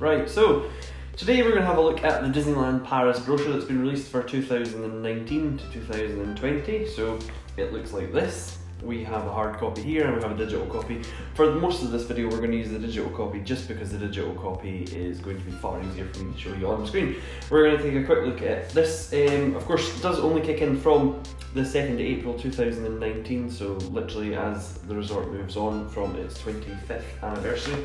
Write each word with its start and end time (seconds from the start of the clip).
Right, 0.00 0.30
so 0.30 0.70
today 1.16 1.42
we're 1.42 1.50
going 1.50 1.62
to 1.62 1.66
have 1.66 1.78
a 1.78 1.80
look 1.80 2.04
at 2.04 2.22
the 2.22 2.28
Disneyland 2.28 2.84
Paris 2.84 3.18
brochure 3.18 3.52
that's 3.52 3.64
been 3.64 3.80
released 3.80 4.12
for 4.12 4.22
2019 4.22 5.58
to 5.58 5.72
2020. 5.72 6.86
So 6.86 7.18
it 7.56 7.72
looks 7.72 7.92
like 7.92 8.12
this. 8.12 8.58
We 8.80 9.02
have 9.02 9.26
a 9.26 9.32
hard 9.32 9.56
copy 9.56 9.82
here 9.82 10.06
and 10.06 10.14
we 10.14 10.22
have 10.22 10.30
a 10.30 10.36
digital 10.36 10.66
copy. 10.66 11.02
For 11.34 11.50
most 11.50 11.82
of 11.82 11.90
this 11.90 12.04
video, 12.04 12.28
we're 12.28 12.38
going 12.38 12.52
to 12.52 12.58
use 12.58 12.70
the 12.70 12.78
digital 12.78 13.10
copy 13.10 13.40
just 13.40 13.66
because 13.66 13.90
the 13.90 13.98
digital 13.98 14.32
copy 14.34 14.84
is 14.84 15.18
going 15.18 15.36
to 15.36 15.44
be 15.44 15.50
far 15.50 15.82
easier 15.82 16.06
for 16.12 16.22
me 16.22 16.32
to 16.32 16.38
show 16.38 16.54
you 16.54 16.70
on 16.70 16.86
screen. 16.86 17.16
We're 17.50 17.64
going 17.64 17.78
to 17.78 17.82
take 17.82 18.00
a 18.00 18.06
quick 18.06 18.24
look 18.24 18.40
at 18.42 18.70
this. 18.70 19.12
Um, 19.12 19.56
of 19.56 19.64
course, 19.64 20.00
does 20.00 20.20
only 20.20 20.42
kick 20.42 20.62
in 20.62 20.80
from 20.80 21.20
the 21.54 21.62
2nd 21.62 21.94
of 21.94 22.00
April 22.00 22.38
2019, 22.38 23.50
so 23.50 23.72
literally 23.90 24.36
as 24.36 24.74
the 24.74 24.94
resort 24.94 25.32
moves 25.32 25.56
on 25.56 25.88
from 25.88 26.14
its 26.14 26.40
25th 26.40 27.02
anniversary 27.20 27.84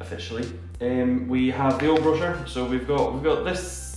officially. 0.00 0.50
Um, 0.80 1.28
we 1.28 1.50
have 1.50 1.78
the 1.78 1.88
old 1.88 2.02
brochure, 2.02 2.44
so 2.46 2.64
we've 2.64 2.86
got 2.86 3.12
we've 3.12 3.22
got 3.22 3.44
this 3.44 3.90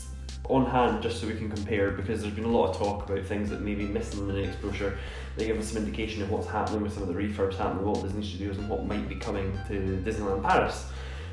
on 0.49 0.65
hand 0.65 1.01
just 1.01 1.21
so 1.21 1.27
we 1.27 1.35
can 1.35 1.49
compare 1.49 1.91
because 1.91 2.21
there's 2.21 2.33
been 2.33 2.43
a 2.43 2.49
lot 2.49 2.69
of 2.69 2.77
talk 2.77 3.09
about 3.09 3.25
things 3.25 3.49
that 3.49 3.61
may 3.61 3.75
be 3.75 3.85
missing 3.85 4.19
in 4.19 4.27
the 4.27 4.33
next 4.33 4.59
brochure. 4.61 4.93
They 5.37 5.45
give 5.45 5.57
us 5.57 5.71
some 5.71 5.83
indication 5.83 6.21
of 6.21 6.29
what's 6.29 6.47
happening 6.47 6.81
with 6.81 6.93
some 6.93 7.03
of 7.03 7.09
the 7.09 7.15
refurbs 7.15 7.55
happening 7.55 7.87
at 7.87 8.03
Disney 8.03 8.23
Studios 8.23 8.57
and 8.57 8.69
what 8.69 8.85
might 8.85 9.07
be 9.07 9.15
coming 9.15 9.57
to 9.67 10.01
Disneyland 10.05 10.43
Paris. 10.43 10.85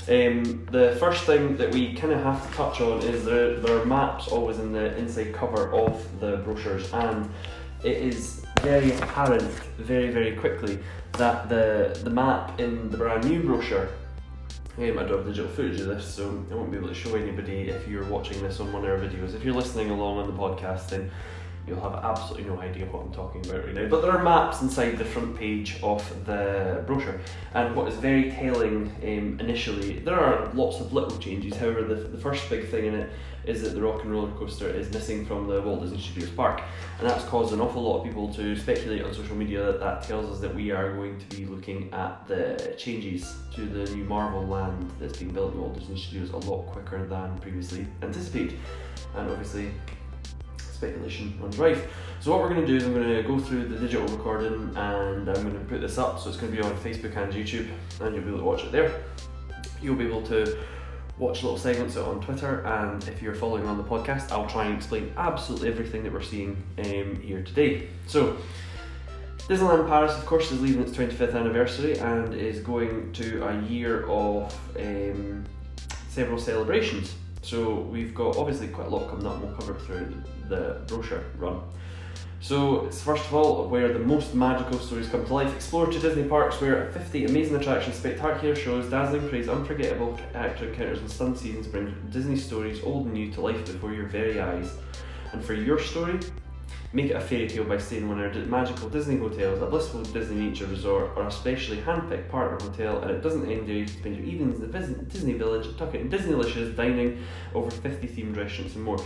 Um, 0.08 0.66
the 0.70 0.96
first 0.98 1.24
thing 1.24 1.56
that 1.58 1.72
we 1.72 1.92
kind 1.94 2.12
of 2.12 2.22
have 2.22 2.48
to 2.48 2.56
touch 2.56 2.80
on 2.80 3.02
is 3.02 3.24
there, 3.24 3.56
there 3.60 3.78
are 3.78 3.84
maps 3.84 4.28
always 4.28 4.58
in 4.58 4.72
the 4.72 4.96
inside 4.96 5.34
cover 5.34 5.70
of 5.72 6.20
the 6.20 6.38
brochures 6.38 6.90
and 6.92 7.28
it 7.84 7.96
is 7.96 8.44
very 8.62 8.92
apparent 8.92 9.42
very 9.78 10.10
very 10.10 10.36
quickly 10.36 10.78
that 11.12 11.48
the, 11.48 11.98
the 12.02 12.10
map 12.10 12.58
in 12.60 12.90
the 12.90 12.96
brand 12.96 13.28
new 13.28 13.42
brochure 13.42 13.88
I 14.82 14.86
don't 14.86 15.10
have 15.10 15.26
digital 15.26 15.50
footage 15.50 15.78
of 15.80 15.88
this, 15.88 16.06
so 16.06 16.42
I 16.50 16.54
won't 16.54 16.70
be 16.70 16.78
able 16.78 16.88
to 16.88 16.94
show 16.94 17.14
anybody 17.14 17.68
if 17.68 17.86
you're 17.86 18.06
watching 18.06 18.42
this 18.42 18.60
on 18.60 18.72
one 18.72 18.82
of 18.82 18.90
our 18.90 18.96
videos. 18.96 19.34
If 19.34 19.44
you're 19.44 19.52
listening 19.52 19.90
along 19.90 20.20
on 20.20 20.26
the 20.26 20.32
podcast, 20.32 20.88
then 20.88 21.10
you'll 21.66 21.80
have 21.80 22.04
absolutely 22.04 22.48
no 22.48 22.60
idea 22.60 22.86
what 22.86 23.04
I'm 23.04 23.12
talking 23.12 23.44
about 23.46 23.64
right 23.64 23.74
now. 23.74 23.88
But 23.88 24.02
there 24.02 24.10
are 24.10 24.22
maps 24.22 24.62
inside 24.62 24.98
the 24.98 25.04
front 25.04 25.36
page 25.36 25.78
of 25.82 26.02
the 26.26 26.82
brochure, 26.86 27.20
and 27.54 27.76
what 27.76 27.88
is 27.88 27.94
very 27.94 28.30
telling 28.30 28.92
um, 29.02 29.38
initially, 29.40 30.00
there 30.00 30.18
are 30.18 30.52
lots 30.54 30.80
of 30.80 30.92
little 30.92 31.16
changes. 31.18 31.56
However, 31.56 31.82
the, 31.82 31.94
the 31.94 32.18
first 32.18 32.48
big 32.50 32.68
thing 32.68 32.86
in 32.86 32.94
it 32.94 33.10
is 33.44 33.62
that 33.62 33.70
the 33.70 33.80
Rock 33.80 34.02
and 34.02 34.12
Roller 34.12 34.30
Coaster 34.32 34.68
is 34.68 34.90
missing 34.92 35.24
from 35.24 35.46
the 35.46 35.62
Walt 35.62 35.80
Disney 35.80 35.98
Studios 35.98 36.30
Park, 36.30 36.60
and 36.98 37.08
that's 37.08 37.24
caused 37.24 37.54
an 37.54 37.60
awful 37.60 37.82
lot 37.82 37.98
of 37.98 38.04
people 38.04 38.32
to 38.34 38.54
speculate 38.56 39.02
on 39.02 39.14
social 39.14 39.34
media 39.34 39.64
that 39.64 39.80
that 39.80 40.02
tells 40.02 40.30
us 40.30 40.40
that 40.40 40.54
we 40.54 40.70
are 40.70 40.94
going 40.94 41.18
to 41.18 41.36
be 41.36 41.46
looking 41.46 41.92
at 41.92 42.26
the 42.28 42.74
changes 42.76 43.36
to 43.54 43.62
the 43.62 43.90
new 43.94 44.04
Marvel 44.04 44.46
land 44.46 44.90
that's 45.00 45.18
being 45.18 45.32
built 45.32 45.54
in 45.54 45.60
Walt 45.60 45.78
Disney 45.78 45.98
Studios 45.98 46.30
a 46.30 46.36
lot 46.50 46.66
quicker 46.66 47.06
than 47.06 47.38
previously 47.38 47.86
anticipated, 48.02 48.58
and 49.16 49.30
obviously 49.30 49.70
speculation 50.80 51.34
runs 51.40 51.58
rife. 51.58 51.86
So 52.20 52.30
what 52.30 52.40
we're 52.40 52.48
going 52.48 52.62
to 52.62 52.66
do 52.66 52.76
is 52.76 52.84
I'm 52.84 52.94
going 52.94 53.06
to 53.06 53.22
go 53.22 53.38
through 53.38 53.68
the 53.68 53.76
digital 53.76 54.06
recording 54.08 54.72
and 54.76 55.28
I'm 55.28 55.42
going 55.42 55.52
to 55.52 55.64
put 55.68 55.82
this 55.82 55.98
up. 55.98 56.18
So 56.18 56.30
it's 56.30 56.38
going 56.38 56.52
to 56.52 56.58
be 56.58 56.64
on 56.66 56.74
Facebook 56.78 57.16
and 57.16 57.32
YouTube, 57.32 57.68
and 58.00 58.14
you'll 58.14 58.24
be 58.24 58.30
able 58.30 58.38
to 58.38 58.44
watch 58.44 58.64
it 58.64 58.72
there. 58.72 59.02
You'll 59.82 59.96
be 59.96 60.06
able 60.06 60.22
to 60.28 60.58
watch 61.18 61.42
little 61.42 61.58
segments 61.58 61.96
on 61.98 62.22
Twitter, 62.22 62.64
and 62.64 63.06
if 63.08 63.20
you're 63.20 63.34
following 63.34 63.66
on 63.66 63.76
the 63.76 63.84
podcast, 63.84 64.32
I'll 64.32 64.48
try 64.48 64.64
and 64.64 64.74
explain 64.74 65.12
absolutely 65.18 65.68
everything 65.68 66.02
that 66.04 66.12
we're 66.12 66.22
seeing 66.22 66.62
um, 66.78 67.20
here 67.20 67.42
today. 67.42 67.88
So. 68.06 68.36
Disneyland 69.48 69.88
Paris, 69.88 70.16
of 70.16 70.24
course, 70.26 70.52
is 70.52 70.60
leaving 70.60 70.82
its 70.82 70.92
25th 70.92 71.34
anniversary 71.34 71.98
and 71.98 72.32
is 72.34 72.60
going 72.60 73.12
to 73.14 73.44
a 73.48 73.60
year 73.62 74.06
of 74.06 74.56
um, 74.78 75.44
several 76.08 76.38
celebrations. 76.38 77.16
So 77.42 77.80
we've 77.80 78.14
got 78.14 78.36
obviously 78.36 78.68
quite 78.68 78.88
a 78.88 78.90
lot 78.90 79.08
coming 79.08 79.26
up, 79.26 79.40
we'll 79.40 79.54
cover 79.54 79.74
through 79.74 80.22
the 80.48 80.82
brochure 80.86 81.24
run. 81.38 81.60
So 82.42 82.86
it's 82.86 83.02
first 83.02 83.24
of 83.26 83.34
all 83.34 83.68
where 83.68 83.92
the 83.92 83.98
most 83.98 84.34
magical 84.34 84.78
stories 84.78 85.08
come 85.08 85.26
to 85.26 85.34
life. 85.34 85.54
Explore 85.54 85.86
to 85.86 85.98
Disney 85.98 86.24
parks 86.24 86.58
where 86.60 86.90
50 86.92 87.26
amazing 87.26 87.56
attractions, 87.56 87.96
spectacular 87.96 88.56
shows, 88.56 88.90
dazzling 88.90 89.28
praise, 89.28 89.48
unforgettable 89.48 90.18
actor 90.34 90.68
encounters 90.68 91.00
and 91.00 91.10
stunt 91.10 91.38
seasons 91.38 91.66
bring 91.66 91.94
Disney 92.10 92.36
stories 92.36 92.82
old 92.82 93.06
and 93.06 93.14
new 93.14 93.30
to 93.32 93.40
life 93.42 93.66
before 93.66 93.92
your 93.92 94.06
very 94.06 94.40
eyes. 94.40 94.72
And 95.32 95.44
for 95.44 95.52
your 95.52 95.78
story, 95.78 96.18
make 96.92 97.06
it 97.06 97.14
a 97.14 97.20
fairy 97.20 97.48
tale 97.48 97.64
by 97.64 97.78
staying 97.78 98.02
in 98.02 98.08
one 98.08 98.20
of 98.20 98.36
our 98.36 98.42
magical 98.46 98.88
Disney 98.88 99.16
hotels, 99.16 99.62
a 99.62 99.66
blissful 99.66 100.02
Disney 100.02 100.48
nature 100.48 100.66
resort, 100.66 101.12
or 101.16 101.26
a 101.26 101.30
specially 101.30 101.80
hand-picked 101.80 102.30
partner 102.30 102.58
hotel, 102.68 103.00
and 103.02 103.10
it 103.10 103.22
doesn't 103.22 103.50
end 103.50 103.68
there. 103.68 103.76
You 103.76 103.84
can 103.84 103.94
spend 103.94 104.16
your 104.16 104.26
evenings 104.26 104.60
in 104.60 104.70
the 104.70 105.04
Disney 105.04 105.34
Village, 105.34 105.76
tuck 105.76 105.94
it 105.94 106.00
in 106.00 106.10
Disneylicious, 106.10 106.74
dining, 106.76 107.22
over 107.54 107.70
50 107.70 108.08
themed 108.08 108.36
restaurants 108.36 108.74
and 108.74 108.84
more. 108.84 108.98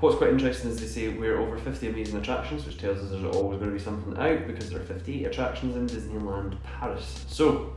What's 0.00 0.16
quite 0.16 0.30
interesting 0.30 0.70
is 0.70 0.80
they 0.80 0.86
say 0.86 1.08
we're 1.10 1.38
over 1.38 1.56
50 1.56 1.88
amazing 1.88 2.18
attractions, 2.18 2.66
which 2.66 2.78
tells 2.78 2.98
us 2.98 3.10
there's 3.10 3.36
always 3.36 3.60
going 3.60 3.70
to 3.70 3.76
be 3.76 3.82
something 3.82 4.16
out 4.18 4.48
because 4.48 4.68
there 4.68 4.80
are 4.80 4.84
58 4.84 5.24
attractions 5.26 5.76
in 5.76 5.86
Disneyland 5.86 6.60
Paris. 6.64 7.24
So 7.28 7.74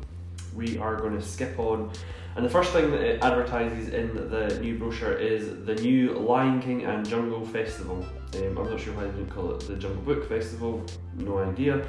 we 0.56 0.80
are 0.80 0.96
going 0.96 1.16
to 1.16 1.22
skip 1.22 1.60
on. 1.60 1.92
And 2.36 2.44
the 2.44 2.50
first 2.50 2.74
thing 2.74 2.90
that 2.92 3.02
it 3.02 3.24
advertises 3.24 3.90
in 3.90 4.30
the 4.32 4.60
new 4.60 4.78
brochure 4.78 5.14
is 5.14 5.66
the 5.66 5.76
new 5.76 6.14
Lion 6.14 6.62
King 6.62 6.86
and 6.86 7.08
Jungle 7.08 7.46
Festival. 7.46 8.04
Um, 8.36 8.58
I'm 8.58 8.70
not 8.70 8.80
sure 8.80 8.94
why 8.94 9.04
they 9.06 9.12
didn't 9.12 9.30
call 9.30 9.54
it 9.54 9.62
the 9.62 9.76
Jungle 9.76 10.02
Book 10.02 10.28
Festival, 10.28 10.84
no 11.16 11.38
idea. 11.40 11.86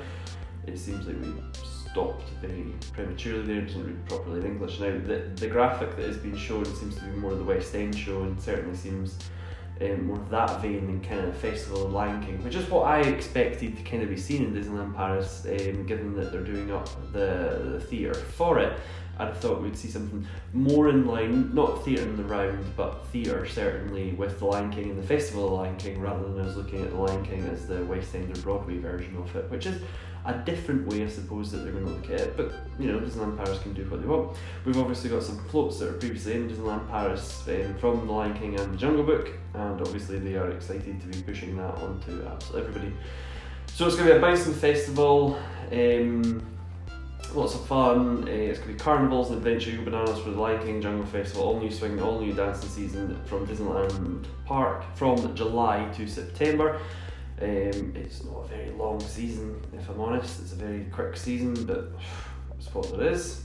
It 0.67 0.79
seems 0.79 1.07
like 1.07 1.17
we 1.21 1.33
stopped 1.91 2.29
very 2.41 2.73
prematurely 2.93 3.47
there, 3.47 3.59
it 3.59 3.67
doesn't 3.67 3.87
read 3.87 4.09
properly 4.09 4.41
in 4.41 4.47
English. 4.47 4.79
Now, 4.79 4.91
the, 4.91 5.31
the 5.37 5.49
graphic 5.49 5.97
that 5.97 6.07
has 6.07 6.19
been 6.19 6.37
shown 6.37 6.65
seems 6.65 6.97
to 6.97 7.05
be 7.05 7.17
more 7.17 7.33
of 7.33 7.39
the 7.39 7.45
West 7.45 7.75
End 7.75 7.97
show 7.97 8.23
and 8.23 8.41
certainly 8.41 8.77
seems 8.77 9.19
um, 9.81 10.07
more 10.07 10.17
of 10.17 10.31
that 10.31 10.61
vein 10.63 10.87
than 10.87 11.01
kind 11.01 11.21
of 11.21 11.37
Festival 11.37 11.87
of 11.87 11.93
Lion 11.93 12.25
King, 12.25 12.43
which 12.43 12.55
is 12.55 12.69
what 12.71 12.83
I 12.87 13.01
expected 13.01 13.77
to 13.77 13.83
kind 13.83 14.03
of 14.03 14.09
be 14.09 14.17
seen 14.17 14.45
in 14.45 14.55
Disneyland 14.55 14.95
Paris, 14.95 15.47
um, 15.47 15.87
given 15.87 16.17
that 16.17 16.33
they're 16.33 16.43
doing 16.43 16.73
up 16.73 16.89
the, 17.13 17.73
the 17.73 17.81
theatre 17.81 18.15
for 18.15 18.59
it. 18.59 18.79
I 19.19 19.31
thought 19.33 19.63
we'd 19.63 19.77
see 19.77 19.89
something 19.89 20.27
more 20.53 20.91
in 20.91 21.07
line, 21.07 21.55
not 21.55 21.85
theatre 21.85 22.03
in 22.03 22.17
the 22.17 22.25
round, 22.25 22.77
but 22.77 23.07
theatre 23.07 23.47
certainly 23.47 24.13
with 24.13 24.39
the 24.39 24.45
Lion 24.45 24.71
King 24.71 24.91
and 24.91 24.99
the 24.99 25.07
Festival 25.07 25.47
of 25.47 25.53
Lion 25.53 25.77
King, 25.77 26.01
rather 26.01 26.29
than 26.29 26.47
us 26.47 26.55
looking 26.57 26.83
at 26.83 26.91
the 26.91 26.97
Lion 26.97 27.25
King 27.25 27.47
as 27.47 27.67
the 27.67 27.83
West 27.85 28.15
End 28.15 28.37
or 28.37 28.41
Broadway 28.43 28.77
version 28.77 29.17
of 29.17 29.35
it, 29.35 29.51
which 29.51 29.65
is 29.65 29.81
a 30.27 30.43
different 30.45 30.87
way, 30.89 31.05
I 31.05 31.09
suppose, 31.09 31.53
that 31.53 31.59
they're 31.59 31.73
going 31.73 31.87
to 31.87 31.93
look 31.93 32.11
at 32.11 32.21
it. 32.21 32.37
But 32.37 32.53
you 32.79 32.91
know, 32.91 33.01
Disneyland 33.01 33.37
Paris 33.37 33.59
can 33.61 33.73
do 33.73 33.89
what 33.89 34.01
they 34.01 34.07
want. 34.07 34.37
We've 34.65 34.79
obviously 34.79 35.11
got 35.11 35.23
some 35.23 35.39
floats 35.47 35.79
that 35.79 35.89
are 35.89 35.93
previously 35.95 36.35
in 36.35 36.51
Disneyland 36.51 36.89
Paris 36.91 37.47
um, 37.49 37.75
from 37.79 38.07
The 38.07 38.13
Lion 38.13 38.35
King 38.35 38.59
and 38.59 38.75
The 38.75 38.79
Jungle 38.79 39.05
Book, 39.05 39.31
and 39.55 39.81
obviously 39.81 40.19
they 40.19 40.35
are 40.35 40.51
excited 40.51 41.01
to 41.01 41.07
be 41.07 41.23
pushing 41.23 41.57
that 41.57 41.75
onto 41.77 42.25
absolutely 42.27 42.69
everybody. 42.69 42.93
So 43.75 43.87
it's 43.87 43.97
going 43.97 44.09
to 44.09 44.15
be 44.15 44.19
a 44.19 44.21
bison 44.21 44.55
festival. 44.55 45.39
Um, 45.71 46.45
lots 47.35 47.55
of 47.55 47.67
fun. 47.67 48.25
Uh, 48.25 48.31
it's 48.31 48.59
going 48.59 48.71
to 48.71 48.75
be 48.75 48.79
carnivals 48.79 49.29
and 49.29 49.39
adventure. 49.39 49.71
You 49.71 49.83
bananas 49.83 50.19
for 50.21 50.31
the 50.31 50.41
Lion 50.41 50.65
King 50.65 50.81
Jungle 50.81 51.07
Festival. 51.07 51.45
All 51.45 51.61
new 51.61 51.71
swing, 51.71 52.01
all 52.01 52.21
new 52.21 52.33
dancing 52.33 52.69
season 52.69 53.21
from 53.27 53.47
Disneyland 53.47 54.25
Park 54.45 54.85
from 54.97 55.35
July 55.35 55.89
to 55.97 56.07
September. 56.07 56.81
Um, 57.41 57.93
it's 57.95 58.25
not 58.25 58.45
a 58.45 58.49
very 58.49 58.71
long 58.71 58.99
season, 59.01 59.61
if 59.77 59.89
I'm 59.91 60.01
honest. 60.01 60.41
It's 60.41 60.53
a 60.53 60.57
very 60.57 60.85
quick 60.91 61.17
season, 61.17 61.67
but 61.67 61.93
it's 62.59 62.73
what 62.75 62.97
there 62.97 63.11
is. 63.11 63.43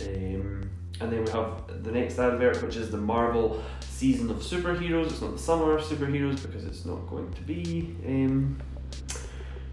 Um, 0.00 0.68
and 1.00 1.12
then 1.12 1.24
we 1.24 1.30
have 1.30 1.82
the 1.82 1.90
next 1.90 2.18
advert, 2.18 2.62
which 2.62 2.76
is 2.76 2.90
the 2.90 2.98
Marvel 2.98 3.62
season 3.80 4.30
of 4.30 4.38
superheroes. 4.38 5.06
It's 5.06 5.20
not 5.22 5.32
the 5.32 5.38
summer 5.38 5.76
of 5.76 5.84
superheroes 5.84 6.42
because 6.42 6.64
it's 6.64 6.84
not 6.84 7.08
going 7.08 7.32
to 7.32 7.42
be 7.42 7.96
um, 8.06 8.60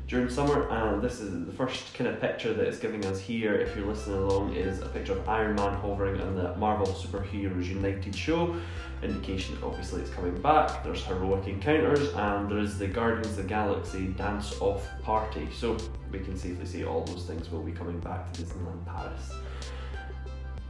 during 0.07 0.29
summer. 0.29 0.69
And 0.69 1.01
this 1.01 1.19
is 1.19 1.45
the 1.45 1.51
first 1.51 1.93
kind 1.93 2.09
of 2.09 2.21
picture 2.21 2.53
that 2.53 2.65
it's 2.65 2.79
giving 2.79 3.05
us 3.05 3.19
here, 3.19 3.53
if 3.55 3.75
you're 3.75 3.85
listening 3.85 4.17
along, 4.17 4.55
is 4.55 4.79
a 4.81 4.87
picture 4.87 5.13
of 5.13 5.27
Iron 5.27 5.55
Man 5.55 5.73
hovering 5.73 6.21
on 6.21 6.35
the 6.35 6.55
Marvel 6.55 6.87
Superheroes 6.87 7.65
United 7.65 8.15
show 8.15 8.55
indication 9.03 9.57
obviously 9.63 10.01
it's 10.01 10.11
coming 10.11 10.39
back. 10.41 10.83
There's 10.83 11.03
heroic 11.03 11.47
encounters 11.47 12.13
and 12.13 12.49
there 12.49 12.59
is 12.59 12.77
the 12.77 12.87
Guardians 12.87 13.27
of 13.29 13.35
the 13.37 13.43
Galaxy 13.43 14.07
dance 14.07 14.59
off 14.61 14.87
party. 15.01 15.47
So 15.55 15.77
we 16.11 16.19
can 16.19 16.37
safely 16.37 16.65
say 16.65 16.83
all 16.83 17.03
those 17.03 17.25
things 17.25 17.49
will 17.51 17.63
be 17.63 17.71
coming 17.71 17.99
back 17.99 18.31
to 18.33 18.41
Disneyland 18.41 18.85
Paris. 18.85 19.33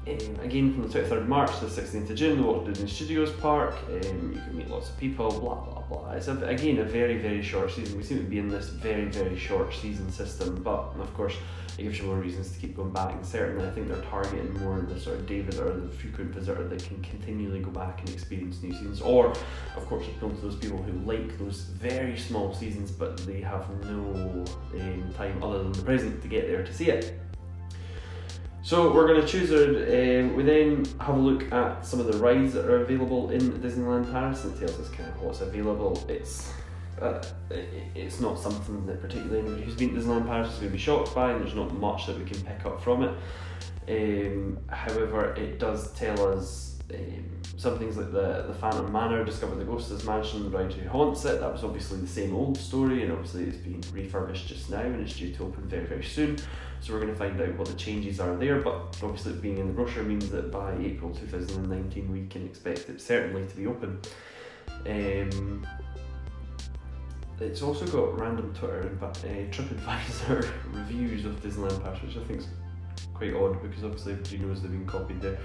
Um, 0.07 0.39
again, 0.41 0.73
from 0.73 0.87
the 0.87 0.99
23rd 0.99 1.27
March 1.27 1.59
to 1.59 1.65
the 1.65 1.81
16th 1.81 2.09
of 2.09 2.15
June, 2.15 2.37
the 2.37 2.43
Walt 2.43 2.65
Disney 2.65 2.89
Studios 2.89 3.31
Park. 3.33 3.75
Um, 3.87 4.33
you 4.33 4.41
can 4.41 4.57
meet 4.57 4.67
lots 4.67 4.89
of 4.89 4.97
people, 4.97 5.29
blah 5.29 5.63
blah 5.63 5.81
blah. 5.81 6.11
It's 6.13 6.27
a, 6.27 6.37
again 6.47 6.79
a 6.79 6.83
very 6.83 7.19
very 7.19 7.43
short 7.43 7.71
season. 7.71 7.97
We 7.97 8.03
seem 8.03 8.17
to 8.17 8.23
be 8.23 8.39
in 8.39 8.49
this 8.49 8.69
very 8.69 9.05
very 9.05 9.37
short 9.37 9.71
season 9.75 10.11
system, 10.11 10.55
but 10.63 10.93
of 10.99 11.13
course 11.13 11.35
it 11.81 11.85
gives 11.85 11.99
you 11.99 12.05
more 12.05 12.17
reasons 12.17 12.51
to 12.51 12.59
keep 12.59 12.75
going 12.75 12.91
back. 12.91 13.11
And 13.13 13.25
certainly, 13.25 13.67
I 13.67 13.71
think 13.71 13.87
they're 13.87 14.03
targeting 14.03 14.53
more 14.59 14.79
the 14.81 14.99
sort 14.99 15.17
of 15.17 15.25
David 15.25 15.55
or 15.55 15.73
the 15.73 15.89
frequent 15.89 16.31
visitor 16.31 16.67
that 16.67 16.83
can 16.83 17.01
continually 17.01 17.59
go 17.59 17.71
back 17.71 17.99
and 18.01 18.09
experience 18.09 18.61
new 18.61 18.71
seasons. 18.71 19.01
Or, 19.01 19.33
of 19.75 19.85
course, 19.87 20.05
appeal 20.07 20.29
to 20.29 20.41
those 20.41 20.55
people 20.55 20.81
who 20.83 20.93
like 20.99 21.39
those 21.39 21.61
very 21.61 22.17
small 22.17 22.53
seasons, 22.53 22.91
but 22.91 23.17
they 23.25 23.41
have 23.41 23.67
no 23.85 24.45
um, 24.79 25.13
time 25.17 25.43
other 25.43 25.63
than 25.63 25.71
the 25.71 25.81
present 25.81 26.21
to 26.21 26.27
get 26.27 26.47
there 26.47 26.63
to 26.63 26.73
see 26.73 26.89
it. 26.89 27.19
So 28.61 28.93
we're 28.93 29.07
going 29.07 29.21
to 29.21 29.27
choose 29.27 29.49
it. 29.49 30.21
Um, 30.21 30.35
we 30.35 30.43
then 30.43 30.85
have 30.99 31.17
a 31.17 31.19
look 31.19 31.51
at 31.51 31.83
some 31.83 31.99
of 31.99 32.05
the 32.05 32.19
rides 32.19 32.53
that 32.53 32.65
are 32.65 32.83
available 32.83 33.31
in 33.31 33.53
Disneyland 33.53 34.11
Paris. 34.11 34.43
And 34.43 34.53
it 34.55 34.59
tells 34.59 34.79
us 34.79 34.89
kind 34.89 35.09
of 35.09 35.19
what's 35.19 35.41
available. 35.41 36.05
It's 36.07 36.53
it's 37.95 38.19
not 38.19 38.39
something 38.39 38.85
that 38.85 39.01
particularly 39.01 39.39
anybody 39.39 39.63
who's 39.63 39.75
been 39.75 39.93
to 39.95 40.01
Disneyland 40.01 40.27
Paris 40.27 40.53
is 40.53 40.59
going 40.59 40.67
to 40.67 40.73
be 40.73 40.77
shocked 40.77 41.13
by, 41.15 41.31
and 41.31 41.41
there's 41.41 41.55
not 41.55 41.73
much 41.73 42.07
that 42.07 42.17
we 42.17 42.25
can 42.25 42.39
pick 42.41 42.65
up 42.65 42.81
from 42.81 43.03
it. 43.03 43.15
Um, 43.89 44.59
however, 44.67 45.33
it 45.33 45.59
does 45.59 45.91
tell 45.93 46.33
us 46.33 46.79
um, 46.93 47.41
some 47.57 47.77
things 47.79 47.97
like 47.97 48.11
the, 48.11 48.45
the 48.47 48.53
Phantom 48.53 48.91
Manor, 48.91 49.23
discover 49.23 49.55
the 49.55 49.63
ghost 49.63 49.91
of 49.91 49.97
this 49.97 50.05
mansion, 50.05 50.43
the 50.43 50.57
ride 50.57 50.73
who 50.73 50.87
haunts 50.89 51.25
it. 51.25 51.39
That 51.39 51.51
was 51.51 51.63
obviously 51.63 51.99
the 51.99 52.07
same 52.07 52.35
old 52.35 52.57
story, 52.57 53.03
and 53.03 53.11
obviously 53.11 53.43
it's 53.43 53.57
being 53.57 53.83
refurbished 53.93 54.47
just 54.47 54.69
now 54.69 54.81
and 54.81 55.01
it's 55.01 55.15
due 55.15 55.33
to 55.33 55.43
open 55.45 55.63
very, 55.67 55.85
very 55.85 56.03
soon. 56.03 56.37
So 56.81 56.93
we're 56.93 57.01
going 57.01 57.13
to 57.13 57.17
find 57.19 57.39
out 57.39 57.55
what 57.57 57.67
the 57.67 57.75
changes 57.75 58.19
are 58.19 58.35
there, 58.35 58.61
but 58.61 58.97
obviously 59.03 59.33
being 59.33 59.57
in 59.57 59.67
the 59.67 59.73
brochure 59.73 60.03
means 60.03 60.29
that 60.29 60.51
by 60.51 60.75
April 60.77 61.11
2019 61.11 62.11
we 62.11 62.25
can 62.27 62.45
expect 62.45 62.89
it 62.89 62.99
certainly 62.99 63.47
to 63.47 63.55
be 63.55 63.67
open. 63.67 63.99
Um, 64.87 65.67
it's 67.41 67.61
also 67.61 67.85
got 67.87 68.19
random 68.19 68.53
Twitter 68.53 68.81
and 68.81 69.01
uh, 69.01 69.07
TripAdvisor 69.07 70.47
reviews 70.73 71.25
of 71.25 71.41
Disneyland 71.41 71.81
Paris, 71.83 72.01
which 72.03 72.17
I 72.17 72.23
think 72.25 72.41
is 72.41 72.47
quite 73.13 73.33
odd 73.33 73.61
because 73.61 73.83
obviously 73.83 74.13
everybody 74.13 74.37
knows 74.37 74.61
they've 74.61 74.71
been 74.71 74.85
copied 74.85 75.21
there. 75.21 75.39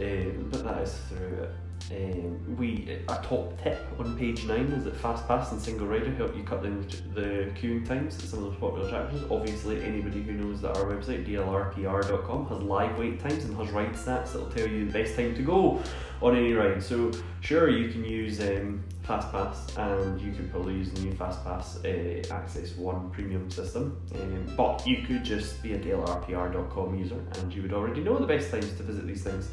Um, 0.00 0.48
but 0.50 0.64
that 0.64 0.82
is 0.82 0.98
through 1.08 1.44
it. 1.44 1.50
Um, 1.90 2.56
we 2.56 2.98
a 3.08 3.16
top 3.16 3.60
tip 3.62 3.78
on 3.98 4.16
page 4.16 4.44
nine 4.46 4.66
is 4.66 4.84
that 4.84 4.96
fast 4.96 5.28
pass 5.28 5.52
and 5.52 5.60
single 5.60 5.86
rider 5.86 6.10
help 6.12 6.34
you 6.34 6.42
cut 6.42 6.62
down 6.62 6.86
the, 7.14 7.20
the 7.20 7.30
queuing 7.50 7.86
times 7.86 8.16
at 8.16 8.24
some 8.24 8.38
of 8.38 8.46
those 8.46 8.60
popular 8.60 8.86
attractions. 8.86 9.30
Obviously, 9.30 9.84
anybody 9.84 10.22
who 10.22 10.32
knows 10.32 10.62
that 10.62 10.76
our 10.78 10.84
website 10.84 11.26
dlrpr.com 11.26 12.46
has 12.46 12.58
live 12.62 12.98
wait 12.98 13.20
times 13.20 13.44
and 13.44 13.54
has 13.56 13.70
ride 13.70 13.92
stats 13.92 14.32
that'll 14.32 14.50
tell 14.50 14.66
you 14.66 14.86
the 14.86 14.92
best 14.92 15.14
time 15.14 15.34
to 15.34 15.42
go 15.42 15.82
on 16.22 16.34
any 16.36 16.54
ride. 16.54 16.82
So 16.82 17.12
sure, 17.40 17.68
you 17.68 17.90
can 17.92 18.02
use 18.02 18.40
um, 18.40 18.82
fast 19.02 19.30
pass 19.30 19.76
and 19.76 20.18
you 20.20 20.32
could 20.32 20.50
probably 20.50 20.74
use 20.74 20.90
the 20.90 21.02
new 21.02 21.12
fast 21.12 21.44
pass 21.44 21.84
uh, 21.84 22.22
access 22.30 22.74
one 22.76 23.10
premium 23.10 23.50
system, 23.50 24.00
um, 24.14 24.54
but 24.56 24.86
you 24.86 25.02
could 25.06 25.22
just 25.22 25.62
be 25.62 25.74
a 25.74 25.78
dlrpr.com 25.78 26.98
user 26.98 27.20
and 27.40 27.54
you 27.54 27.60
would 27.60 27.74
already 27.74 28.00
know 28.00 28.18
the 28.18 28.26
best 28.26 28.50
times 28.50 28.72
to 28.72 28.82
visit 28.82 29.06
these 29.06 29.22
things. 29.22 29.50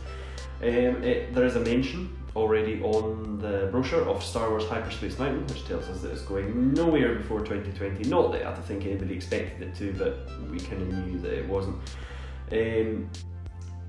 Um, 0.61 1.03
it, 1.03 1.33
there 1.33 1.45
is 1.45 1.55
a 1.55 1.59
mention 1.59 2.15
already 2.35 2.81
on 2.83 3.39
the 3.39 3.67
brochure 3.71 4.07
of 4.07 4.23
Star 4.23 4.49
Wars 4.49 4.67
Hyperspace 4.67 5.17
Mountain, 5.17 5.47
which 5.47 5.65
tells 5.65 5.89
us 5.89 6.01
that 6.01 6.11
it's 6.11 6.21
going 6.21 6.73
nowhere 6.73 7.15
before 7.15 7.39
2020. 7.39 8.07
Not 8.07 8.31
that 8.31 8.45
I 8.45 8.53
don't 8.53 8.65
think 8.65 8.85
anybody 8.85 9.15
expected 9.15 9.67
it 9.67 9.75
to, 9.75 9.93
but 9.93 10.49
we 10.49 10.59
kind 10.59 10.81
of 10.83 10.93
knew 10.93 11.19
that 11.19 11.33
it 11.33 11.47
wasn't. 11.47 11.77
Um, 12.51 13.09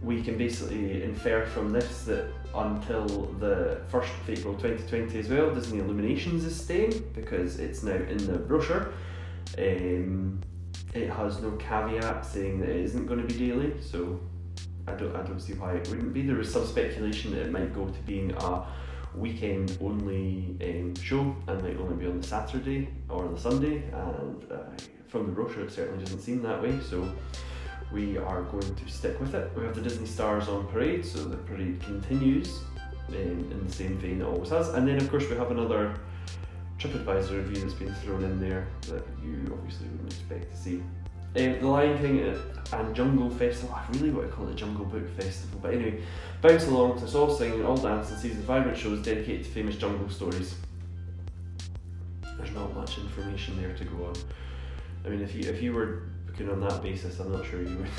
we 0.03 0.23
can 0.23 0.37
basically 0.37 1.03
infer 1.03 1.45
from 1.47 1.71
this 1.71 2.05
that 2.05 2.33
until 2.55 3.07
the 3.39 3.81
1st 3.91 4.21
of 4.21 4.31
April 4.31 4.55
2020 4.55 5.19
as 5.19 5.29
well, 5.29 5.55
Disney 5.55 5.79
Illuminations 5.79 6.45
is 6.45 6.59
staying 6.59 7.05
because 7.15 7.61
it's 7.61 7.83
now 7.83 7.93
in 7.93 8.19
the 8.27 8.39
brochure. 8.39 8.93
Um, 9.59 10.41
it 10.95 11.09
has 11.11 11.41
no 11.41 11.53
caveat 11.53 12.25
saying 12.27 12.61
that 12.61 12.71
it 12.71 12.77
isn't 12.77 13.07
going 13.07 13.27
to 13.27 13.27
be 13.27 13.47
daily, 13.47 13.75
so 13.81 14.19
I 14.87 14.93
don't, 14.93 15.15
I 15.15 15.23
don't 15.23 15.41
see 15.41 15.55
why 15.55 15.75
it 15.75 15.89
wouldn't 15.89 16.13
be. 16.13 16.23
There 16.23 16.37
was 16.37 16.53
some 16.53 16.67
speculation 16.67 17.33
that 17.33 17.43
it 17.43 17.53
might 17.53 17.75
go 17.75 17.87
to 17.87 18.01
being 18.01 18.33
a 18.33 18.67
weekend 19.15 19.79
only 19.81 20.57
um, 20.63 20.95
show 20.97 21.37
and 21.47 21.63
might 21.63 21.77
only 21.77 21.97
be 21.97 22.07
on 22.07 22.21
the 22.21 22.27
Saturday 22.27 22.89
or 23.09 23.29
the 23.29 23.39
Sunday, 23.39 23.85
and 23.93 24.51
uh, 24.51 24.57
from 25.09 25.27
the 25.27 25.33
brochure, 25.33 25.65
it 25.65 25.73
certainly 25.73 26.03
doesn't 26.03 26.21
seem 26.21 26.43
that 26.43 26.63
way. 26.63 26.79
So 26.81 27.11
we 27.93 28.17
are 28.17 28.43
going 28.43 28.75
to 28.75 28.89
stick 28.89 29.21
with 29.21 29.35
it. 29.35 29.51
We 29.57 29.65
have 29.65 29.75
the 29.75 29.83
Disney 29.83 30.07
Stars 30.07 30.49
on 30.49 30.67
parade, 30.67 31.05
so 31.05 31.19
the 31.25 31.37
parade 31.37 31.81
continues 31.83 32.61
in, 33.11 33.51
in 33.53 33.67
the 33.67 33.73
same 33.73 33.99
vein 33.99 34.23
it 34.23 34.25
always 34.25 34.49
has. 34.49 34.71
And 34.71 34.89
then, 34.89 34.97
of 34.97 35.11
course, 35.11 35.29
we 35.29 35.37
have 35.37 35.51
another 35.51 35.95
TripAdvisor 36.79 37.33
review 37.33 37.63
that's 37.63 37.75
been 37.75 37.95
thrown 37.97 38.25
in 38.25 38.41
there 38.41 38.67
that 38.89 39.07
you 39.23 39.47
obviously 39.53 39.87
wouldn't 39.89 40.13
expect 40.13 40.51
to 40.51 40.57
see. 40.57 40.83
Um, 41.35 41.61
the 41.61 41.67
Lion 41.67 41.99
King 41.99 42.37
and 42.73 42.95
Jungle 42.95 43.31
Festival, 43.31 43.75
I 43.75 43.91
really 43.93 44.11
want 44.11 44.29
to 44.29 44.35
call 44.35 44.49
it 44.49 44.57
Jungle 44.57 44.85
Book 44.85 45.09
Festival, 45.17 45.61
but 45.63 45.73
anyway, 45.73 46.03
bounce 46.43 46.67
along 46.67 47.01
to 47.01 47.19
all 47.19 47.35
singing, 47.35 47.65
all 47.65 47.77
dancing 47.77 48.19
sees 48.19 48.37
the 48.37 48.43
vibrant 48.43 48.77
shows 48.77 49.03
dedicated 49.03 49.45
to 49.45 49.51
famous 49.51 49.77
jungle 49.77 50.11
stories. 50.11 50.55
There's 52.37 52.53
not 52.53 52.75
much 52.75 52.99
information 52.99 53.61
there 53.61 53.75
to 53.75 53.85
go 53.85 54.07
on. 54.07 54.15
I 55.05 55.09
mean, 55.09 55.23
if 55.23 55.35
you 55.35 55.49
if 55.51 55.63
you 55.63 55.73
were 55.73 56.03
booking 56.27 56.51
on 56.51 56.61
that 56.61 56.83
basis, 56.83 57.19
I'm 57.19 57.33
not 57.33 57.47
sure 57.47 57.63
you 57.63 57.77
would. 57.79 57.89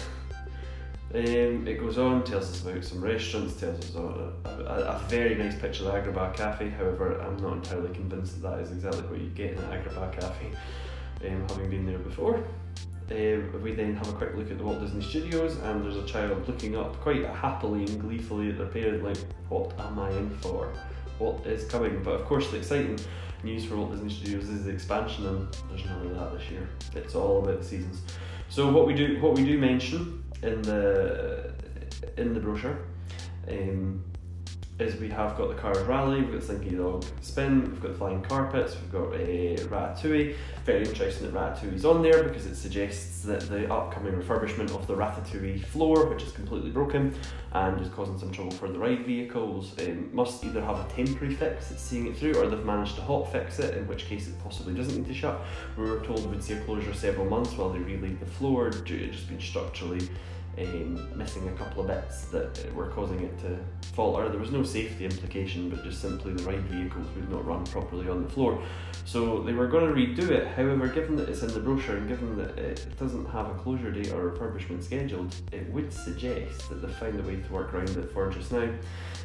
Um, 1.16 1.68
it 1.68 1.80
goes 1.80 2.00
on, 2.00 2.24
tells 2.24 2.50
us 2.50 2.64
about 2.64 2.84
some 2.84 3.00
restaurants, 3.00 3.54
tells 3.60 3.78
us 3.78 3.94
a, 3.94 4.34
a, 4.50 4.96
a, 4.96 5.02
very 5.10 5.36
nice 5.36 5.54
picture 5.54 5.88
of 5.88 5.94
the 5.94 6.12
Agrabah 6.12 6.36
Cafe. 6.36 6.70
However, 6.70 7.22
I'm 7.22 7.38
not 7.38 7.54
entirely 7.58 7.94
convinced 7.94 8.42
that 8.42 8.50
that 8.50 8.60
is 8.62 8.72
exactly 8.72 9.04
what 9.04 9.20
you 9.20 9.30
get 9.30 9.52
in 9.52 9.60
an 9.60 9.80
Agrabah 9.80 10.12
Cafe, 10.20 10.52
um, 11.26 11.48
having 11.50 11.70
been 11.70 11.86
there 11.86 12.00
before. 12.00 12.44
Um, 13.12 13.62
we 13.62 13.74
then 13.74 13.96
have 13.96 14.10
a 14.10 14.14
quick 14.14 14.36
look 14.36 14.50
at 14.50 14.58
the 14.58 14.64
Walt 14.64 14.80
Disney 14.80 15.04
Studios, 15.04 15.58
and 15.58 15.84
there's 15.84 15.98
a 15.98 16.06
child 16.06 16.48
looking 16.48 16.76
up 16.76 17.00
quite 17.02 17.26
happily 17.26 17.84
and 17.86 18.02
gleefully 18.02 18.50
at 18.50 18.58
their 18.58 18.68
parent, 18.68 19.04
like, 19.04 19.18
What 19.50 19.78
am 19.80 20.00
I 20.00 20.10
in 20.12 20.30
for? 20.38 20.74
What 21.20 21.46
is 21.46 21.66
coming? 21.66 22.02
But 22.02 22.16
of 22.16 22.26
course, 22.26 22.50
the 22.50 22.58
exciting 22.58 22.98
news 23.44 23.66
for 23.66 23.76
Walt 23.76 23.92
Disney 23.92 24.10
Studios 24.10 24.50
is 24.50 24.64
the 24.66 24.72
expansion, 24.72 25.28
and 25.28 25.58
there's 25.70 25.86
none 25.86 26.08
of 26.08 26.16
that 26.16 26.40
this 26.40 26.50
year. 26.50 26.68
It's 26.96 27.14
all 27.14 27.44
about 27.44 27.60
the 27.60 27.66
seasons. 27.66 28.02
So 28.50 28.72
what 28.72 28.88
we 28.88 28.94
do, 28.94 29.20
what 29.22 29.36
we 29.36 29.44
do 29.44 29.58
mention 29.58 30.24
in 30.42 30.62
the 30.62 31.54
in 32.18 32.34
the 32.34 32.40
brochure. 32.40 32.78
Um, 33.48 34.04
is 34.84 35.00
we 35.00 35.10
have 35.10 35.38
got 35.38 35.48
the 35.48 35.56
Cars 35.56 35.78
Rally, 35.80 36.22
we've 36.22 36.34
got 36.34 36.44
Slinky 36.44 36.72
Dog 36.72 37.06
Spin, 37.22 37.62
we've 37.62 37.82
got 37.82 37.96
Flying 37.96 38.22
Carpets, 38.22 38.76
we've 38.76 38.92
got 38.92 39.14
a 39.14 39.56
uh, 39.56 39.68
Ratatouille. 39.68 40.36
Very 40.66 40.86
interesting 40.86 41.32
that 41.32 41.34
Ratatouille's 41.34 41.86
on 41.86 42.02
there 42.02 42.24
because 42.24 42.46
it 42.46 42.56
suggests 42.56 43.22
that 43.24 43.42
the 43.50 43.72
upcoming 43.74 44.14
refurbishment 44.14 44.76
of 44.76 44.86
the 44.86 44.96
Ratatouille 44.96 45.64
floor, 45.66 46.08
which 46.08 46.24
is 46.24 46.32
completely 46.34 46.70
broken 46.70 47.16
and 47.54 47.80
is 47.82 47.88
causing 47.90 48.18
some 48.20 48.32
trouble 48.32 48.52
for 48.52 48.68
the 48.68 48.78
ride 48.78 49.06
vehicles, 49.06 49.74
um, 49.80 50.10
must 50.14 50.44
either 50.44 50.62
have 50.62 50.80
a 50.80 50.94
temporary 50.94 51.34
fix 51.34 51.70
that's 51.70 51.82
seeing 51.82 52.08
it 52.08 52.18
through 52.18 52.36
or 52.36 52.48
they've 52.48 52.66
managed 52.66 52.96
to 52.96 53.02
hot 53.02 53.32
fix 53.32 53.60
it, 53.60 53.78
in 53.78 53.88
which 53.88 54.06
case 54.06 54.28
it 54.28 54.36
possibly 54.44 54.74
doesn't 54.74 54.96
need 54.96 55.08
to 55.08 55.14
shut. 55.14 55.42
We 55.78 55.90
were 55.90 56.02
told 56.02 56.30
we'd 56.30 56.44
see 56.44 56.54
a 56.54 56.62
closure 56.62 56.94
several 56.94 57.26
months 57.26 57.54
while 57.54 57.70
they 57.70 57.80
relaid 57.80 58.20
the 58.20 58.26
floor 58.26 58.70
due 58.70 58.98
to 58.98 59.06
it 59.06 59.12
just 59.14 59.30
being 59.30 59.42
structurally 59.42 60.10
um, 60.58 61.18
missing 61.18 61.48
a 61.48 61.52
couple 61.54 61.82
of 61.82 61.88
bits 61.88 62.26
that 62.26 62.74
were 62.76 62.88
causing 62.88 63.22
it 63.22 63.38
to 63.40 63.58
falter. 63.94 64.30
There 64.30 64.40
was 64.40 64.52
no 64.52 64.64
safety 64.64 65.06
implication, 65.06 65.70
but 65.70 65.84
just 65.84 66.02
simply 66.02 66.34
the 66.34 66.44
ride 66.44 66.64
vehicles 66.64 67.08
would 67.16 67.30
not 67.30 67.46
run 67.46 67.66
properly 67.66 68.10
on 68.10 68.24
the 68.24 68.30
floor. 68.30 68.62
So 69.06 69.42
they 69.42 69.54
were 69.54 69.68
going 69.68 69.88
to 69.88 69.94
redo 69.94 70.30
it. 70.30 70.48
However, 70.48 70.88
given 70.88 71.16
that 71.18 71.30
it's 71.30 71.42
in 71.42 71.54
the 71.54 71.60
brochure 71.60 71.98
and 71.98 72.08
given 72.08 72.38
that 72.38 72.58
it 72.58 72.86
doesn't 73.00 73.26
have 73.26 73.50
a 73.50 73.54
closure 73.56 73.92
date 73.92 74.12
or 74.12 74.32
refurbishment 74.32 74.84
scheduled, 74.84 75.36
it 75.52 75.70
would 75.72 75.92
suggest 75.92 76.70
that 76.70 76.82
they've 76.82 76.96
found 76.96 77.20
a 77.20 77.24
way 77.24 77.36
to 77.36 77.52
work 77.52 77.74
around 77.74 77.90
it 77.90 78.12
for 78.12 78.30
just 78.30 78.52
now. 78.52 78.70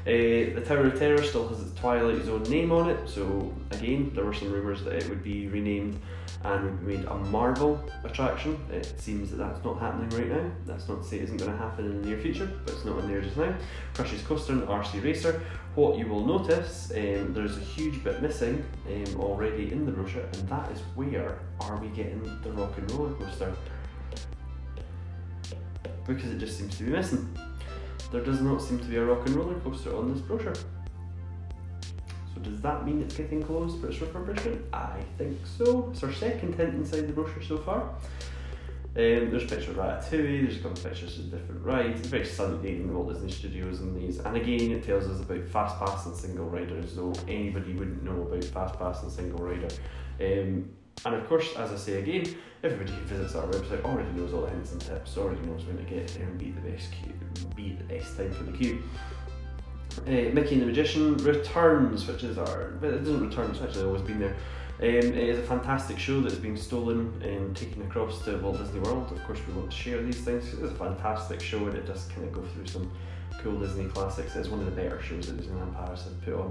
Uh, 0.07 0.55
the 0.55 0.65
Tower 0.67 0.87
of 0.87 0.99
Terror 0.99 1.23
still 1.23 1.47
has 1.49 1.61
its 1.61 1.79
Twilight 1.79 2.25
Zone 2.25 2.43
name 2.45 2.73
on 2.73 2.89
it, 2.89 3.09
so 3.09 3.55
again, 3.73 4.11
there 4.15 4.25
were 4.25 4.33
some 4.33 4.51
rumours 4.51 4.83
that 4.85 4.95
it 4.95 5.09
would 5.09 5.23
be 5.23 5.49
renamed 5.49 6.01
and 6.45 6.83
made 6.83 7.05
a 7.05 7.15
Marvel 7.15 7.83
attraction. 8.05 8.59
It 8.71 8.95
seems 8.99 9.31
that 9.31 9.37
that's 9.37 9.65
not 9.65 9.81
happening 9.81 10.09
right 10.19 10.29
now. 10.29 10.51
That's 10.67 10.89
not 10.89 11.03
to 11.03 11.09
isn't 11.19 11.37
going 11.37 11.51
to 11.51 11.57
happen 11.57 11.87
in 11.87 12.01
the 12.01 12.09
near 12.09 12.19
future, 12.19 12.51
but 12.65 12.75
it's 12.75 12.85
not 12.85 12.99
in 12.99 13.09
there 13.09 13.21
just 13.21 13.37
now. 13.37 13.55
Crush's 13.95 14.23
Coaster 14.23 14.53
and 14.53 14.63
RC 14.63 15.03
Racer. 15.03 15.43
What 15.75 15.99
you 15.99 16.07
will 16.07 16.25
notice, 16.25 16.91
um, 16.95 17.33
there's 17.33 17.57
a 17.57 17.61
huge 17.61 18.03
bit 18.03 18.21
missing 18.23 18.65
um, 18.89 19.21
already 19.21 19.71
in 19.71 19.87
the 19.87 19.93
brochure, 19.93 20.23
and 20.23 20.49
that 20.49 20.71
is 20.73 20.81
where 20.95 21.39
are 21.61 21.77
we 21.77 21.89
getting 21.89 22.23
the 22.43 22.51
Rock 22.53 22.77
and 22.79 22.91
Roller 22.93 23.15
Coaster? 23.15 23.55
Because 26.07 26.31
it 26.31 26.39
just 26.39 26.59
seems 26.59 26.77
to 26.79 26.85
be 26.85 26.91
missing. 26.91 27.29
There 28.11 28.23
does 28.23 28.41
not 28.41 28.63
seem 28.63 28.79
to 28.79 28.87
be 28.87 28.97
a 28.97 29.05
Rock 29.05 29.27
and 29.27 29.37
Roller 29.37 29.59
Coaster 29.61 29.95
on 29.95 30.13
this 30.13 30.23
brochure. 30.23 30.55
So 30.55 32.41
does 32.43 32.61
that 32.63 32.87
mean 32.87 33.03
it's 33.03 33.15
getting 33.15 33.43
closed 33.43 33.81
for 33.81 33.89
its 33.89 33.99
refurbishment? 33.99 34.63
I 34.73 35.01
think 35.19 35.39
so. 35.45 35.91
It's 35.93 36.03
our 36.03 36.13
second 36.13 36.55
hint 36.55 36.75
inside 36.75 37.07
the 37.07 37.13
brochure 37.13 37.43
so 37.43 37.59
far. 37.59 37.91
Um, 38.97 39.31
there's 39.31 39.45
pictures 39.45 39.69
of 39.69 39.77
Ratatouille, 39.77 40.43
there's 40.43 40.57
a 40.57 40.61
couple 40.61 40.79
of 40.79 40.83
pictures 40.83 41.19
of 41.19 41.31
different 41.31 41.65
rides. 41.65 42.01
It's 42.01 42.09
very 42.09 42.27
sunny 42.27 42.59
day 42.63 42.77
in 42.77 42.89
the 42.89 42.93
Walt 42.93 43.13
Disney 43.13 43.31
Studios 43.31 43.81
and 43.81 43.95
these. 43.95 44.19
And 44.19 44.37
again, 44.37 44.73
it 44.73 44.85
tells 44.85 45.07
us 45.07 45.21
about 45.21 45.47
Fast 45.47 45.79
Pass 45.79 46.07
and 46.07 46.17
Single 46.17 46.47
Rider, 46.47 46.81
though 46.81 47.13
anybody 47.29 47.75
wouldn't 47.75 48.03
know 48.03 48.23
about 48.23 48.45
Fast 48.45 48.79
Pass 48.79 49.03
and 49.03 49.13
Single 49.13 49.39
Rider. 49.39 49.69
Um, 50.21 50.71
and 51.05 51.15
of 51.15 51.29
course, 51.29 51.55
as 51.57 51.71
I 51.71 51.77
say 51.77 52.03
again, 52.03 52.35
everybody 52.65 52.91
who 52.93 53.01
visits 53.03 53.35
our 53.37 53.47
website 53.47 53.85
already 53.85 54.11
knows 54.19 54.33
all 54.35 54.43
the 54.43 54.51
hints 54.51 54.73
and 54.73 54.81
tips, 54.81 55.17
already 55.17 55.41
knows 55.43 55.65
when 55.65 55.77
to 55.77 55.85
get 55.85 56.09
there 56.09 56.27
and 56.27 56.39
be 56.39 56.51
the 56.51 56.61
best 56.61 56.91
queue, 56.91 57.13
beat 57.55 57.79
the 57.79 57.95
best 57.95 58.17
time 58.17 58.33
for 58.33 58.45
the 58.45 58.53
queue. 58.53 58.83
Uh, 60.07 60.33
Mickey 60.33 60.55
and 60.55 60.63
the 60.63 60.67
Magician 60.67 61.17
returns, 61.19 62.07
which 62.07 62.25
is 62.25 62.39
our, 62.39 62.73
it 62.83 63.05
doesn't 63.05 63.29
return, 63.29 63.51
it's 63.51 63.61
actually 63.61 63.85
always 63.85 64.03
been 64.03 64.19
there. 64.19 64.37
Um, 64.81 64.87
it 64.87 65.17
is 65.17 65.41
a 65.41 65.43
fantastic 65.43 65.99
show 65.99 66.21
that's 66.21 66.37
been 66.37 66.57
stolen 66.57 67.21
and 67.21 67.57
taken 67.57 67.83
across 67.83 68.25
to 68.25 68.39
Walt 68.39 68.59
Disney 68.59 68.79
World. 68.79 69.11
Of 69.11 69.25
course, 69.25 69.41
we 69.49 69.53
want 69.55 69.73
to 69.73 69.77
share 69.77 70.01
these 70.01 70.21
things. 70.21 70.53
It's 70.53 70.63
a 70.63 70.71
fantastic 70.71 71.41
show 71.41 71.67
and 71.67 71.77
it 71.77 71.85
does 71.85 72.05
kind 72.15 72.29
of 72.29 72.33
go 72.33 72.43
through 72.43 72.69
some 72.69 72.89
cool 73.43 73.59
Disney 73.59 73.87
classics. 73.87 74.37
It's 74.37 74.49
one 74.49 74.61
of 74.61 74.67
the 74.67 74.71
better 74.71 75.03
shows 75.03 75.27
that 75.27 75.37
Disneyland 75.37 75.75
Paris 75.75 76.05
have 76.05 76.23
put 76.23 76.35
on. 76.35 76.49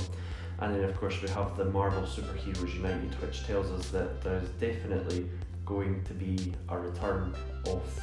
And 0.60 0.76
then, 0.76 0.84
of 0.84 1.00
course, 1.00 1.22
we 1.22 1.30
have 1.30 1.56
the 1.56 1.66
Marvel 1.66 2.02
Superheroes 2.02 2.74
United, 2.74 3.14
which 3.22 3.46
tells 3.46 3.72
us 3.72 3.92
that 3.92 4.22
there's 4.22 4.50
definitely 4.60 5.30
going 5.66 6.04
to 6.04 6.14
be 6.14 6.54
a 6.68 6.78
return 6.78 7.34
of 7.66 8.02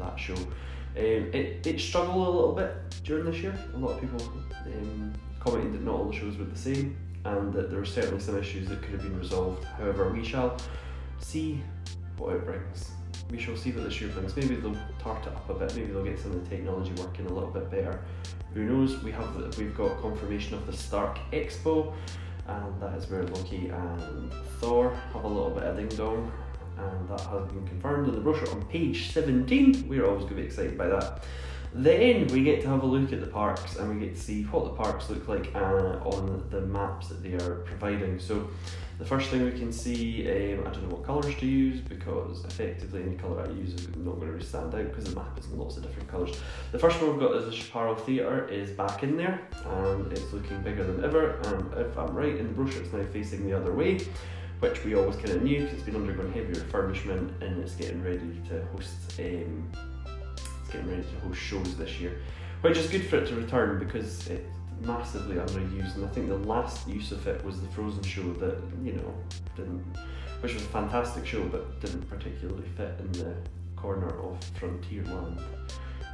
that 0.00 0.18
show. 0.18 0.34
Um, 0.34 0.50
it, 0.96 1.64
it 1.64 1.80
struggled 1.80 2.26
a 2.26 2.30
little 2.30 2.54
bit 2.56 2.74
during 3.04 3.24
this 3.24 3.36
year. 3.36 3.56
A 3.72 3.78
lot 3.78 3.92
of 3.92 4.00
people 4.00 4.20
um, 4.66 5.12
commented 5.38 5.74
that 5.74 5.84
not 5.84 5.94
all 5.94 6.04
the 6.06 6.16
shows 6.16 6.36
were 6.36 6.44
the 6.44 6.58
same 6.58 6.96
and 7.24 7.52
that 7.52 7.70
there 7.70 7.78
were 7.78 7.84
certainly 7.84 8.20
some 8.20 8.38
issues 8.38 8.68
that 8.68 8.82
could 8.82 8.92
have 8.92 9.02
been 9.02 9.18
resolved. 9.18 9.64
However, 9.64 10.10
we 10.10 10.24
shall 10.24 10.56
see 11.18 11.62
what 12.16 12.34
it 12.36 12.44
brings. 12.44 12.90
We 13.30 13.38
shall 13.38 13.56
see 13.56 13.70
what 13.72 13.84
this 13.84 14.00
year 14.00 14.10
brings. 14.10 14.34
Maybe 14.36 14.56
they'll 14.56 14.76
tart 14.98 15.26
it 15.26 15.32
up 15.32 15.48
a 15.48 15.54
bit. 15.54 15.74
Maybe 15.76 15.92
they'll 15.92 16.04
get 16.04 16.18
some 16.18 16.32
of 16.32 16.42
the 16.42 16.56
technology 16.56 16.92
working 17.00 17.26
a 17.26 17.32
little 17.32 17.50
bit 17.50 17.70
better. 17.70 18.00
Who 18.54 18.64
knows? 18.64 19.02
We 19.02 19.12
have 19.12 19.56
we've 19.56 19.76
got 19.76 20.00
confirmation 20.00 20.54
of 20.54 20.66
the 20.66 20.72
Stark 20.72 21.18
Expo, 21.32 21.92
and 22.48 22.82
that 22.82 22.96
is 22.96 23.08
where 23.08 23.22
Loki 23.22 23.68
and 23.68 24.32
Thor 24.58 24.92
have 25.12 25.24
a 25.24 25.28
little 25.28 25.50
bit 25.50 25.62
of 25.62 25.76
ding 25.76 25.88
dong, 25.88 26.32
and 26.76 27.08
that 27.08 27.20
has 27.20 27.46
been 27.52 27.66
confirmed 27.68 28.08
in 28.08 28.14
the 28.14 28.20
brochure 28.20 28.50
on 28.50 28.64
page 28.66 29.12
17. 29.12 29.86
We're 29.88 30.06
always 30.06 30.24
going 30.24 30.36
to 30.36 30.42
be 30.42 30.46
excited 30.46 30.76
by 30.76 30.88
that. 30.88 31.22
Then 31.72 32.26
we 32.28 32.42
get 32.42 32.62
to 32.62 32.68
have 32.68 32.82
a 32.82 32.86
look 32.86 33.12
at 33.12 33.20
the 33.20 33.26
parks 33.26 33.76
and 33.76 33.94
we 33.94 34.06
get 34.06 34.16
to 34.16 34.20
see 34.20 34.42
what 34.44 34.64
the 34.64 34.70
parks 34.70 35.08
look 35.08 35.28
like 35.28 35.54
uh, 35.54 36.00
on 36.04 36.44
the 36.50 36.62
maps 36.62 37.08
that 37.08 37.22
they 37.22 37.34
are 37.34 37.56
providing. 37.64 38.18
So 38.18 38.48
the 38.98 39.04
first 39.04 39.30
thing 39.30 39.44
we 39.44 39.52
can 39.52 39.72
see, 39.72 40.28
um, 40.28 40.66
I 40.66 40.70
don't 40.70 40.88
know 40.88 40.96
what 40.96 41.04
colours 41.04 41.34
to 41.36 41.46
use 41.46 41.80
because 41.80 42.44
effectively 42.44 43.02
any 43.04 43.14
colour 43.14 43.46
I 43.46 43.50
use 43.52 43.74
is 43.74 43.86
not 43.96 44.16
going 44.16 44.26
to 44.26 44.32
really 44.32 44.44
stand 44.44 44.74
out 44.74 44.88
because 44.88 45.04
the 45.04 45.14
map 45.14 45.38
is 45.38 45.46
in 45.46 45.58
lots 45.58 45.76
of 45.76 45.84
different 45.84 46.08
colours. 46.08 46.36
The 46.72 46.78
first 46.78 47.00
one 47.00 47.12
we've 47.12 47.20
got 47.20 47.36
is 47.36 47.44
the 47.44 47.52
Chaparral 47.52 47.94
Theatre 47.94 48.48
is 48.48 48.70
back 48.70 49.04
in 49.04 49.16
there 49.16 49.40
and 49.64 50.12
it's 50.12 50.32
looking 50.32 50.60
bigger 50.62 50.82
than 50.82 51.04
ever 51.04 51.36
and 51.46 51.72
if 51.74 51.96
I'm 51.96 52.14
right 52.14 52.34
in 52.34 52.48
the 52.48 52.52
brochure 52.52 52.82
it's 52.82 52.92
now 52.92 53.04
facing 53.12 53.48
the 53.48 53.56
other 53.56 53.72
way 53.72 54.00
which 54.58 54.84
we 54.84 54.94
always 54.94 55.16
kind 55.16 55.30
of 55.30 55.42
knew 55.42 55.60
because 55.62 55.74
it's 55.74 55.82
been 55.84 55.96
undergoing 55.96 56.32
heavy 56.32 56.52
refurbishment 56.52 57.40
and 57.40 57.62
it's 57.62 57.74
getting 57.76 58.04
ready 58.04 58.38
to 58.48 58.62
host 58.66 59.18
um, 59.18 59.72
getting 60.70 60.90
ready 60.90 61.02
to 61.02 61.26
host 61.26 61.40
shows 61.40 61.76
this 61.76 62.00
year, 62.00 62.20
which 62.60 62.76
is 62.76 62.88
good 62.88 63.06
for 63.06 63.16
it 63.16 63.26
to 63.28 63.34
return 63.34 63.78
because 63.78 64.26
it's 64.28 64.46
massively 64.82 65.36
underused. 65.36 65.96
And 65.96 66.04
I 66.04 66.08
think 66.08 66.28
the 66.28 66.36
last 66.36 66.88
use 66.88 67.12
of 67.12 67.26
it 67.26 67.44
was 67.44 67.60
the 67.60 67.68
Frozen 67.68 68.02
show 68.02 68.32
that 68.34 68.58
you 68.82 68.92
know 68.92 69.14
didn't, 69.56 69.84
which 70.40 70.54
was 70.54 70.62
a 70.62 70.68
fantastic 70.68 71.26
show, 71.26 71.44
but 71.44 71.80
didn't 71.80 72.08
particularly 72.08 72.68
fit 72.76 72.94
in 73.00 73.12
the 73.12 73.34
corner 73.76 74.08
of 74.20 74.38
Frontierland 74.58 75.38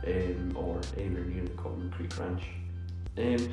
um, 0.07 0.57
or 0.57 0.81
anywhere 0.97 1.25
near 1.25 1.43
the 1.43 1.51
Cottonwood 1.51 1.93
Creek 1.93 2.19
Ranch. 2.19 2.43
Um, 3.19 3.49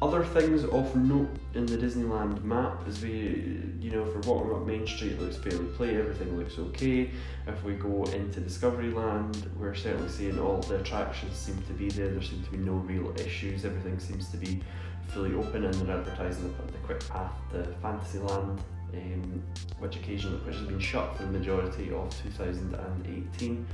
other 0.00 0.24
things 0.24 0.64
of 0.64 0.96
note 0.96 1.36
in 1.54 1.66
the 1.66 1.76
Disneyland 1.76 2.42
map 2.42 2.88
is 2.88 3.02
we, 3.02 3.62
you 3.78 3.90
know, 3.90 4.02
if 4.02 4.14
we're 4.14 4.32
walking 4.32 4.52
up 4.52 4.66
Main 4.66 4.86
Street, 4.86 5.12
it 5.12 5.20
looks 5.20 5.36
fairly 5.36 5.66
play, 5.76 5.96
everything 5.96 6.36
looks 6.38 6.58
okay. 6.58 7.10
If 7.46 7.62
we 7.62 7.74
go 7.74 8.04
into 8.04 8.40
Discoveryland, 8.40 9.54
we're 9.56 9.74
certainly 9.74 10.08
seeing 10.08 10.38
all 10.38 10.58
the 10.62 10.80
attractions 10.80 11.36
seem 11.36 11.60
to 11.62 11.72
be 11.74 11.90
there, 11.90 12.08
there 12.08 12.22
seem 12.22 12.42
to 12.42 12.50
be 12.50 12.56
no 12.56 12.72
real 12.72 13.14
issues, 13.20 13.64
everything 13.66 13.98
seems 14.00 14.28
to 14.30 14.38
be 14.38 14.62
fully 15.08 15.34
open 15.34 15.64
and 15.64 15.74
they're 15.74 15.96
advertising 15.96 16.44
the, 16.44 16.72
the 16.72 16.78
quick 16.78 17.06
path 17.08 17.32
to 17.52 17.64
Fantasyland, 17.82 18.60
um, 18.94 19.42
which 19.78 19.96
occasionally 19.96 20.38
which 20.38 20.56
has 20.56 20.66
been 20.66 20.80
shut 20.80 21.16
for 21.16 21.24
the 21.24 21.32
majority 21.32 21.92
of 21.92 22.10
2018. 22.22 23.66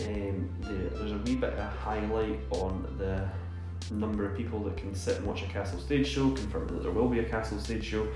Um, 0.00 0.50
the, 0.60 0.98
there's 0.98 1.12
a 1.12 1.18
wee 1.18 1.36
bit 1.36 1.54
of 1.54 1.72
highlight 1.76 2.40
on 2.50 2.94
the 2.98 3.28
number 3.92 4.24
of 4.24 4.36
people 4.36 4.60
that 4.64 4.76
can 4.76 4.94
sit 4.94 5.18
and 5.18 5.26
watch 5.26 5.42
a 5.42 5.46
castle 5.46 5.78
stage 5.78 6.06
show, 6.08 6.30
confirming 6.30 6.74
that 6.74 6.82
there 6.82 6.92
will 6.92 7.08
be 7.08 7.20
a 7.20 7.24
castle 7.24 7.58
stage 7.58 7.84
show. 7.84 8.06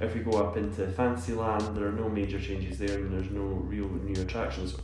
If 0.00 0.14
we 0.14 0.20
go 0.20 0.32
up 0.32 0.56
into 0.56 0.86
Fantasyland, 0.88 1.76
there 1.76 1.86
are 1.86 1.92
no 1.92 2.08
major 2.08 2.40
changes 2.40 2.78
there 2.78 2.96
and 2.98 3.12
there's 3.12 3.30
no 3.30 3.42
real 3.42 3.88
new 3.88 4.20
attractions. 4.20 4.76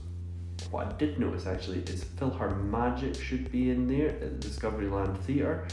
What 0.70 0.86
I 0.86 0.92
did 0.92 1.18
notice 1.18 1.46
actually 1.46 1.78
is 1.80 2.04
PhilharMagic 2.04 3.20
should 3.20 3.50
be 3.50 3.70
in 3.70 3.86
there 3.86 4.08
at 4.08 4.40
Discoveryland 4.40 5.18
Theatre. 5.20 5.66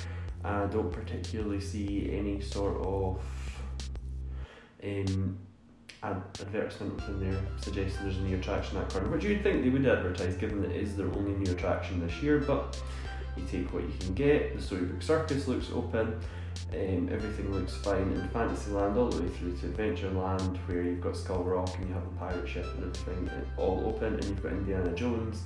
I 0.44 0.66
don't 0.68 0.92
particularly 0.92 1.60
see 1.60 2.12
any 2.12 2.40
sort 2.40 2.78
of 2.86 3.22
um, 4.84 5.38
advertisement 6.04 6.96
within 6.96 7.32
there 7.32 7.42
suggesting 7.60 8.04
there's 8.04 8.18
a 8.18 8.22
new 8.22 8.38
attraction 8.38 8.78
that 8.78 8.90
corner, 8.90 9.10
which 9.10 9.24
you'd 9.24 9.44
think 9.44 9.64
they 9.64 9.70
would 9.70 9.86
advertise 9.86 10.36
given 10.36 10.62
that 10.62 10.72
it 10.72 10.82
is 10.82 10.96
their 10.96 11.08
only 11.08 11.34
new 11.34 11.52
attraction 11.52 12.00
this 12.06 12.22
year, 12.22 12.40
but 12.40 12.80
you 13.38 13.44
take 13.50 13.74
what 13.74 13.84
you 13.84 13.94
can 14.00 14.14
get. 14.14 14.56
The 14.56 14.62
Storybook 14.62 15.02
Circus 15.02 15.48
looks 15.48 15.70
open. 15.74 16.20
Um, 16.72 17.10
everything 17.12 17.52
looks 17.54 17.76
fine 17.76 18.12
in 18.14 18.28
Fantasyland 18.30 18.98
all 18.98 19.10
the 19.10 19.22
way 19.22 19.30
through 19.30 19.56
to 19.58 19.68
Adventureland 19.68 20.58
where 20.68 20.82
you've 20.82 21.02
got 21.02 21.16
Skull 21.16 21.44
Rock 21.44 21.70
and 21.78 21.88
you 21.88 21.94
have 21.94 22.04
a 22.04 22.16
pirate 22.18 22.48
ship 22.48 22.66
and 22.76 22.84
everything 22.84 23.30
all 23.58 23.84
open 23.86 24.16
and 24.16 24.24
you've 24.24 24.42
got 24.42 24.54
Indiana 24.54 24.94
Jones 24.94 25.44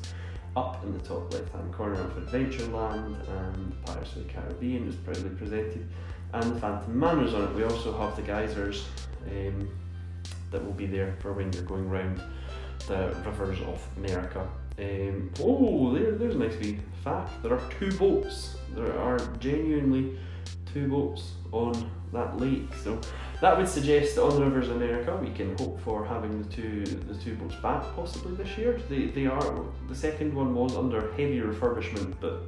up 0.55 0.83
in 0.83 0.93
the 0.93 0.99
top 0.99 1.31
left 1.33 1.51
hand 1.51 1.73
corner 1.73 1.99
of 1.99 2.11
Adventureland 2.11 3.27
and 3.27 3.85
Pirates 3.85 4.15
of 4.15 4.27
the 4.27 4.33
Caribbean 4.33 4.87
is 4.87 4.95
proudly 4.95 5.29
presented 5.31 5.87
and 6.33 6.55
the 6.55 6.59
Phantom 6.59 6.97
Manor's 6.97 7.33
on 7.33 7.43
it. 7.43 7.55
We 7.55 7.63
also 7.63 7.97
have 7.97 8.15
the 8.15 8.21
geysers 8.21 8.87
um, 9.27 9.69
that 10.51 10.63
will 10.63 10.73
be 10.73 10.85
there 10.85 11.15
for 11.19 11.33
when 11.33 11.51
you're 11.53 11.63
going 11.63 11.89
round 11.89 12.21
the 12.87 13.13
rivers 13.25 13.59
of 13.61 13.85
America 13.97 14.47
um, 14.79 15.31
oh, 15.41 15.93
there, 15.93 16.11
there's 16.11 16.35
a 16.35 16.37
nice 16.37 16.57
wee 16.59 16.79
fact. 17.03 17.43
There 17.43 17.53
are 17.53 17.61
two 17.79 17.91
boats. 17.93 18.57
There 18.75 18.97
are 18.99 19.19
genuinely 19.39 20.17
two 20.73 20.87
boats 20.87 21.33
on 21.51 21.89
that 22.13 22.39
lake. 22.39 22.73
So 22.83 22.99
that 23.41 23.57
would 23.57 23.67
suggest 23.67 24.15
that 24.15 24.23
on 24.23 24.35
the 24.35 24.45
Rivers 24.45 24.69
of 24.69 24.77
America 24.77 25.17
we 25.21 25.31
can 25.31 25.57
hope 25.57 25.79
for 25.81 26.05
having 26.05 26.41
the 26.41 26.49
two 26.49 26.83
the 26.85 27.15
two 27.15 27.35
boats 27.35 27.55
back 27.55 27.83
possibly 27.95 28.35
this 28.35 28.57
year. 28.57 28.79
They, 28.89 29.05
they 29.07 29.25
are 29.25 29.65
the 29.87 29.95
second 29.95 30.33
one 30.33 30.53
was 30.53 30.75
under 30.75 31.11
heavy 31.11 31.39
refurbishment, 31.39 32.15
but 32.19 32.43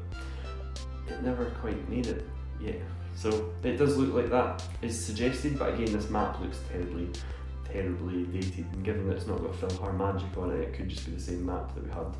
it 1.07 1.21
never 1.23 1.45
quite 1.61 1.89
made 1.89 2.07
it. 2.07 2.27
Yeah. 2.59 2.73
So 3.15 3.51
it 3.63 3.77
does 3.77 3.97
look 3.97 4.13
like 4.13 4.29
that 4.29 4.63
is 4.81 4.97
suggested, 4.97 5.59
but 5.59 5.73
again 5.73 5.93
this 5.93 6.09
map 6.09 6.39
looks 6.39 6.59
terribly 6.69 7.09
terribly 7.71 8.23
dated, 8.25 8.65
and 8.73 8.83
given 8.83 9.07
that 9.07 9.17
it's 9.17 9.27
not 9.27 9.41
got 9.41 9.53
PhilharMagic 9.53 10.37
on 10.37 10.51
it, 10.51 10.61
it 10.61 10.73
could 10.73 10.89
just 10.89 11.05
be 11.05 11.11
the 11.11 11.21
same 11.21 11.45
map 11.45 11.73
that 11.75 11.83
we 11.83 11.89
had 11.89 12.15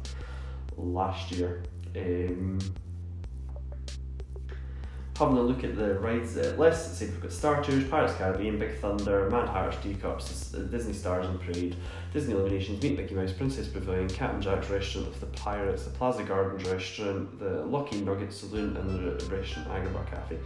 last 0.78 1.32
year. 1.32 1.64
Um, 1.96 2.60
having 5.18 5.38
a 5.38 5.42
look 5.42 5.64
at 5.64 5.76
the 5.76 6.00
rides 6.00 6.36
uh, 6.36 6.56
list, 6.58 6.98
see 6.98 7.06
we've 7.06 7.22
got 7.22 7.32
Star 7.32 7.64
Tours, 7.64 7.84
Pirates 7.84 8.14
Caribbean, 8.16 8.58
Big 8.58 8.80
Thunder, 8.80 9.30
Mad 9.30 9.50
Hatter's 9.50 9.80
Teacups, 9.84 10.52
Disney 10.52 10.94
Stars 10.94 11.28
and 11.28 11.40
Parade, 11.40 11.76
Disney 12.12 12.34
Illuminations, 12.34 12.82
Meet 12.82 12.98
Mickey 12.98 13.14
Mouse, 13.14 13.32
Princess 13.32 13.68
Pavilion, 13.68 14.10
Captain 14.10 14.42
Jack's 14.42 14.70
Restaurant 14.70 15.08
of 15.08 15.20
the 15.20 15.28
Pirates, 15.28 15.84
the 15.84 15.92
Plaza 15.92 16.24
Gardens 16.24 16.68
Restaurant, 16.68 17.40
the 17.40 17.64
Lucky 17.66 18.02
Nugget 18.02 18.34
Saloon, 18.34 18.76
and 18.78 19.20
the 19.20 19.36
restaurant 19.36 19.68
Agrabah 19.70 20.10
Cafe. 20.10 20.40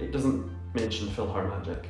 It 0.00 0.10
doesn't 0.10 0.50
mention 0.74 1.08
PhilharMagic. 1.08 1.84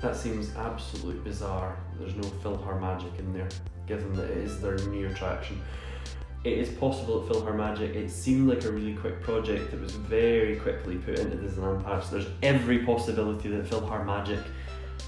That 0.00 0.14
seems 0.14 0.54
absolutely 0.54 1.20
bizarre. 1.20 1.76
There's 1.98 2.14
no 2.14 2.22
PhilharMagic 2.22 3.18
in 3.18 3.32
there, 3.32 3.48
given 3.86 4.14
that 4.14 4.30
it 4.30 4.38
is 4.38 4.60
their 4.60 4.78
new 4.88 5.08
attraction. 5.08 5.60
It 6.44 6.52
is 6.52 6.68
possible 6.78 7.24
at 7.24 7.28
PhilharMagic. 7.28 7.96
It 7.96 8.10
seemed 8.10 8.48
like 8.48 8.64
a 8.64 8.70
really 8.70 8.94
quick 8.94 9.20
project 9.20 9.72
that 9.72 9.80
was 9.80 9.92
very 9.92 10.56
quickly 10.56 10.96
put 10.96 11.18
into 11.18 11.36
Disneyland 11.36 11.84
Paris. 11.84 12.08
There's 12.10 12.28
every 12.44 12.84
possibility 12.84 13.48
that 13.48 13.66
PhilharMagic 13.68 14.42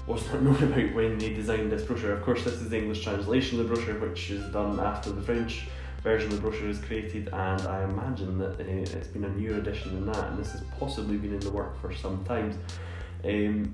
was 0.07 0.25
not 0.27 0.41
known 0.43 0.61
about 0.61 0.93
when 0.93 1.17
they 1.17 1.33
designed 1.33 1.71
this 1.71 1.83
brochure. 1.83 2.11
Of 2.11 2.23
course, 2.23 2.43
this 2.43 2.55
is 2.55 2.69
the 2.69 2.77
English 2.77 3.01
translation 3.01 3.61
of 3.61 3.69
the 3.69 3.75
brochure, 3.75 3.99
which 3.99 4.29
is 4.29 4.43
done 4.51 4.77
after 4.79 5.11
the 5.11 5.21
French 5.21 5.67
version 6.03 6.31
of 6.31 6.35
the 6.35 6.41
brochure 6.41 6.67
is 6.67 6.79
created, 6.79 7.29
and 7.31 7.61
I 7.61 7.83
imagine 7.83 8.37
that 8.39 8.59
uh, 8.59 8.63
it's 8.63 9.07
been 9.07 9.23
a 9.23 9.29
new 9.29 9.55
edition 9.55 9.93
than 9.93 10.11
that, 10.11 10.31
and 10.31 10.39
this 10.39 10.51
has 10.53 10.63
possibly 10.79 11.15
been 11.15 11.33
in 11.33 11.39
the 11.39 11.51
work 11.51 11.79
for 11.79 11.93
some 11.93 12.25
time. 12.25 12.57
Um, 13.23 13.73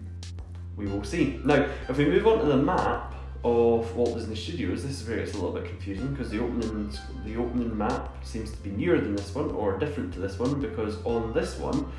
we 0.77 0.85
will 0.85 1.03
see. 1.03 1.41
Now, 1.43 1.67
if 1.89 1.97
we 1.97 2.05
move 2.05 2.25
on 2.27 2.39
to 2.39 2.45
the 2.45 2.57
map 2.57 3.15
of 3.43 3.93
Walt 3.95 4.15
Disney 4.15 4.35
Studios, 4.35 4.83
this 4.83 5.01
is 5.01 5.07
where 5.07 5.17
it's 5.17 5.33
a 5.33 5.35
little 5.35 5.51
bit 5.51 5.65
confusing 5.65 6.07
because 6.13 6.29
the 6.29 6.39
opening 6.39 6.91
the 7.25 7.35
opening 7.35 7.75
map 7.77 8.23
seems 8.23 8.51
to 8.51 8.57
be 8.57 8.69
newer 8.69 8.99
than 8.99 9.15
this 9.15 9.33
one 9.33 9.51
or 9.51 9.77
different 9.77 10.13
to 10.13 10.19
this 10.19 10.39
one 10.39 10.61
because 10.61 11.03
on 11.03 11.33
this 11.33 11.57
one, 11.57 11.91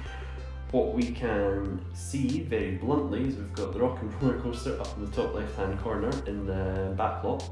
what 0.71 0.95
we 0.95 1.11
can 1.11 1.85
see 1.93 2.41
very 2.41 2.77
bluntly 2.77 3.27
is 3.27 3.37
we've 3.37 3.53
got 3.55 3.73
the 3.73 3.81
Rock 3.81 4.01
and 4.01 4.23
Roller 4.23 4.41
Coaster 4.41 4.81
up 4.81 4.97
in 4.97 5.05
the 5.05 5.11
top 5.11 5.35
left 5.35 5.57
hand 5.57 5.81
corner 5.81 6.11
in 6.27 6.47
the 6.47 6.95
back 6.97 7.25
lot. 7.25 7.49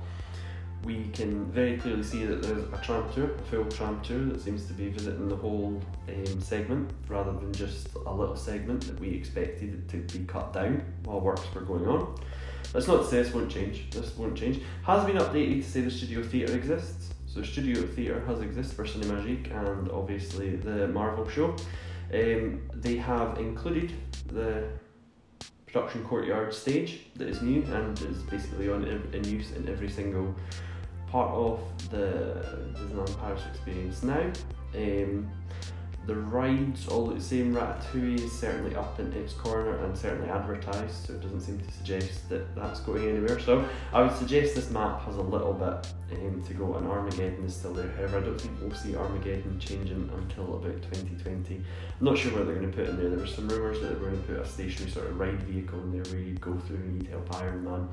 We 0.87 1.09
can 1.13 1.45
very 1.47 1.77
clearly 1.79 2.05
see 2.05 2.25
that 2.25 2.41
there's 2.43 2.63
a 2.73 2.81
tram 2.81 3.13
tour, 3.13 3.33
a 3.35 3.43
full 3.51 3.65
tram 3.65 4.01
tour 4.03 4.25
that 4.27 4.41
seems 4.41 4.67
to 4.67 4.73
be 4.73 4.89
visiting 4.89 5.29
the 5.29 5.35
whole 5.35 5.83
um, 6.09 6.41
segment 6.41 6.89
rather 7.09 7.33
than 7.33 7.53
just 7.53 7.89
a 8.07 8.15
little 8.15 8.37
segment 8.37 8.87
that 8.87 8.99
we 9.01 9.09
expected 9.09 9.89
to 9.89 9.97
be 10.17 10.25
cut 10.27 10.53
down 10.53 10.81
while 11.03 11.21
works 11.21 11.43
were 11.53 11.63
going 11.63 11.89
on. 11.89 12.17
That's 12.73 12.87
not 12.87 13.03
to 13.03 13.09
say 13.09 13.21
this 13.21 13.35
won't 13.35 13.51
change. 13.51 13.91
This 13.91 14.17
won't 14.17 14.37
change. 14.37 14.63
Has 14.85 15.05
been 15.05 15.17
updated 15.17 15.65
to 15.65 15.69
say 15.69 15.81
the 15.81 15.91
studio 15.91 16.23
theatre 16.23 16.55
exists. 16.55 17.13
So 17.27 17.43
studio 17.43 17.83
theatre 17.83 18.25
has 18.25 18.41
existed 18.41 18.77
for 18.77 18.85
Cinémagique 18.85 19.51
and 19.51 19.91
obviously 19.91 20.55
the 20.55 20.87
Marvel 20.87 21.29
show. 21.29 21.57
Um, 22.15 22.63
they 22.73 22.97
have 22.97 23.39
included 23.39 23.93
the 24.29 24.69
production 25.67 26.05
courtyard 26.05 26.55
stage 26.55 27.07
that 27.17 27.29
is 27.29 27.43
new 27.43 27.63
and 27.65 28.01
is 28.03 28.23
basically 28.23 28.71
on 28.71 28.85
in 28.85 29.25
use 29.25 29.51
in 29.51 29.69
every 29.69 29.91
single 29.91 30.35
part 31.17 31.33
of 31.33 31.91
the 31.91 32.45
Disneyland 32.75 33.19
Paris 33.19 33.41
experience 33.51 34.03
now. 34.03 34.31
Um, 34.75 35.31
the 36.07 36.15
rides 36.15 36.87
all 36.89 37.07
the 37.07 37.21
same. 37.21 37.55
Ratatouille 37.55 38.21
is 38.21 38.33
certainly 38.33 38.77
up 38.77 39.01
in 39.01 39.11
its 39.15 39.33
corner 39.33 39.79
and 39.79 39.97
certainly 39.97 40.29
advertised, 40.29 41.07
so 41.07 41.15
it 41.15 41.23
doesn't 41.23 41.41
seem 41.41 41.59
to 41.59 41.73
suggest 41.73 42.29
that 42.29 42.55
that's 42.55 42.81
going 42.81 43.09
anywhere. 43.09 43.41
So 43.41 43.67
I 43.95 44.03
would 44.03 44.15
suggest 44.15 44.55
this 44.55 44.71
map 44.71 45.01
has 45.07 45.17
a 45.17 45.23
little 45.23 45.55
bit 45.55 45.91
um, 46.19 46.45
to 46.47 46.53
go, 46.53 46.75
and 46.75 46.87
Armageddon 46.87 47.45
is 47.47 47.57
still 47.57 47.73
there. 47.73 47.91
However, 47.97 48.19
I 48.19 48.21
don't 48.21 48.39
think 48.39 48.61
we'll 48.61 48.75
see 48.75 48.95
Armageddon 48.95 49.59
changing 49.59 50.11
until 50.19 50.57
about 50.57 50.83
2020. 50.83 51.57
I'm 51.57 52.05
not 52.05 52.19
sure 52.19 52.31
what 52.33 52.45
they're 52.45 52.57
going 52.57 52.71
to 52.71 52.77
put 52.77 52.89
in 52.91 52.99
there. 52.99 53.09
There 53.09 53.19
were 53.19 53.27
some 53.27 53.49
rumours 53.49 53.81
that 53.81 53.89
they 53.89 53.95
were 53.95 54.11
going 54.11 54.23
to 54.23 54.29
put 54.29 54.41
a 54.41 54.47
stationary 54.47 54.91
sort 54.91 55.07
of 55.07 55.19
ride 55.19 55.43
vehicle 55.45 55.81
in 55.81 55.93
there 55.93 56.13
where 56.13 56.21
you 56.21 56.35
go 56.35 56.55
through 56.67 56.77
and 56.77 57.03
you'd 57.03 57.11
help 57.11 57.35
Iron 57.41 57.65
Man. 57.65 57.89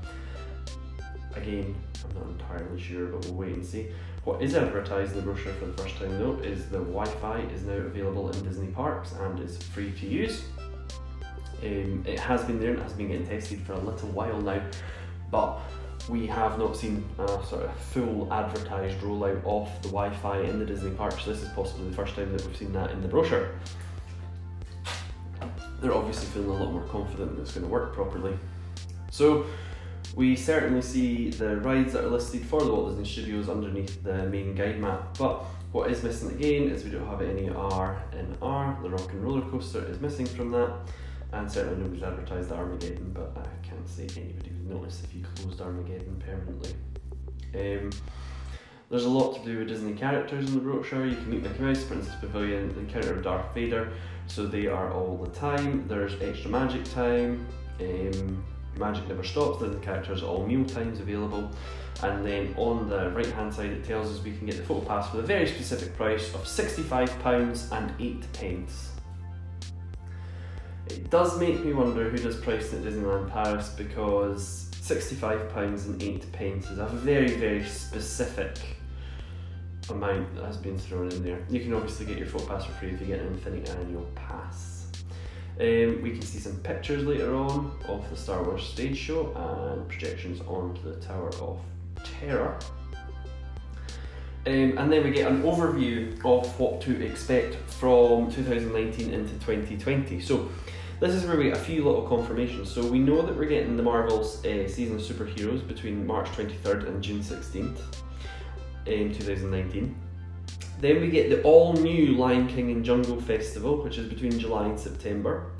Again, 1.35 1.75
I'm 2.03 2.15
not 2.15 2.27
entirely 2.29 2.79
sure, 2.79 3.07
but 3.07 3.25
we'll 3.25 3.35
wait 3.35 3.53
and 3.55 3.65
see. 3.65 3.87
What 4.23 4.41
is 4.41 4.55
advertised 4.55 5.11
in 5.11 5.17
the 5.17 5.23
brochure 5.23 5.53
for 5.53 5.65
the 5.65 5.73
first 5.73 5.97
time 5.97 6.17
though 6.17 6.39
is 6.43 6.65
the 6.69 6.79
Wi-Fi 6.79 7.39
is 7.53 7.63
now 7.63 7.73
available 7.73 8.29
in 8.31 8.43
Disney 8.43 8.67
parks 8.67 9.11
and 9.19 9.39
is 9.39 9.57
free 9.57 9.91
to 9.99 10.05
use. 10.05 10.43
Um, 11.61 12.03
it 12.05 12.19
has 12.19 12.43
been 12.43 12.59
there 12.59 12.71
and 12.71 12.81
has 12.81 12.93
been 12.93 13.07
getting 13.07 13.27
tested 13.27 13.61
for 13.61 13.73
a 13.73 13.79
little 13.79 14.09
while 14.09 14.39
now, 14.41 14.61
but 15.31 15.59
we 16.09 16.27
have 16.27 16.59
not 16.59 16.75
seen 16.75 17.05
a 17.17 17.27
sort 17.45 17.63
of 17.63 17.75
full 17.77 18.31
advertised 18.31 18.99
rollout 18.99 19.43
of 19.45 19.69
the 19.81 19.89
Wi-Fi 19.89 20.41
in 20.41 20.59
the 20.59 20.65
Disney 20.65 20.91
parks. 20.91 21.25
This 21.25 21.41
is 21.41 21.49
possibly 21.49 21.89
the 21.89 21.95
first 21.95 22.15
time 22.15 22.31
that 22.35 22.45
we've 22.45 22.57
seen 22.57 22.73
that 22.73 22.91
in 22.91 23.01
the 23.01 23.07
brochure. 23.07 23.49
They're 25.81 25.93
obviously 25.93 26.27
feeling 26.27 26.49
a 26.49 26.63
lot 26.63 26.71
more 26.71 26.83
confident 26.83 27.35
that 27.35 27.41
it's 27.41 27.53
going 27.53 27.65
to 27.65 27.71
work 27.71 27.93
properly. 27.93 28.37
So 29.11 29.45
we 30.15 30.35
certainly 30.35 30.81
see 30.81 31.29
the 31.29 31.57
rides 31.57 31.93
that 31.93 32.03
are 32.03 32.09
listed 32.09 32.45
for 32.45 32.61
the 32.61 32.71
Walt 32.71 32.89
Disney 32.89 33.05
Studios 33.05 33.49
underneath 33.49 34.03
the 34.03 34.25
main 34.29 34.53
guide 34.53 34.79
map, 34.79 35.17
but 35.17 35.43
what 35.71 35.89
is 35.89 36.03
missing 36.03 36.29
again 36.31 36.69
is 36.69 36.83
we 36.83 36.91
don't 36.91 37.07
have 37.07 37.21
any 37.21 37.49
R 37.49 38.03
R. 38.41 38.79
The 38.83 38.89
Rock 38.89 39.11
and 39.11 39.23
Roller 39.23 39.41
Coaster 39.49 39.83
is 39.85 39.99
missing 39.99 40.27
from 40.27 40.51
that, 40.51 40.71
and 41.31 41.51
certainly 41.51 41.81
nobody's 41.81 42.03
advertised 42.03 42.51
Armageddon, 42.51 43.11
but 43.11 43.35
I 43.35 43.67
can't 43.67 43.89
say 43.89 44.03
anybody 44.21 44.51
would 44.51 44.69
notice 44.69 45.01
if 45.03 45.15
you 45.15 45.25
closed 45.35 45.61
Armageddon 45.61 46.21
permanently. 46.23 46.75
Um, 47.55 47.89
there's 48.91 49.05
a 49.05 49.09
lot 49.09 49.33
to 49.33 49.43
do 49.43 49.57
with 49.57 49.69
Disney 49.69 49.93
characters 49.93 50.49
in 50.49 50.53
the 50.53 50.61
brochure. 50.61 51.07
You 51.07 51.15
can 51.15 51.31
meet 51.31 51.41
Mickey 51.41 51.63
Mouse, 51.63 51.83
Princess 51.83 52.13
Pavilion, 52.19 52.71
the 52.75 52.81
encounter 52.81 53.15
of 53.15 53.23
Darth 53.23 53.51
Vader, 53.55 53.91
so 54.27 54.45
they 54.45 54.67
are 54.67 54.93
all 54.93 55.17
the 55.17 55.31
time. 55.31 55.87
There's 55.87 56.21
extra 56.21 56.51
magic 56.51 56.83
time. 56.91 57.47
Um, 57.81 58.43
Magic 58.77 59.07
Never 59.07 59.23
Stops, 59.23 59.59
the 59.59 59.75
characters 59.77 60.23
are 60.23 60.27
all 60.27 60.45
meal 60.45 60.65
times 60.65 60.99
available. 60.99 61.51
And 62.01 62.25
then 62.25 62.53
on 62.57 62.89
the 62.89 63.11
right 63.11 63.25
hand 63.27 63.53
side 63.53 63.69
it 63.69 63.83
tells 63.83 64.11
us 64.11 64.23
we 64.23 64.35
can 64.35 64.47
get 64.47 64.57
the 64.57 64.63
photo 64.63 64.85
pass 64.85 65.09
for 65.09 65.17
the 65.17 65.23
very 65.23 65.47
specific 65.47 65.95
price 65.95 66.33
of 66.33 66.43
£65 66.43 67.71
and 67.71 67.93
8 67.99 68.33
pence. 68.33 68.91
It 70.87 71.09
does 71.09 71.39
make 71.39 71.63
me 71.63 71.73
wonder 71.73 72.09
who 72.09 72.17
does 72.17 72.35
pricing 72.35 72.79
at 72.79 72.91
Disneyland 72.91 73.31
Paris 73.31 73.69
because 73.69 74.69
£65 74.81 75.85
and 75.85 76.03
8 76.03 76.31
pence 76.33 76.69
is 76.69 76.79
a 76.79 76.87
very, 76.87 77.29
very 77.29 77.63
specific 77.63 78.57
amount 79.89 80.35
that 80.35 80.45
has 80.45 80.57
been 80.57 80.77
thrown 80.77 81.09
in 81.11 81.23
there. 81.23 81.39
You 81.49 81.61
can 81.61 81.73
obviously 81.73 82.05
get 82.05 82.17
your 82.17 82.27
photo 82.27 82.47
pass 82.47 82.65
for 82.65 82.73
free 82.73 82.89
if 82.89 82.99
you 82.99 83.07
get 83.07 83.19
an 83.19 83.27
Infinite 83.27 83.69
Annual 83.69 84.09
Pass. 84.15 84.72
Um, 85.59 86.01
we 86.01 86.11
can 86.11 86.21
see 86.21 86.39
some 86.39 86.57
pictures 86.57 87.05
later 87.05 87.35
on 87.35 87.77
of 87.87 88.09
the 88.09 88.17
Star 88.17 88.43
Wars 88.43 88.63
stage 88.63 88.97
show 88.97 89.31
and 89.35 89.87
projections 89.87 90.41
onto 90.41 90.81
the 90.81 90.99
Tower 90.99 91.29
of 91.41 91.59
Terror. 92.03 92.57
Um, 94.45 94.77
and 94.77 94.91
then 94.91 95.03
we 95.03 95.11
get 95.11 95.31
an 95.31 95.43
overview 95.43 96.13
of 96.25 96.59
what 96.59 96.81
to 96.81 97.05
expect 97.05 97.55
from 97.69 98.31
2019 98.31 99.13
into 99.13 99.33
2020. 99.33 100.19
So 100.19 100.49
this 100.99 101.13
is 101.13 101.25
where 101.25 101.37
we 101.37 101.45
get 101.45 101.57
a 101.57 101.59
few 101.59 101.85
little 101.85 102.07
confirmations. 102.07 102.71
So 102.71 102.85
we 102.85 102.99
know 102.99 103.21
that 103.21 103.37
we're 103.37 103.45
getting 103.45 103.77
the 103.77 103.83
Marvel's 103.83 104.43
uh, 104.45 104.67
season 104.67 104.95
of 104.95 105.01
superheroes 105.01 105.65
between 105.65 106.05
March 106.05 106.27
23rd 106.29 106.87
and 106.87 107.03
June 107.03 107.19
16th 107.19 107.79
in 108.85 109.13
2019. 109.13 109.95
Then 110.83 110.99
we 110.99 111.07
get 111.07 111.29
the 111.29 111.41
all 111.43 111.71
new 111.71 112.07
Lion 112.17 112.45
King 112.45 112.69
and 112.69 112.83
Jungle 112.83 113.15
Festival, 113.21 113.81
which 113.81 113.97
is 113.97 114.05
between 114.09 114.37
July 114.37 114.65
and 114.65 114.77
September. 114.77 115.53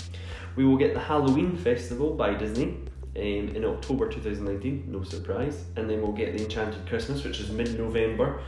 We 0.54 0.66
will 0.66 0.76
get 0.76 0.92
the 0.92 1.00
Halloween 1.00 1.56
Festival 1.56 2.12
by 2.12 2.34
Disney 2.34 2.76
um, 3.16 3.22
in 3.56 3.64
October 3.64 4.06
2019, 4.10 4.84
no 4.86 5.02
surprise. 5.02 5.64
And 5.76 5.88
then 5.88 6.02
we'll 6.02 6.12
get 6.12 6.36
the 6.36 6.44
Enchanted 6.44 6.86
Christmas, 6.86 7.24
which 7.24 7.40
is 7.40 7.48
mid 7.50 7.78
November 7.78 8.42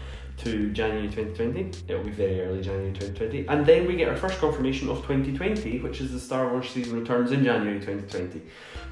to 0.45 0.71
January 0.73 1.09
2020. 1.09 1.85
It'll 1.89 2.05
be 2.05 2.11
very 2.11 2.43
early 2.43 2.61
January 2.61 2.93
2020. 2.93 3.49
And 3.49 3.65
then 3.65 3.87
we 3.87 3.97
get 3.97 4.11
our 4.11 4.17
first 4.19 4.39
confirmation 4.39 4.91
of 4.91 4.99
2020, 4.99 5.79
which 5.79 6.03
is 6.03 6.13
the 6.13 6.21
Star 6.21 6.51
Wars 6.51 6.69
season 6.69 7.01
returns 7.01 7.33
in 7.33 7.43
January 7.43 7.81
2020. 7.81 8.43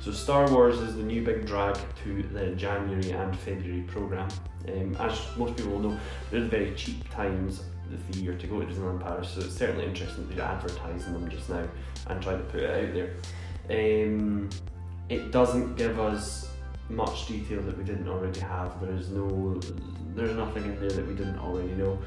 So 0.01 0.11
Star 0.11 0.51
Wars 0.51 0.79
is 0.79 0.97
the 0.97 1.03
new 1.03 1.23
big 1.23 1.44
drag 1.44 1.77
to 2.05 2.23
the 2.33 2.53
January 2.53 3.11
and 3.11 3.38
February 3.40 3.83
programme. 3.83 4.31
Um, 4.68 4.97
as 4.99 5.20
most 5.37 5.59
people 5.59 5.73
will 5.73 5.90
know, 5.90 6.01
they're 6.31 6.40
the 6.40 6.49
very 6.49 6.75
cheap 6.75 7.07
times 7.11 7.64
the 7.90 8.20
year 8.20 8.35
to 8.35 8.47
go 8.47 8.61
to 8.61 8.66
Disneyland 8.66 9.03
Paris, 9.03 9.31
so 9.31 9.40
it's 9.40 9.57
certainly 9.57 9.85
interesting 9.85 10.27
that 10.29 10.37
they're 10.37 10.44
advertising 10.44 11.12
them 11.12 11.29
just 11.29 11.49
now 11.49 11.66
and 12.09 12.23
trying 12.23 12.38
to 12.38 12.44
put 12.44 12.61
it 12.61 12.70
out 12.70 12.94
there. 12.94 14.07
Um, 14.07 14.51
it 15.09 15.31
doesn't 15.31 15.77
give 15.77 15.99
us 16.01 16.51
much 16.88 17.27
detail 17.27 17.62
that 17.62 17.77
we 17.77 17.85
didn't 17.85 18.09
already 18.09 18.40
have. 18.40 18.81
There's 18.81 19.11
no, 19.11 19.61
there's 20.14 20.37
nothing 20.37 20.64
in 20.64 20.81
there 20.81 20.90
that 20.90 21.07
we 21.07 21.14
didn't 21.14 21.38
already 21.38 21.73
know. 21.73 21.99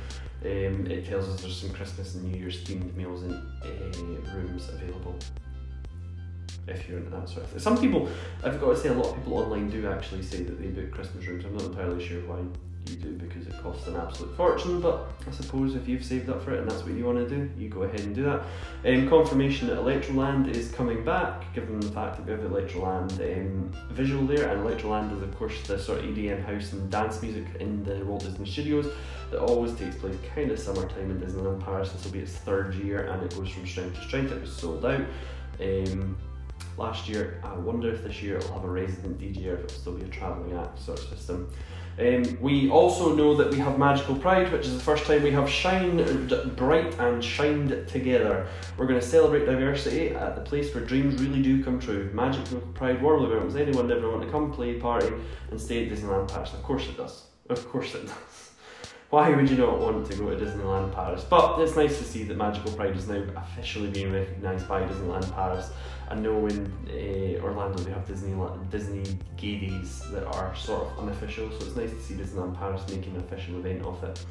Um, 0.44 0.88
it 0.88 1.08
tells 1.08 1.28
us 1.28 1.42
there's 1.42 1.60
some 1.60 1.72
Christmas 1.72 2.16
and 2.16 2.32
New 2.32 2.38
Year's 2.38 2.64
themed 2.64 2.94
meals 2.96 3.24
in 3.24 3.34
uh, 3.34 4.36
rooms 4.36 4.70
available. 4.70 5.16
If 6.68 6.88
you're 6.88 7.00
into 7.00 7.12
that 7.12 7.30
sort 7.30 7.44
of 7.44 7.50
thing. 7.52 7.60
Some 7.60 7.78
people, 7.80 8.10
I've 8.44 8.60
got 8.60 8.72
to 8.72 8.78
say, 8.78 8.90
a 8.90 8.94
lot 8.94 9.08
of 9.08 9.16
people 9.16 9.38
online 9.38 9.70
do 9.70 9.88
actually 9.88 10.22
say 10.22 10.44
that 10.44 10.62
they 10.62 10.68
book 10.68 10.92
Christmas 10.92 11.26
rooms. 11.26 11.46
I'm 11.46 11.54
not 11.54 11.64
entirely 11.64 12.06
sure 12.06 12.20
why 12.22 12.40
you 12.90 12.96
do 12.98 13.12
because 13.14 13.48
it 13.48 13.54
costs 13.62 13.88
an 13.88 13.96
absolute 13.96 14.36
fortune. 14.36 14.82
But 14.82 15.10
I 15.28 15.32
suppose 15.32 15.76
if 15.76 15.88
you've 15.88 16.04
saved 16.04 16.30
up 16.30 16.44
for 16.44 16.54
it 16.54 16.60
and 16.60 16.70
that's 16.70 16.84
what 16.84 16.94
you 16.94 17.06
want 17.06 17.18
to 17.18 17.30
do, 17.30 17.50
you 17.58 17.70
go 17.70 17.84
ahead 17.84 18.00
and 18.02 18.16
do 18.16 18.24
that. 18.24 18.44
Um, 18.86 19.10
confirmation 19.10 19.68
that 19.68 19.78
Electroland 19.78 20.50
is 20.50 20.72
coming 20.72 21.04
back, 21.04 21.54
given 21.54 21.80
the 21.80 21.92
fact 21.92 22.18
that 22.18 22.26
we 22.26 22.32
have 22.32 22.42
Electroland 22.52 23.12
um, 23.20 23.72
visual 23.92 24.26
there, 24.26 24.50
and 24.50 24.62
Electroland 24.62 25.16
is 25.16 25.22
of 25.22 25.38
course 25.38 25.62
the 25.68 25.80
sort 25.80 26.00
of 26.00 26.06
EDM 26.06 26.46
house 26.46 26.74
and 26.74 26.90
dance 26.90 27.22
music 27.22 27.46
in 27.60 27.84
the 27.84 28.04
Walt 28.06 28.24
Disney 28.24 28.46
Studios 28.46 28.92
that 29.32 29.40
always 29.40 29.74
takes 29.74 29.96
place 29.96 30.16
kind 30.34 30.52
of 30.52 30.60
summertime 30.60 31.12
in 31.12 31.20
Disneyland 31.20 31.64
Paris. 31.64 31.92
This 31.92 32.06
will 32.06 32.12
be 32.12 32.20
its 32.20 32.34
third 32.34 32.76
year, 32.76 33.08
and 33.08 33.24
it 33.24 33.36
goes 33.36 33.50
from 33.50 33.68
strength 33.68 33.96
to 33.96 34.02
strength. 34.08 34.32
It 34.32 34.42
was 34.42 34.56
sold 34.56 34.86
out. 34.86 35.06
Um, 35.60 36.16
last 36.78 37.10
year. 37.10 37.42
I 37.44 37.54
wonder 37.56 37.92
if 37.92 38.04
this 38.04 38.22
year 38.22 38.38
it'll 38.38 38.54
have 38.54 38.64
a 38.64 38.70
resident 38.70 39.20
DJ 39.20 39.48
or 39.48 39.56
if 39.56 39.66
it'll 39.66 39.78
still 39.78 39.94
be 39.94 40.06
a 40.06 40.10
travelling 40.10 40.58
act 40.58 40.80
sort 40.80 41.00
of 41.00 41.10
system. 41.10 41.52
Um, 42.00 42.38
we 42.40 42.70
also 42.70 43.16
know 43.16 43.34
that 43.36 43.50
we 43.50 43.58
have 43.58 43.80
Magical 43.80 44.16
Pride, 44.16 44.52
which 44.52 44.68
is 44.68 44.78
the 44.78 44.84
first 44.84 45.06
time 45.06 45.24
we 45.24 45.32
have 45.32 45.50
shined 45.50 46.56
bright 46.56 46.98
and 47.00 47.24
shined 47.24 47.88
together. 47.88 48.48
We're 48.78 48.86
going 48.86 49.00
to 49.00 49.06
celebrate 49.06 49.46
diversity 49.46 50.10
at 50.10 50.36
the 50.36 50.42
place 50.42 50.74
where 50.76 50.86
dreams 50.86 51.20
really 51.20 51.42
do 51.42 51.64
come 51.64 51.80
true. 51.80 52.12
Magical 52.14 52.60
Pride 52.76 53.02
warmly 53.02 53.30
welcomes 53.30 53.56
anyone 53.56 53.92
ever 53.92 54.12
want 54.12 54.22
to 54.24 54.30
come 54.30 54.54
play, 54.54 54.76
party, 54.76 55.12
and 55.50 55.60
stay 55.60 55.88
at 55.88 55.92
Disneyland 55.92 56.32
Paris. 56.32 56.54
Of 56.54 56.62
course 56.62 56.88
it 56.88 56.98
does. 56.98 57.24
Of 57.50 57.68
course 57.68 57.96
it 57.96 58.06
does. 58.06 58.44
Why 59.10 59.30
would 59.30 59.50
you 59.50 59.58
not 59.58 59.80
want 59.80 60.06
to 60.12 60.18
go 60.18 60.30
to 60.30 60.46
Disneyland 60.46 60.94
Paris? 60.94 61.24
But 61.24 61.60
it's 61.60 61.78
nice 61.78 61.98
to 61.98 62.04
see 62.04 62.24
that 62.24 62.36
Magical 62.36 62.74
Pride 62.74 62.96
is 62.96 63.08
now 63.08 63.24
officially 63.38 63.90
being 63.90 64.12
recognised 64.12 64.68
by 64.68 64.84
Disneyland 64.84 65.34
Paris 65.34 65.70
I 66.10 66.16
know 66.16 66.46
in 66.48 66.72
uh, 66.88 67.44
Orlando 67.44 67.84
they 67.84 67.92
have 67.92 68.08
Disney 68.08 68.34
Disney 68.70 69.18
Gay 69.36 69.82
that 70.12 70.26
are 70.26 70.56
sort 70.56 70.84
of 70.84 71.00
unofficial, 71.00 71.50
so 71.52 71.66
it's 71.66 71.76
nice 71.76 71.90
to 71.90 72.02
see 72.02 72.14
Disneyland 72.14 72.58
Paris 72.58 72.82
making 72.90 73.16
an 73.16 73.22
official 73.22 73.58
event 73.58 73.84
of 73.84 74.02
it. 74.04 74.26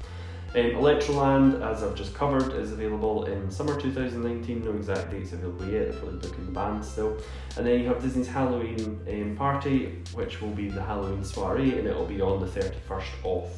Um, 0.55 0.81
Electroland, 0.81 1.61
as 1.61 1.83
I've 1.83 1.95
just 1.95 2.15
covered, 2.15 2.55
is 2.55 2.73
available 2.73 3.25
in 3.25 3.51
summer 3.51 3.79
2019. 3.79 4.65
No 4.65 4.73
exact 4.73 5.11
dates 5.11 5.33
available 5.33 5.67
yet. 5.67 5.91
They're 5.91 5.99
probably 5.99 6.19
booking 6.19 6.47
the 6.47 6.53
band 6.53 6.83
still. 6.83 7.19
And 7.59 7.67
then 7.67 7.81
you 7.81 7.89
have 7.89 8.01
Disney's 8.01 8.29
Halloween 8.29 8.99
um, 9.07 9.37
party, 9.37 10.03
which 10.15 10.41
will 10.41 10.53
be 10.53 10.69
the 10.69 10.83
Halloween 10.83 11.25
soiree, 11.25 11.79
and 11.79 11.87
it'll 11.87 12.07
be 12.07 12.23
on 12.23 12.41
the 12.41 12.47
31st 12.47 13.05
of 13.25 13.51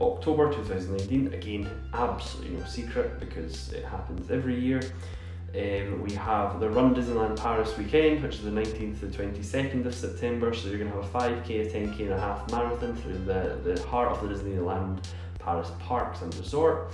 October 0.00 0.52
2019. 0.52 1.34
Again, 1.34 1.68
absolutely 1.94 2.56
no 2.56 2.64
secret 2.64 3.18
because 3.20 3.72
it 3.72 3.84
happens 3.84 4.30
every 4.30 4.58
year. 4.58 4.80
Um, 5.54 6.02
we 6.02 6.12
have 6.12 6.60
the 6.60 6.68
Run 6.68 6.94
Disneyland 6.94 7.40
Paris 7.40 7.76
weekend, 7.78 8.22
which 8.22 8.34
is 8.34 8.42
the 8.42 8.50
19th 8.50 9.00
to 9.00 9.06
22nd 9.06 9.86
of 9.86 9.94
September. 9.94 10.52
So 10.52 10.68
you're 10.68 10.78
going 10.78 10.90
to 10.92 11.00
have 11.00 11.14
a 11.14 11.18
5k, 11.18 11.48
a 11.48 11.70
10k, 11.70 12.00
and 12.00 12.12
a 12.12 12.20
half 12.20 12.50
marathon 12.50 12.94
through 12.96 13.18
the, 13.18 13.58
the 13.64 13.82
heart 13.88 14.12
of 14.12 14.28
the 14.28 14.34
Disneyland 14.34 15.04
Paris 15.38 15.70
parks 15.80 16.20
and 16.20 16.34
resort. 16.36 16.92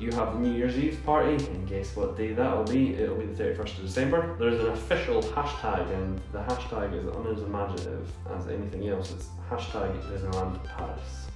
You 0.00 0.10
have 0.12 0.32
the 0.32 0.38
New 0.38 0.52
Year's 0.54 0.78
Eve 0.78 0.98
party, 1.04 1.44
and 1.44 1.68
guess 1.68 1.94
what 1.94 2.16
day 2.16 2.32
that'll 2.32 2.64
be? 2.64 2.94
It'll 2.94 3.16
be 3.16 3.26
the 3.26 3.44
31st 3.44 3.78
of 3.78 3.84
December. 3.84 4.34
There 4.38 4.48
is 4.48 4.60
an 4.60 4.70
official 4.70 5.22
hashtag, 5.22 5.92
and 5.92 6.18
the 6.32 6.38
hashtag 6.38 6.94
is 6.98 7.04
unimaginative 7.04 8.08
as 8.34 8.48
anything 8.48 8.88
else. 8.88 9.12
It's 9.12 9.26
hashtag 9.50 9.92
Disneyland 10.10 10.64
Paris. 10.64 11.29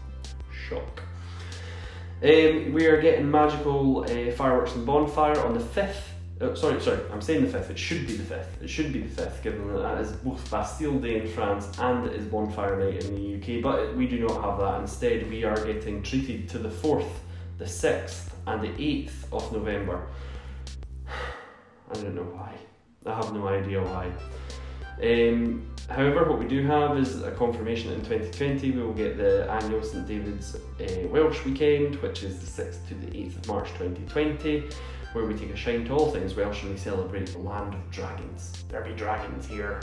Shock. 0.68 1.02
Um, 2.22 2.72
we 2.72 2.86
are 2.86 3.00
getting 3.00 3.30
magical 3.30 4.04
uh, 4.04 4.32
fireworks 4.32 4.74
and 4.74 4.86
bonfire 4.86 5.38
on 5.40 5.52
the 5.52 5.60
5th. 5.60 6.00
Oh, 6.40 6.54
sorry, 6.54 6.80
sorry, 6.80 7.00
I'm 7.12 7.20
saying 7.20 7.44
the 7.44 7.58
5th. 7.58 7.70
It 7.70 7.78
should 7.78 8.06
be 8.06 8.16
the 8.16 8.34
5th. 8.34 8.62
It 8.62 8.68
should 8.68 8.92
be 8.92 9.00
the 9.00 9.22
5th, 9.22 9.42
given 9.42 9.68
that 9.72 9.80
that 9.80 10.00
is 10.00 10.12
both 10.12 10.50
Bastille 10.50 10.98
Day 10.98 11.20
in 11.20 11.28
France 11.28 11.70
and 11.78 12.06
it 12.06 12.14
is 12.14 12.24
Bonfire 12.26 12.78
Night 12.78 13.04
in 13.04 13.14
the 13.14 13.58
UK. 13.58 13.62
But 13.62 13.94
we 13.94 14.06
do 14.06 14.20
not 14.20 14.42
have 14.42 14.58
that. 14.58 14.80
Instead, 14.80 15.28
we 15.28 15.44
are 15.44 15.64
getting 15.66 16.02
treated 16.02 16.48
to 16.50 16.58
the 16.58 16.70
4th, 16.70 17.10
the 17.58 17.66
6th, 17.66 18.30
and 18.46 18.62
the 18.62 18.68
8th 18.68 19.32
of 19.32 19.52
November. 19.52 20.06
I 21.08 21.94
don't 21.94 22.14
know 22.14 22.22
why. 22.22 22.54
I 23.06 23.14
have 23.14 23.34
no 23.34 23.48
idea 23.48 23.82
why. 23.82 24.10
Um, 25.02 25.73
however, 25.88 26.28
what 26.28 26.38
we 26.38 26.46
do 26.46 26.64
have 26.66 26.98
is 26.98 27.22
a 27.22 27.30
confirmation 27.32 27.92
in 27.92 28.00
2020 28.00 28.70
we 28.70 28.82
will 28.82 28.92
get 28.92 29.16
the 29.16 29.50
annual 29.50 29.82
St 29.82 30.06
David's 30.06 30.54
uh, 30.54 31.08
Welsh 31.08 31.44
weekend, 31.44 31.96
which 31.96 32.22
is 32.22 32.38
the 32.38 32.62
6th 32.62 32.86
to 32.88 32.94
the 32.94 33.06
8th 33.06 33.36
of 33.36 33.48
March 33.48 33.68
2020, 33.70 34.68
where 35.12 35.24
we 35.24 35.34
take 35.34 35.50
a 35.50 35.56
shine 35.56 35.84
to 35.84 35.92
all 35.92 36.10
things 36.10 36.34
Welsh 36.34 36.62
and 36.62 36.72
we 36.72 36.78
celebrate 36.78 37.26
the 37.26 37.38
land 37.38 37.74
of 37.74 37.90
dragons. 37.90 38.64
There 38.68 38.82
be 38.82 38.92
dragons 38.92 39.46
here. 39.46 39.80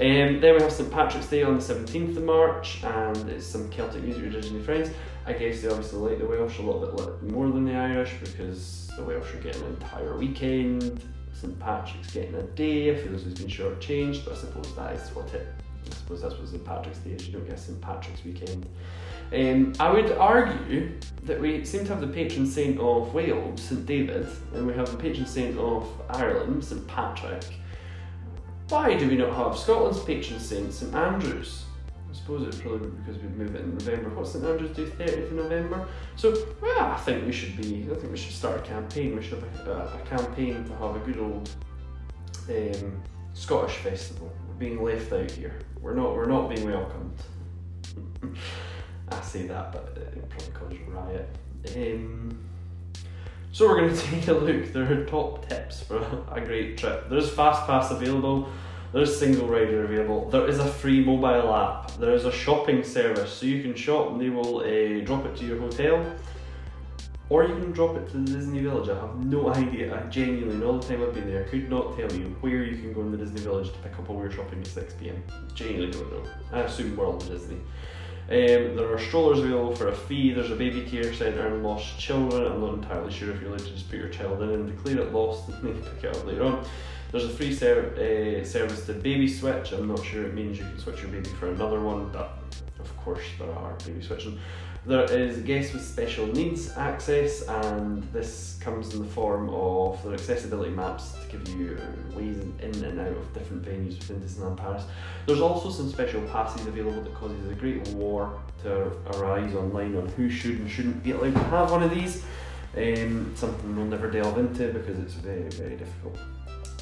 Um, 0.00 0.40
then 0.40 0.54
we 0.56 0.62
have 0.62 0.72
St 0.72 0.90
Patrick's 0.90 1.28
Day 1.28 1.42
on 1.42 1.54
the 1.58 1.62
17th 1.62 2.16
of 2.16 2.24
March, 2.24 2.82
and 2.82 3.28
it's 3.28 3.46
some 3.46 3.70
Celtic 3.70 4.02
music 4.02 4.24
with 4.24 4.32
Disney 4.32 4.60
friends. 4.60 4.90
I 5.26 5.32
guess 5.32 5.62
they 5.62 5.68
obviously 5.68 6.10
like 6.10 6.18
the 6.18 6.26
Welsh 6.26 6.58
a 6.58 6.62
little 6.62 6.90
bit 6.90 7.22
more 7.30 7.48
than 7.48 7.64
the 7.64 7.74
Irish 7.74 8.14
because 8.20 8.90
the 8.96 9.02
Welsh 9.02 9.34
are 9.34 9.38
getting 9.38 9.62
an 9.62 9.68
entire 9.68 10.16
weekend 10.16 11.00
St 11.44 11.60
Patrick's 11.60 12.10
getting 12.10 12.34
a 12.36 12.42
day. 12.42 12.90
I 12.90 12.96
feel 12.96 13.12
this 13.12 13.24
has 13.24 13.34
been 13.34 13.48
shortchanged, 13.48 14.24
but 14.24 14.32
I 14.32 14.36
suppose 14.36 14.74
that 14.76 14.94
is 14.94 15.14
what 15.14 15.32
it. 15.34 15.46
I 15.86 15.94
suppose 15.94 16.22
that's 16.22 16.34
what 16.36 16.48
St 16.48 16.64
Patrick's 16.64 16.98
Day 17.00 17.10
is. 17.10 17.26
You 17.26 17.34
don't 17.34 17.46
get 17.46 17.58
St 17.58 17.78
Patrick's 17.82 18.24
weekend. 18.24 18.66
Um, 19.34 19.74
I 19.78 19.92
would 19.92 20.12
argue 20.12 20.92
that 21.24 21.38
we 21.38 21.62
seem 21.66 21.84
to 21.84 21.88
have 21.90 22.00
the 22.00 22.06
patron 22.06 22.46
saint 22.46 22.80
of 22.80 23.12
Wales, 23.12 23.60
St 23.60 23.84
David, 23.84 24.26
and 24.54 24.66
we 24.66 24.72
have 24.72 24.90
the 24.90 24.96
patron 24.96 25.26
saint 25.26 25.58
of 25.58 25.86
Ireland, 26.08 26.64
St 26.64 26.86
Patrick. 26.86 27.44
Why 28.70 28.94
do 28.94 29.06
we 29.06 29.16
not 29.16 29.34
have 29.34 29.58
Scotland's 29.58 30.02
patron 30.02 30.40
saint, 30.40 30.72
St 30.72 30.94
Andrews? 30.94 31.63
I 32.14 32.16
suppose 32.16 32.46
it's 32.46 32.60
probably 32.60 32.90
because 32.90 33.20
we 33.20 33.28
move 33.30 33.56
it 33.56 33.62
in 33.62 33.72
November. 33.72 34.10
What's 34.10 34.32
St 34.32 34.44
Andrews 34.44 34.76
do 34.76 34.86
30th 34.86 35.26
of 35.26 35.32
November? 35.32 35.88
So 36.14 36.32
well, 36.60 36.92
I 36.92 36.96
think 36.98 37.26
we 37.26 37.32
should 37.32 37.56
be. 37.56 37.88
I 37.90 37.94
think 37.96 38.12
we 38.12 38.16
should 38.16 38.32
start 38.32 38.60
a 38.60 38.62
campaign. 38.62 39.16
We 39.16 39.22
should 39.22 39.42
have 39.42 39.66
a, 39.66 40.00
a 40.00 40.06
campaign 40.06 40.64
to 40.64 40.76
have 40.76 40.94
a 40.94 41.00
good 41.00 41.18
old 41.18 41.50
um, 42.48 43.02
Scottish 43.32 43.74
festival. 43.78 44.32
We're 44.46 44.54
being 44.54 44.80
left 44.80 45.12
out 45.12 45.28
here. 45.28 45.58
We're 45.80 45.94
not. 45.94 46.14
We're 46.14 46.26
not 46.26 46.48
being 46.48 46.64
welcomed. 46.64 47.18
I 49.08 49.20
say 49.20 49.48
that, 49.48 49.72
but 49.72 49.98
it 49.98 50.30
probably 50.30 50.78
cause 50.78 50.86
a 50.86 50.90
riot. 50.90 51.36
Um, 51.74 52.38
so 53.50 53.68
we're 53.68 53.80
going 53.80 53.96
to 53.96 54.00
take 54.02 54.28
a 54.28 54.34
look. 54.34 54.72
There 54.72 55.00
are 55.00 55.04
top 55.06 55.48
tips 55.48 55.82
for 55.82 55.98
a 56.30 56.40
great 56.40 56.78
trip. 56.78 57.08
There's 57.10 57.30
fast 57.30 57.66
pass 57.66 57.90
available. 57.90 58.48
There's 58.94 59.18
single 59.18 59.48
rider 59.48 59.84
available. 59.84 60.30
There 60.30 60.46
is 60.46 60.60
a 60.60 60.68
free 60.68 61.04
mobile 61.04 61.52
app. 61.52 61.90
There 61.98 62.14
is 62.14 62.26
a 62.26 62.30
shopping 62.30 62.84
service, 62.84 63.32
so 63.32 63.44
you 63.44 63.60
can 63.60 63.74
shop 63.74 64.12
and 64.12 64.20
they 64.20 64.30
will 64.30 64.58
uh, 64.58 65.04
drop 65.04 65.26
it 65.26 65.34
to 65.38 65.44
your 65.44 65.58
hotel. 65.58 66.14
Or 67.28 67.42
you 67.42 67.56
can 67.56 67.72
drop 67.72 67.96
it 67.96 68.08
to 68.12 68.18
the 68.18 68.36
Disney 68.36 68.60
Village. 68.60 68.88
I 68.88 68.94
have 68.94 69.16
no 69.16 69.52
idea. 69.52 70.00
I 70.00 70.08
genuinely, 70.10 70.54
in 70.54 70.62
all 70.62 70.78
the 70.78 70.86
time 70.86 71.02
I've 71.02 71.12
been 71.12 71.26
there, 71.26 71.42
could 71.42 71.68
not 71.68 71.98
tell 71.98 72.12
you 72.12 72.36
where 72.40 72.62
you 72.62 72.76
can 72.76 72.92
go 72.92 73.00
in 73.00 73.10
the 73.10 73.16
Disney 73.16 73.40
Village 73.40 73.72
to 73.72 73.78
pick 73.78 73.98
up 73.98 74.08
all 74.08 74.20
your 74.20 74.30
shopping 74.30 74.60
at 74.60 74.66
6 74.68 74.94
pm. 74.94 75.20
Genuinely 75.54 75.90
don't 75.90 76.12
know. 76.12 76.30
I 76.52 76.60
assume 76.60 76.96
World 76.96 77.26
Disney. 77.26 77.56
Um, 78.28 78.76
there 78.76 78.94
are 78.94 78.98
strollers 79.00 79.40
available 79.40 79.74
for 79.74 79.88
a 79.88 79.94
fee. 79.94 80.32
There's 80.32 80.52
a 80.52 80.56
baby 80.56 80.82
care 80.82 81.12
centre 81.12 81.48
and 81.48 81.64
lost 81.64 81.98
children. 81.98 82.44
I'm 82.44 82.60
not 82.60 82.74
entirely 82.74 83.12
sure 83.12 83.32
if 83.32 83.40
you're 83.40 83.50
allowed 83.50 83.58
to 83.58 83.72
just 83.72 83.90
put 83.90 83.98
your 83.98 84.08
child 84.10 84.40
in 84.40 84.50
and 84.50 84.68
declare 84.68 85.04
it 85.04 85.12
lost 85.12 85.48
and 85.48 85.62
then 85.64 85.82
pick 85.82 86.04
it 86.04 86.16
up 86.16 86.24
later 86.24 86.44
on. 86.44 86.64
There's 87.14 87.26
a 87.26 87.28
free 87.28 87.54
ser- 87.54 87.94
uh, 87.94 88.44
service 88.44 88.86
to 88.86 88.92
baby 88.92 89.28
switch. 89.28 89.70
I'm 89.70 89.86
not 89.86 90.04
sure 90.04 90.24
it 90.24 90.34
means 90.34 90.58
you 90.58 90.64
can 90.64 90.76
switch 90.80 91.00
your 91.00 91.12
baby 91.12 91.28
for 91.38 91.46
another 91.46 91.78
one, 91.78 92.08
but 92.08 92.36
of 92.80 92.96
course 93.04 93.22
there 93.38 93.52
are 93.52 93.72
baby 93.86 94.02
switching. 94.02 94.36
There 94.84 95.04
is 95.04 95.38
guests 95.42 95.72
with 95.72 95.84
special 95.84 96.26
needs 96.26 96.76
access, 96.76 97.42
and 97.42 98.02
this 98.12 98.58
comes 98.60 98.94
in 98.94 98.98
the 98.98 99.08
form 99.08 99.48
of 99.50 100.02
their 100.02 100.14
accessibility 100.14 100.72
maps 100.72 101.12
to 101.12 101.38
give 101.38 101.48
you 101.50 101.78
ways 102.16 102.36
in 102.38 102.84
and 102.84 102.98
out 102.98 103.16
of 103.16 103.32
different 103.32 103.62
venues 103.62 103.96
within 103.96 104.20
Disneyland 104.20 104.56
Paris. 104.56 104.82
There's 105.26 105.40
also 105.40 105.70
some 105.70 105.88
special 105.90 106.20
passes 106.22 106.66
available 106.66 107.00
that 107.00 107.14
causes 107.14 107.48
a 107.48 107.54
great 107.54 107.86
war 107.90 108.40
to 108.64 108.90
arise 109.14 109.54
online 109.54 109.94
on 109.96 110.08
who 110.16 110.28
should 110.28 110.58
and 110.58 110.68
shouldn't 110.68 111.04
be 111.04 111.12
allowed 111.12 111.34
to 111.34 111.44
have 111.44 111.70
one 111.70 111.84
of 111.84 111.92
these. 111.92 112.24
Um, 112.76 113.32
something 113.36 113.76
we'll 113.76 113.86
never 113.86 114.10
delve 114.10 114.36
into 114.36 114.72
because 114.72 114.98
it's 114.98 115.14
very, 115.14 115.48
very 115.50 115.76
difficult. 115.76 116.18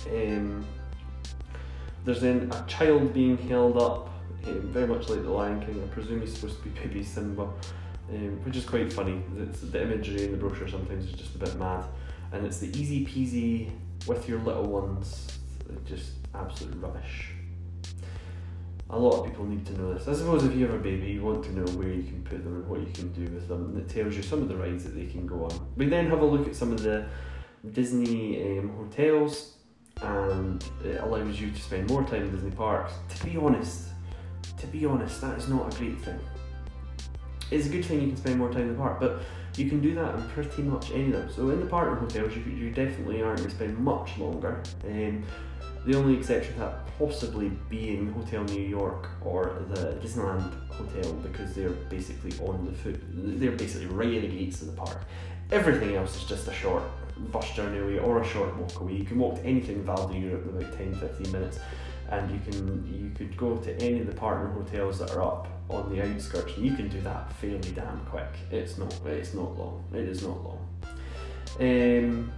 Um, 0.06 0.64
there's 2.04 2.20
then 2.20 2.50
a 2.52 2.64
child 2.66 3.14
being 3.14 3.38
held 3.38 3.76
up, 3.76 4.10
um, 4.46 4.60
very 4.72 4.86
much 4.86 5.08
like 5.08 5.22
the 5.22 5.30
Lion 5.30 5.60
King. 5.60 5.82
I 5.82 5.94
presume 5.94 6.20
he's 6.20 6.34
supposed 6.34 6.62
to 6.62 6.68
be 6.68 6.80
baby 6.80 7.04
Simba, 7.04 7.42
um, 8.10 8.44
which 8.44 8.56
is 8.56 8.64
quite 8.64 8.92
funny. 8.92 9.22
It's, 9.38 9.60
the 9.60 9.82
imagery 9.82 10.24
in 10.24 10.32
the 10.32 10.36
brochure 10.36 10.68
sometimes 10.68 11.06
is 11.06 11.12
just 11.12 11.34
a 11.36 11.38
bit 11.38 11.56
mad, 11.56 11.84
and 12.32 12.44
it's 12.44 12.58
the 12.58 12.68
easy 12.78 13.06
peasy 13.06 13.70
with 14.06 14.28
your 14.28 14.40
little 14.40 14.66
ones, 14.66 15.38
just 15.84 16.12
absolute 16.34 16.74
rubbish. 16.80 17.30
A 18.90 18.98
lot 18.98 19.20
of 19.20 19.26
people 19.26 19.46
need 19.46 19.64
to 19.66 19.72
know 19.80 19.94
this. 19.94 20.06
I 20.06 20.12
suppose 20.12 20.44
if 20.44 20.54
you 20.54 20.66
have 20.66 20.74
a 20.74 20.78
baby, 20.78 21.12
you 21.12 21.22
want 21.22 21.44
to 21.44 21.52
know 21.52 21.64
where 21.78 21.88
you 21.88 22.02
can 22.02 22.22
put 22.24 22.44
them 22.44 22.56
and 22.56 22.68
what 22.68 22.80
you 22.80 22.92
can 22.92 23.10
do 23.12 23.32
with 23.32 23.48
them, 23.48 23.66
and 23.66 23.78
it 23.78 23.88
tells 23.88 24.16
you 24.16 24.22
some 24.22 24.42
of 24.42 24.48
the 24.48 24.56
rides 24.56 24.84
that 24.84 24.94
they 24.94 25.06
can 25.06 25.26
go 25.26 25.44
on. 25.44 25.72
We 25.76 25.86
then 25.86 26.10
have 26.10 26.20
a 26.20 26.26
look 26.26 26.46
at 26.46 26.56
some 26.56 26.72
of 26.72 26.82
the 26.82 27.06
Disney 27.70 28.58
um, 28.58 28.70
hotels 28.76 29.54
and 30.02 30.64
it 30.84 31.00
allows 31.00 31.40
you 31.40 31.50
to 31.50 31.60
spend 31.60 31.88
more 31.88 32.02
time 32.04 32.22
in 32.22 32.32
Disney 32.32 32.50
parks. 32.50 32.92
To 33.16 33.24
be 33.24 33.36
honest, 33.36 33.88
to 34.58 34.66
be 34.66 34.86
honest, 34.86 35.20
that 35.20 35.38
is 35.38 35.48
not 35.48 35.72
a 35.72 35.78
great 35.78 36.00
thing. 36.00 36.18
It's 37.50 37.66
a 37.66 37.68
good 37.68 37.84
thing 37.84 38.00
you 38.00 38.08
can 38.08 38.16
spend 38.16 38.38
more 38.38 38.50
time 38.50 38.62
in 38.62 38.68
the 38.68 38.74
park, 38.74 38.98
but 38.98 39.22
you 39.56 39.68
can 39.68 39.80
do 39.80 39.94
that 39.94 40.14
in 40.14 40.22
pretty 40.30 40.62
much 40.62 40.90
any 40.92 41.06
of 41.06 41.12
them. 41.12 41.30
So 41.30 41.50
in 41.50 41.60
the 41.60 41.66
partner 41.66 41.96
hotels, 41.96 42.34
you, 42.34 42.42
you 42.44 42.70
definitely 42.70 43.22
aren't 43.22 43.38
going 43.38 43.50
to 43.50 43.54
spend 43.54 43.78
much 43.78 44.16
longer. 44.18 44.62
Um, 44.84 45.24
the 45.84 45.96
only 45.96 46.16
exception 46.16 46.54
to 46.54 46.60
that 46.60 46.86
possibly 46.98 47.50
being 47.68 48.12
Hotel 48.12 48.44
New 48.44 48.62
York 48.62 49.08
or 49.20 49.64
the 49.70 49.98
Disneyland 50.00 50.52
Hotel 50.70 51.12
because 51.14 51.54
they're 51.54 51.70
basically 51.70 52.32
on 52.46 52.64
the 52.64 52.72
foot, 52.72 53.00
they're 53.10 53.52
basically 53.52 53.86
right 53.86 54.14
at 54.14 54.22
the 54.22 54.28
gates 54.28 54.62
of 54.62 54.68
the 54.68 54.74
park. 54.74 55.04
Everything 55.50 55.96
else 55.96 56.16
is 56.16 56.24
just 56.24 56.46
a 56.46 56.52
short 56.52 56.84
bus 57.30 57.50
journey 57.54 57.78
away 57.78 57.98
or 57.98 58.20
a 58.20 58.26
short 58.26 58.56
walk 58.56 58.80
away. 58.80 58.94
You 58.94 59.04
can 59.04 59.18
walk 59.18 59.37
to 59.37 59.44
anything 59.44 59.76
in 59.76 59.85
Val 59.85 60.08
d'Europe 60.08 60.48
in 60.48 60.56
about 60.56 60.76
10 60.76 60.94
15 60.94 61.32
minutes 61.32 61.58
and 62.11 62.30
you 62.30 62.40
can 62.40 62.87
you 62.87 63.11
could 63.11 63.37
go 63.37 63.56
to 63.56 63.74
any 63.82 64.00
of 64.00 64.06
the 64.06 64.14
partner 64.14 64.48
hotels 64.50 64.98
that 64.98 65.11
are 65.12 65.22
up 65.22 65.48
on 65.70 65.88
the 65.94 66.02
outskirts 66.02 66.54
and 66.56 66.66
you 66.66 66.74
can 66.74 66.88
do 66.88 67.00
that 67.00 67.32
fairly 67.35 67.70
damn 67.72 68.04
quick. 68.06 68.28
It's 68.50 68.78
not 68.78 68.94
it's 69.06 69.35
not 69.35 69.56
long. 69.58 69.85
It 69.92 70.08
is 70.08 70.22
not 70.22 70.42
long. 70.44 70.68
Um, 71.61 72.32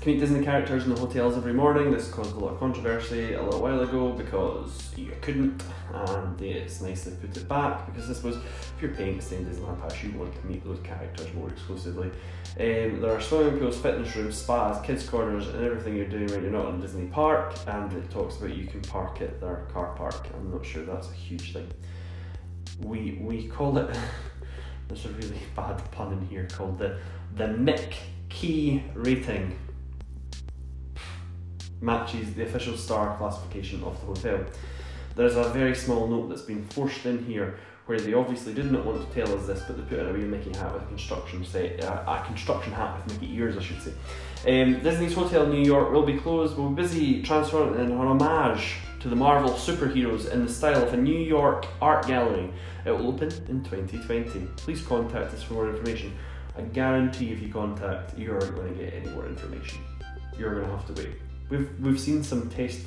can 0.00 0.12
meet 0.12 0.20
Disney 0.20 0.44
characters 0.44 0.84
in 0.84 0.94
the 0.94 1.00
hotels 1.00 1.36
every 1.36 1.52
morning. 1.52 1.90
This 1.90 2.08
caused 2.08 2.34
a 2.36 2.38
lot 2.38 2.52
of 2.52 2.60
controversy 2.60 3.34
a 3.34 3.42
little 3.42 3.60
while 3.60 3.80
ago 3.80 4.12
because 4.12 4.92
you 4.96 5.12
couldn't, 5.20 5.62
and 5.92 6.40
it's 6.40 6.80
nice 6.80 7.04
to 7.04 7.10
put 7.10 7.36
it 7.36 7.48
back 7.48 7.86
because 7.86 8.08
this 8.08 8.22
was 8.22 8.36
if 8.36 8.74
you're 8.80 8.94
paying 8.94 9.18
to 9.18 9.24
stay 9.24 9.36
in 9.36 9.46
Disneyland 9.46 9.80
Paris, 9.80 10.02
you 10.02 10.12
want 10.12 10.34
to 10.40 10.46
meet 10.46 10.64
those 10.64 10.78
characters 10.80 11.32
more 11.34 11.48
exclusively. 11.48 12.08
Um, 12.58 13.00
there 13.00 13.10
are 13.10 13.20
swimming 13.20 13.58
pools, 13.58 13.78
fitness 13.78 14.14
rooms, 14.16 14.36
spas, 14.36 14.84
kids 14.86 15.08
corners, 15.08 15.48
and 15.48 15.64
everything 15.64 15.96
you're 15.96 16.06
doing 16.06 16.26
when 16.26 16.42
you're 16.42 16.52
not 16.52 16.68
in 16.70 16.80
Disney 16.80 17.06
Park. 17.06 17.54
And 17.66 17.92
it 17.92 18.10
talks 18.10 18.36
about 18.36 18.56
you 18.56 18.66
can 18.66 18.82
park 18.82 19.20
at 19.20 19.40
their 19.40 19.66
car 19.72 19.94
park. 19.96 20.28
I'm 20.34 20.50
not 20.50 20.64
sure 20.64 20.84
that's 20.84 21.10
a 21.10 21.14
huge 21.14 21.52
thing. 21.52 21.68
We 22.80 23.18
we 23.20 23.48
call 23.48 23.78
it. 23.78 23.96
there's 24.88 25.04
a 25.04 25.10
really 25.10 25.40
bad 25.54 25.90
pun 25.90 26.12
in 26.12 26.26
here 26.26 26.46
called 26.50 26.78
the 26.78 26.98
the 27.34 27.44
Mick 27.44 27.94
Key 28.28 28.82
rating 28.94 29.58
matches 31.80 32.34
the 32.34 32.44
official 32.44 32.76
star 32.76 33.16
classification 33.16 33.82
of 33.84 33.98
the 34.00 34.06
hotel. 34.06 34.44
There's 35.14 35.36
a 35.36 35.48
very 35.50 35.74
small 35.74 36.06
note 36.06 36.28
that's 36.28 36.42
been 36.42 36.64
forced 36.66 37.06
in 37.06 37.24
here 37.24 37.58
where 37.86 38.00
they 38.00 38.14
obviously 38.14 38.52
did 38.52 38.70
not 38.70 38.84
want 38.84 39.08
to 39.08 39.14
tell 39.14 39.32
us 39.38 39.46
this, 39.46 39.62
but 39.62 39.76
they 39.76 39.82
put 39.84 39.98
in 40.00 40.08
a 40.08 40.12
wee 40.12 40.24
Mickey 40.24 40.52
hat 40.52 40.74
with 40.74 40.82
a 40.82 40.86
construction 40.86 41.44
set, 41.44 41.82
uh, 41.84 42.02
a 42.06 42.24
construction 42.26 42.72
hat 42.72 42.96
with 42.96 43.20
Mickey 43.20 43.34
ears, 43.36 43.56
I 43.56 43.62
should 43.62 43.80
say. 43.80 43.92
Um, 44.46 44.82
Disney's 44.82 45.14
Hotel 45.14 45.46
New 45.46 45.62
York 45.62 45.92
will 45.92 46.04
be 46.04 46.18
closed. 46.18 46.56
We're 46.56 46.68
busy 46.68 47.22
transforming 47.22 47.74
it 47.74 47.82
in 47.82 47.92
an 47.92 47.98
homage 47.98 48.76
to 49.00 49.08
the 49.08 49.16
Marvel 49.16 49.50
superheroes 49.50 50.30
in 50.30 50.44
the 50.44 50.52
style 50.52 50.82
of 50.82 50.92
a 50.92 50.96
New 50.96 51.18
York 51.18 51.66
art 51.80 52.06
gallery. 52.06 52.50
It 52.84 52.90
will 52.90 53.08
open 53.08 53.28
in 53.48 53.62
2020. 53.62 54.48
Please 54.56 54.82
contact 54.82 55.32
us 55.32 55.44
for 55.44 55.54
more 55.54 55.70
information. 55.70 56.12
I 56.56 56.62
guarantee 56.62 57.32
if 57.32 57.40
you 57.40 57.52
contact, 57.52 58.18
you 58.18 58.32
aren't 58.32 58.54
going 58.56 58.76
to 58.76 58.84
get 58.84 58.94
any 58.94 59.10
more 59.10 59.26
information. 59.26 59.78
You're 60.36 60.54
going 60.54 60.66
to 60.66 60.76
have 60.76 60.86
to 60.94 61.02
wait. 61.02 61.25
We've 61.48 61.68
we've 61.80 62.00
seen 62.00 62.22
some 62.22 62.48
test 62.50 62.80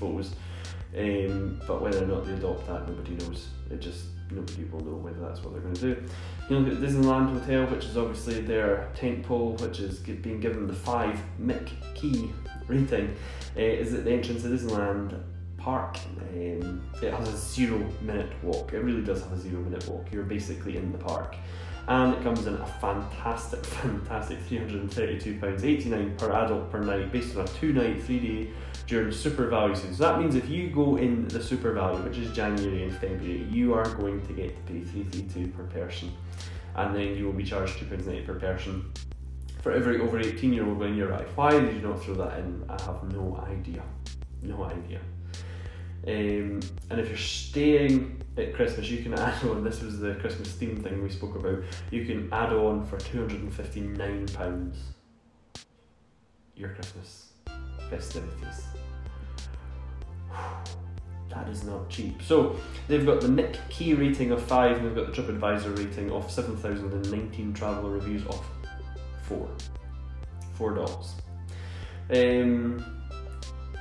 um, 0.98 1.62
but 1.68 1.82
whether 1.82 2.04
or 2.04 2.08
not 2.08 2.26
they 2.26 2.34
adopt 2.34 2.68
that, 2.68 2.88
nobody 2.88 3.12
knows. 3.12 3.50
It 3.70 3.80
just 3.80 4.06
nobody 4.32 4.64
will 4.66 4.82
know 4.82 4.96
whether 4.96 5.20
that's 5.20 5.44
what 5.44 5.54
they're 5.54 5.62
going 5.62 5.76
to 5.76 5.96
do. 5.96 6.04
You 6.50 6.60
look 6.60 6.74
at 6.74 6.82
Disneyland 6.82 7.40
Hotel, 7.40 7.66
which 7.68 7.86
is 7.86 7.98
obviously 7.98 8.42
their 8.42 8.90
tentpole, 8.96 9.60
which 9.62 9.80
is 9.80 10.00
being 10.00 10.40
given 10.40 10.68
the 10.68 10.74
five 10.74 11.20
Mick 11.40 11.70
Key 11.94 12.32
rating, 12.68 13.16
uh, 13.56 13.60
is 13.62 13.94
at 13.94 14.04
the 14.04 14.12
entrance 14.12 14.44
of 14.46 14.52
Disneyland 14.52 15.22
Park. 15.58 15.98
Um, 16.34 16.84
it 17.02 17.14
has 17.14 17.30
a 17.30 17.38
zero 17.38 17.78
minute 18.02 18.32
walk. 18.44 18.74
It 18.74 18.80
really 18.80 19.04
does 19.04 19.22
have 19.22 19.34
a 19.34 19.38
zero 19.38 19.62
minute 19.62 19.88
walk. 19.88 20.12
You're 20.12 20.24
basically 20.24 20.78
in 20.78 20.92
the 20.92 20.98
park. 20.98 21.36
And 21.90 22.14
it 22.14 22.22
comes 22.22 22.46
in 22.46 22.54
a 22.54 22.66
fantastic, 22.80 23.66
fantastic 23.66 24.38
£332.89 24.48 26.18
per 26.20 26.32
adult 26.32 26.72
per 26.72 26.82
night 26.84 27.12
based 27.12 27.36
on 27.36 27.46
a 27.46 27.48
two 27.48 27.74
night, 27.74 28.04
three 28.04 28.20
day 28.20 28.50
during 28.86 29.12
super 29.12 29.48
value 29.48 29.74
season. 29.74 29.96
So 29.96 30.04
that 30.04 30.20
means 30.20 30.36
if 30.36 30.48
you 30.48 30.70
go 30.70 30.98
in 30.98 31.28
the 31.30 31.42
super 31.42 31.74
value, 31.74 32.00
which 32.04 32.20
is 32.20 32.32
January 32.32 32.84
and 32.84 32.94
February, 32.94 33.44
you 33.50 33.74
are 33.74 33.90
going 33.96 34.26
to 34.28 34.34
get 34.34 34.56
to 34.56 34.72
pay 34.72 34.82
332 34.82 35.48
per 35.48 35.64
person. 35.64 36.12
And 36.76 36.96
then 36.96 37.16
you 37.16 37.26
will 37.26 37.34
be 37.34 37.44
charged 37.44 37.80
£2.90 37.80 38.24
per 38.24 38.36
person 38.36 38.94
for 39.64 39.72
every 39.72 40.00
over 40.00 40.20
18 40.20 40.54
year 40.54 40.68
old 40.68 40.78
when 40.78 40.96
you 40.96 41.08
arrive. 41.08 41.28
Why 41.34 41.60
did 41.60 41.74
you 41.74 41.82
not 41.82 42.04
throw 42.04 42.14
that 42.16 42.38
in? 42.38 42.64
I 42.70 42.80
have 42.84 43.02
no 43.12 43.44
idea. 43.50 43.82
No 44.44 44.64
idea. 44.64 45.00
Um, 46.08 46.60
and 46.92 47.00
if 47.00 47.10
you're 47.10 47.18
staying 47.18 48.19
at 48.40 48.54
Christmas, 48.54 48.90
you 48.90 49.04
can 49.04 49.14
add 49.14 49.44
on. 49.46 49.64
This 49.64 49.82
was 49.82 50.00
the 50.00 50.16
Christmas 50.16 50.52
theme 50.54 50.78
thing 50.78 51.04
we 51.04 51.10
spoke 51.10 51.36
about. 51.36 51.64
You 51.92 52.06
can 52.06 52.30
add 52.32 52.54
on 52.54 52.86
for 52.86 52.98
two 52.98 53.20
hundred 53.20 53.42
and 53.42 53.54
fifty 53.54 53.82
nine 53.82 54.28
pounds. 54.28 54.78
Your 56.56 56.70
Christmas 56.70 57.34
festivities. 57.90 58.64
That 61.30 61.48
is 61.48 61.64
not 61.64 61.90
cheap. 61.90 62.24
So 62.24 62.56
they've 62.88 63.06
got 63.06 63.22
the 63.22 63.28
Mick 63.28 63.56
Key 63.70 63.94
rating 63.94 64.32
of 64.32 64.42
five, 64.42 64.78
and 64.78 64.88
they've 64.88 64.96
got 64.96 65.14
the 65.14 65.22
TripAdvisor 65.22 65.78
rating 65.78 66.12
of 66.12 66.32
seven 66.32 66.58
thousand 66.58 66.92
and 66.92 67.12
nineteen 67.12 67.54
traveller 67.54 67.92
reviews 67.92 68.26
of 68.26 68.44
four. 69.22 69.48
Four 70.56 70.74
dots. 70.74 71.14
Um, 72.10 72.99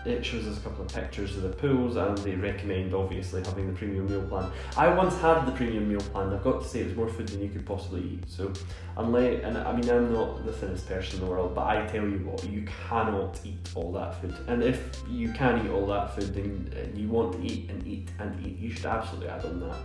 it 0.08 0.24
shows 0.24 0.46
us 0.46 0.58
a 0.58 0.60
couple 0.60 0.84
of 0.84 0.92
pictures 0.92 1.36
of 1.36 1.42
the 1.42 1.50
pools 1.50 1.96
and 1.96 2.16
they 2.18 2.34
recommend 2.34 2.94
obviously 2.94 3.42
having 3.44 3.66
the 3.66 3.72
premium 3.72 4.08
meal 4.08 4.22
plan. 4.22 4.50
I 4.76 4.88
once 4.88 5.16
had 5.18 5.44
the 5.46 5.52
premium 5.52 5.88
meal 5.88 6.00
plan, 6.00 6.32
I've 6.32 6.44
got 6.44 6.62
to 6.62 6.68
say 6.68 6.80
it 6.80 6.86
was 6.86 6.96
more 6.96 7.08
food 7.08 7.28
than 7.28 7.42
you 7.42 7.48
could 7.48 7.66
possibly 7.66 8.02
eat. 8.02 8.24
So 8.26 8.52
unless 8.96 9.42
and 9.44 9.58
I 9.58 9.74
mean 9.74 9.88
I'm 9.90 10.12
not 10.12 10.44
the 10.44 10.52
thinnest 10.52 10.88
person 10.88 11.20
in 11.20 11.26
the 11.26 11.30
world, 11.30 11.54
but 11.54 11.66
I 11.66 11.86
tell 11.86 12.04
you 12.04 12.18
what, 12.18 12.44
you 12.44 12.66
cannot 12.88 13.40
eat 13.44 13.70
all 13.74 13.92
that 13.92 14.20
food. 14.20 14.34
And 14.46 14.62
if 14.62 15.02
you 15.08 15.32
can 15.32 15.64
eat 15.64 15.70
all 15.70 15.86
that 15.86 16.14
food 16.14 16.34
then 16.34 16.92
you 16.94 17.08
want 17.08 17.32
to 17.32 17.42
eat 17.42 17.70
and 17.70 17.86
eat 17.86 18.08
and 18.18 18.46
eat, 18.46 18.58
you 18.58 18.70
should 18.70 18.86
absolutely 18.86 19.28
add 19.28 19.44
on 19.44 19.60
that. 19.60 19.76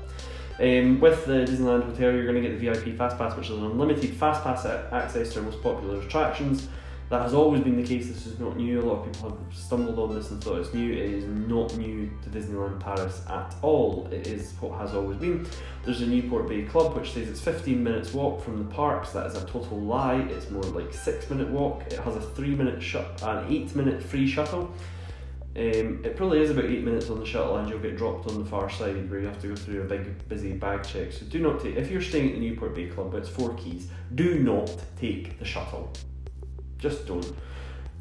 Um, 0.60 1.00
with 1.00 1.26
the 1.26 1.46
Disneyland 1.46 1.84
Hotel, 1.84 2.14
you're 2.14 2.26
going 2.26 2.42
to 2.42 2.48
get 2.48 2.60
the 2.60 2.70
VIP 2.70 2.96
Fast 2.96 3.18
Pass, 3.18 3.36
which 3.36 3.50
is 3.50 3.58
an 3.58 3.66
unlimited 3.66 4.12
Fast 4.12 4.44
Pass 4.44 4.66
access 4.66 5.34
to 5.34 5.40
our 5.40 5.46
most 5.46 5.64
popular 5.64 6.00
attractions. 6.00 6.68
That 7.10 7.22
has 7.22 7.34
always 7.34 7.62
been 7.62 7.76
the 7.76 7.88
case, 7.88 8.08
this 8.08 8.26
is 8.26 8.40
not 8.40 8.58
new. 8.58 8.82
A 8.82 8.84
lot 8.84 9.06
of 9.06 9.14
people 9.14 9.30
have 9.30 9.56
stumbled 9.56 10.00
on 10.00 10.16
this 10.16 10.32
and 10.32 10.44
thought 10.44 10.60
it's 10.60 10.74
new. 10.74 10.92
It 10.92 11.12
is 11.12 11.26
not 11.26 11.76
new 11.78 12.10
to 12.24 12.30
Disneyland 12.30 12.80
Paris 12.80 13.22
at 13.30 13.54
all. 13.62 14.08
It 14.12 14.26
is 14.28 14.54
what 14.60 14.80
has 14.80 14.96
always 14.96 15.18
been. 15.18 15.46
There's 15.84 16.02
a 16.02 16.08
Newport 16.08 16.48
Bay 16.48 16.64
Club 16.64 16.96
which 16.96 17.12
says 17.12 17.28
it's 17.28 17.42
15 17.42 17.84
minutes 17.84 18.14
walk 18.14 18.42
from 18.42 18.58
the 18.58 18.74
parks. 18.74 19.12
That 19.12 19.28
is 19.28 19.36
a 19.36 19.46
total 19.46 19.80
lie. 19.80 20.22
It's 20.22 20.50
more 20.50 20.64
like 20.64 20.94
6 20.94 21.30
minute 21.30 21.50
walk. 21.50 21.84
It 21.88 22.00
has 22.00 22.16
a 22.16 22.22
3 22.22 22.56
minute 22.56 22.82
shut, 22.82 23.22
an 23.22 23.52
8 23.52 23.76
minute 23.76 24.02
free 24.02 24.28
shuttle. 24.28 24.74
Um, 25.56 26.02
it 26.04 26.16
probably 26.16 26.42
is 26.42 26.50
about 26.50 26.66
8 26.66 26.84
minutes 26.84 27.12
on 27.12 27.20
the 27.20 27.28
shuttle 27.28 27.58
and 27.58 27.70
you'll 27.70 27.78
get 27.78 27.96
dropped 27.96 28.28
on 28.28 28.44
the 28.44 28.50
far 28.50 28.72
side 28.72 29.08
where 29.12 29.20
you 29.20 29.28
have 29.28 29.40
to 29.42 29.50
go 29.50 29.56
through 29.56 29.84
a 29.84 29.86
big 29.86 30.28
busy 30.28 30.54
bag 30.54 30.84
check. 30.84 31.12
So 31.12 31.26
do 31.26 31.40
not 31.40 31.62
take, 31.62 31.76
if 31.76 31.92
you're 31.92 32.02
staying 32.02 32.30
at 32.30 32.36
the 32.36 32.40
Newport 32.40 32.74
Bay 32.74 32.88
Club, 32.88 33.14
it's 33.14 33.30
4 33.30 33.54
keys, 33.54 33.90
do 34.16 34.40
not 34.40 34.76
take 34.98 35.38
the 35.38 35.46
shuttle 35.46 35.94
just 36.84 37.08
don't. 37.08 37.34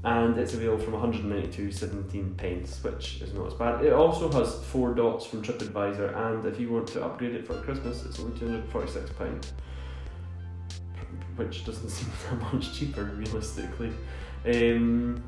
And 0.04 0.36
it's 0.36 0.52
available 0.52 0.82
from 0.82 0.94
192 0.94 1.70
17 1.70 2.34
pence, 2.34 2.82
which 2.82 3.22
is 3.22 3.32
not 3.32 3.46
as 3.46 3.54
bad. 3.54 3.84
It 3.84 3.92
also 3.92 4.30
has 4.32 4.62
four 4.64 4.92
dots 4.94 5.24
from 5.24 5.42
TripAdvisor, 5.42 6.16
and 6.16 6.44
if 6.44 6.58
you 6.58 6.72
want 6.72 6.88
to 6.88 7.04
upgrade 7.04 7.36
it 7.36 7.46
for 7.46 7.54
Christmas, 7.62 8.04
it's 8.04 8.18
only 8.18 8.36
246 8.36 9.10
pounds, 9.12 9.52
which 11.36 11.64
doesn't 11.64 11.88
seem 11.96 12.10
that 12.28 12.52
much 12.52 12.76
cheaper 12.76 13.04
realistically. 13.04 13.92
Um, 14.44 15.22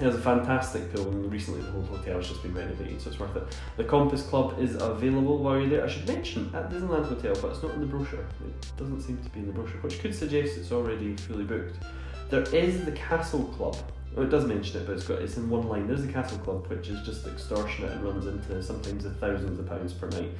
it 0.00 0.04
has 0.04 0.14
a 0.14 0.20
fantastic 0.20 0.94
pool, 0.94 1.08
and 1.08 1.30
recently 1.30 1.60
the 1.60 1.72
whole 1.72 1.82
hotel 1.82 2.18
has 2.18 2.28
just 2.28 2.42
been 2.44 2.54
renovated, 2.54 3.02
so 3.02 3.10
it's 3.10 3.18
worth 3.18 3.34
it. 3.34 3.42
The 3.76 3.84
Compass 3.84 4.22
Club 4.22 4.54
is 4.60 4.76
available 4.76 5.38
while 5.38 5.58
you're 5.58 5.68
there. 5.68 5.84
I 5.84 5.88
should 5.88 6.06
mention 6.06 6.48
at 6.54 6.70
Disneyland 6.70 7.06
Hotel, 7.06 7.34
but 7.42 7.50
it's 7.50 7.62
not 7.62 7.74
in 7.74 7.80
the 7.80 7.86
brochure. 7.86 8.20
It 8.20 8.72
doesn't 8.78 9.02
seem 9.02 9.18
to 9.18 9.28
be 9.30 9.40
in 9.40 9.46
the 9.48 9.52
brochure, 9.52 9.80
which 9.80 10.00
could 10.00 10.14
suggest 10.14 10.56
it's 10.56 10.70
already 10.70 11.16
fully 11.16 11.44
booked. 11.44 11.76
There 12.30 12.42
is 12.54 12.84
the 12.84 12.92
Castle 12.92 13.44
Club. 13.56 13.76
Oh, 14.16 14.22
it 14.22 14.30
does 14.30 14.44
mention 14.44 14.80
it, 14.80 14.86
but 14.86 14.96
it's 14.96 15.06
got 15.06 15.20
it's 15.20 15.36
in 15.36 15.50
one 15.50 15.68
line. 15.68 15.88
There's 15.88 16.06
the 16.06 16.12
Castle 16.12 16.38
Club, 16.38 16.64
which 16.68 16.88
is 16.88 17.04
just 17.04 17.26
extortionate 17.26 17.90
and 17.90 18.04
runs 18.04 18.26
into 18.26 18.62
sometimes 18.62 19.02
the 19.02 19.10
thousands 19.10 19.58
of 19.58 19.68
pounds 19.68 19.92
per 19.92 20.08
night. 20.10 20.30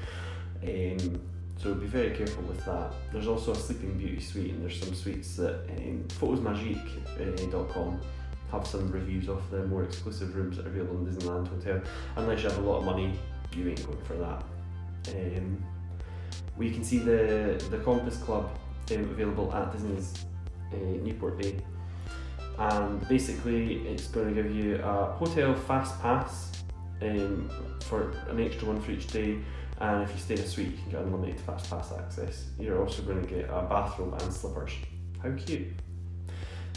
Um, 0.62 1.20
so 1.57 1.74
be 1.74 1.87
very 1.87 2.16
careful 2.16 2.44
with 2.44 2.64
that. 2.64 2.92
There's 3.12 3.26
also 3.26 3.53
a 3.53 3.57
Sleeping 3.57 3.98
Beauty 3.98 4.20
suite, 4.20 4.53
and 4.53 4.62
there's 4.62 4.81
some 4.81 4.94
suites 4.94 5.35
that 5.37 5.68
um, 5.79 6.05
photosmagique.com 6.09 8.00
have 8.53 8.66
some 8.66 8.90
reviews 8.92 9.29
of 9.29 9.50
the 9.50 9.66
more 9.66 9.83
exclusive 9.83 10.37
rooms 10.37 10.59
that 10.59 10.66
are 10.66 10.70
available 10.70 10.96
in 10.98 11.07
Disneyland 11.07 11.48
Hotel. 11.48 11.81
Unless 12.16 12.44
you 12.44 12.50
have 12.50 12.59
a 12.59 12.62
lot 12.62 12.79
of 12.79 12.85
money, 12.85 13.18
you 13.57 13.68
ain't 13.68 13.85
going 13.85 14.03
for 14.03 14.14
that. 14.14 14.44
Um, 15.09 15.62
we 16.57 16.70
can 16.70 16.85
see 16.85 16.98
the 16.98 17.61
the 17.68 17.79
Compass 17.79 18.16
Club 18.18 18.48
um, 18.92 19.00
available 19.00 19.53
at 19.53 19.72
Disney's 19.72 20.24
uh, 20.72 20.76
Newport 20.76 21.37
Bay 21.37 21.57
and 22.61 23.09
basically 23.09 23.79
it's 23.88 24.07
going 24.09 24.29
to 24.29 24.42
give 24.42 24.55
you 24.55 24.77
a 24.77 25.07
hotel 25.12 25.55
fast 25.55 26.01
pass 26.03 26.53
um, 27.03 27.51
for 27.85 28.12
an 28.29 28.38
extra 28.38 28.68
one 28.68 28.81
for 28.81 28.90
each 28.90 29.07
day 29.07 29.38
and 29.81 30.03
if 30.03 30.12
you 30.12 30.18
stay 30.18 30.35
in 30.35 30.40
a 30.40 30.46
suite 30.46 30.66
you 30.66 30.77
can 30.83 30.90
get 30.90 31.01
unlimited 31.01 31.40
fast 31.40 31.70
pass 31.70 31.92
access. 31.99 32.44
You're 32.59 32.81
also 32.81 33.03
going 33.03 33.23
to 33.23 33.27
get 33.27 33.46
a 33.46 33.62
bathrobe 33.62 34.20
and 34.20 34.33
slippers. 34.33 34.73
How 35.23 35.33
cute. 35.33 35.68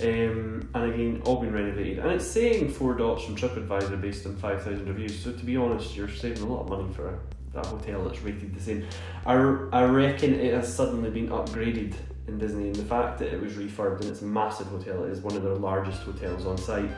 Um, 0.01 0.69
and 0.73 0.93
again, 0.93 1.21
all 1.25 1.39
been 1.39 1.53
renovated. 1.53 1.99
And 1.99 2.11
it's 2.11 2.25
saying 2.25 2.71
four 2.71 2.95
dots 2.95 3.25
from 3.25 3.35
TripAdvisor 3.35 4.01
based 4.01 4.25
on 4.25 4.35
5,000 4.37 4.87
reviews. 4.87 5.19
So 5.19 5.33
to 5.33 5.45
be 5.45 5.55
honest, 5.55 5.95
you're 5.95 6.09
saving 6.09 6.41
a 6.41 6.47
lot 6.47 6.61
of 6.61 6.69
money 6.69 6.91
for 6.93 7.19
that 7.53 7.65
hotel 7.67 8.03
that's 8.03 8.19
rated 8.21 8.55
the 8.55 8.59
same. 8.59 8.87
I, 9.25 9.33
I 9.33 9.83
reckon 9.85 10.33
it 10.33 10.53
has 10.53 10.73
suddenly 10.73 11.11
been 11.11 11.29
upgraded 11.29 11.93
in 12.27 12.37
Disney, 12.37 12.67
and 12.67 12.75
the 12.75 12.85
fact 12.85 13.19
that 13.19 13.33
it 13.33 13.41
was 13.41 13.53
refurbed 13.53 14.01
and 14.01 14.09
it's 14.09 14.21
a 14.21 14.25
massive 14.25 14.67
hotel, 14.67 15.03
it 15.03 15.11
is 15.11 15.19
one 15.21 15.35
of 15.35 15.43
their 15.43 15.55
largest 15.55 16.01
hotels 16.01 16.45
on 16.45 16.57
site. 16.57 16.91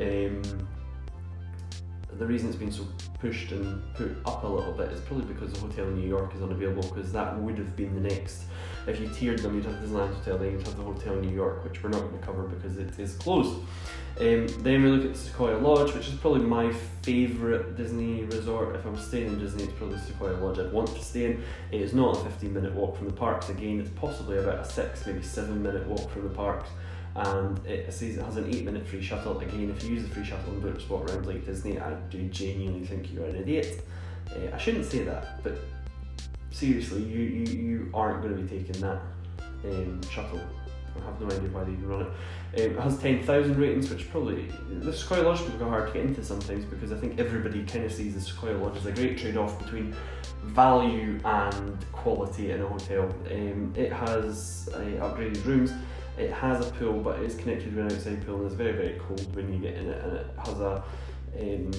Um, 0.00 0.42
the 2.18 2.26
reason 2.26 2.48
it's 2.48 2.58
been 2.58 2.72
so 2.72 2.86
pushed 3.18 3.52
and 3.52 3.82
put 3.94 4.16
up 4.26 4.44
a 4.44 4.46
little 4.46 4.72
bit 4.72 4.90
is 4.90 5.00
probably 5.00 5.32
because 5.32 5.52
the 5.52 5.60
hotel 5.60 5.86
in 5.86 5.96
New 5.96 6.08
York 6.08 6.34
is 6.34 6.42
unavailable 6.42 6.82
because 6.82 7.12
that 7.12 7.38
would 7.38 7.56
have 7.56 7.74
been 7.74 7.94
the 7.94 8.08
next. 8.08 8.44
If 8.86 9.00
you 9.00 9.08
tiered 9.08 9.38
them, 9.38 9.54
you'd 9.54 9.64
have 9.64 9.76
Disneyland 9.76 10.14
Hotel, 10.16 10.38
then 10.38 10.52
you'd 10.52 10.66
have 10.66 10.76
the 10.76 10.82
hotel 10.82 11.14
in 11.14 11.22
New 11.22 11.34
York, 11.34 11.64
which 11.64 11.82
we're 11.82 11.90
not 11.90 12.00
going 12.00 12.18
to 12.18 12.24
cover 12.24 12.42
because 12.42 12.78
it 12.78 12.98
is 12.98 13.14
closed. 13.14 13.60
Um, 14.20 14.46
then 14.62 14.82
we 14.82 14.90
look 14.90 15.10
at 15.10 15.16
Sequoia 15.16 15.56
Lodge, 15.56 15.94
which 15.94 16.08
is 16.08 16.14
probably 16.14 16.42
my 16.42 16.72
favourite 17.00 17.76
Disney 17.76 18.24
resort. 18.24 18.76
If 18.76 18.84
I'm 18.84 18.98
staying 18.98 19.28
in 19.28 19.38
Disney, 19.38 19.64
it's 19.64 19.72
probably 19.72 19.98
Sequoia 19.98 20.36
Lodge 20.36 20.58
I'd 20.58 20.72
want 20.72 20.94
to 20.94 21.02
stay 21.02 21.24
in. 21.24 21.42
It 21.70 21.80
is 21.80 21.94
not 21.94 22.18
a 22.18 22.20
15 22.20 22.52
minute 22.52 22.74
walk 22.74 22.96
from 22.98 23.06
the 23.06 23.14
parks. 23.14 23.48
Again, 23.48 23.80
it's 23.80 23.90
possibly 23.90 24.38
about 24.38 24.58
a 24.58 24.64
six, 24.64 25.06
maybe 25.06 25.22
seven 25.22 25.62
minute 25.62 25.86
walk 25.86 26.10
from 26.10 26.24
the 26.24 26.34
parks. 26.34 26.68
And 27.14 27.58
it 27.66 27.92
says 27.92 28.16
it 28.16 28.24
has 28.24 28.36
an 28.36 28.48
eight 28.54 28.64
minute 28.64 28.86
free 28.86 29.02
shuttle. 29.02 29.38
Again, 29.40 29.74
if 29.74 29.82
you 29.84 29.94
use 29.94 30.02
the 30.02 30.14
free 30.14 30.24
shuttle 30.24 30.52
and 30.52 30.62
book 30.62 30.76
a 30.76 30.80
spot 30.80 31.10
around 31.10 31.26
Lake 31.26 31.44
Disney, 31.44 31.78
I 31.78 31.94
do 32.10 32.22
genuinely 32.28 32.86
think 32.86 33.12
you're 33.12 33.26
an 33.26 33.36
idiot. 33.36 33.86
Uh, 34.30 34.54
I 34.54 34.58
shouldn't 34.58 34.86
say 34.86 35.04
that, 35.04 35.42
but 35.42 35.58
seriously, 36.50 37.02
you, 37.02 37.20
you, 37.20 37.44
you 37.44 37.90
aren't 37.92 38.22
going 38.22 38.36
to 38.36 38.42
be 38.42 38.58
taking 38.58 38.80
that 38.82 39.00
um, 39.64 40.00
shuttle. 40.10 40.40
I 41.00 41.04
have 41.04 41.20
no 41.20 41.26
idea 41.26 41.48
why 41.48 41.64
they 41.64 41.72
even 41.72 41.88
run 41.88 42.02
it. 42.02 42.06
Um, 42.06 42.76
it 42.76 42.80
has 42.80 42.98
10,000 42.98 43.56
ratings, 43.56 43.90
which 43.90 44.10
probably 44.10 44.52
the 44.68 44.92
Sequoia 44.92 45.22
Lodge 45.22 45.38
can 45.38 45.58
be 45.58 45.64
hard 45.64 45.88
to 45.88 45.92
get 45.94 46.04
into 46.04 46.24
sometimes 46.24 46.64
because 46.64 46.92
I 46.92 46.96
think 46.96 47.18
everybody 47.18 47.64
kind 47.64 47.84
of 47.84 47.92
sees 47.92 48.14
the 48.14 48.20
Sequoia 48.20 48.56
Lodge 48.56 48.76
as 48.76 48.86
a 48.86 48.92
great 48.92 49.18
trade 49.18 49.36
off 49.36 49.58
between 49.58 49.94
value 50.42 51.18
and 51.24 51.92
quality 51.92 52.50
in 52.50 52.60
a 52.60 52.66
hotel. 52.66 53.04
Um, 53.30 53.72
it 53.76 53.92
has 53.92 54.68
uh, 54.74 54.78
upgraded 54.78 55.44
rooms, 55.44 55.72
it 56.18 56.30
has 56.30 56.66
a 56.66 56.70
pool, 56.72 57.00
but 57.00 57.20
it 57.20 57.24
is 57.24 57.36
connected 57.36 57.74
to 57.74 57.80
an 57.80 57.86
outside 57.86 58.26
pool 58.26 58.36
and 58.36 58.46
it's 58.46 58.54
very, 58.54 58.72
very 58.72 59.00
cold 59.00 59.34
when 59.34 59.52
you 59.52 59.58
get 59.58 59.74
in 59.74 59.88
it, 59.88 60.04
and 60.04 60.16
it 60.16 60.26
has 60.38 60.60
a 60.60 60.84
um, 61.40 61.70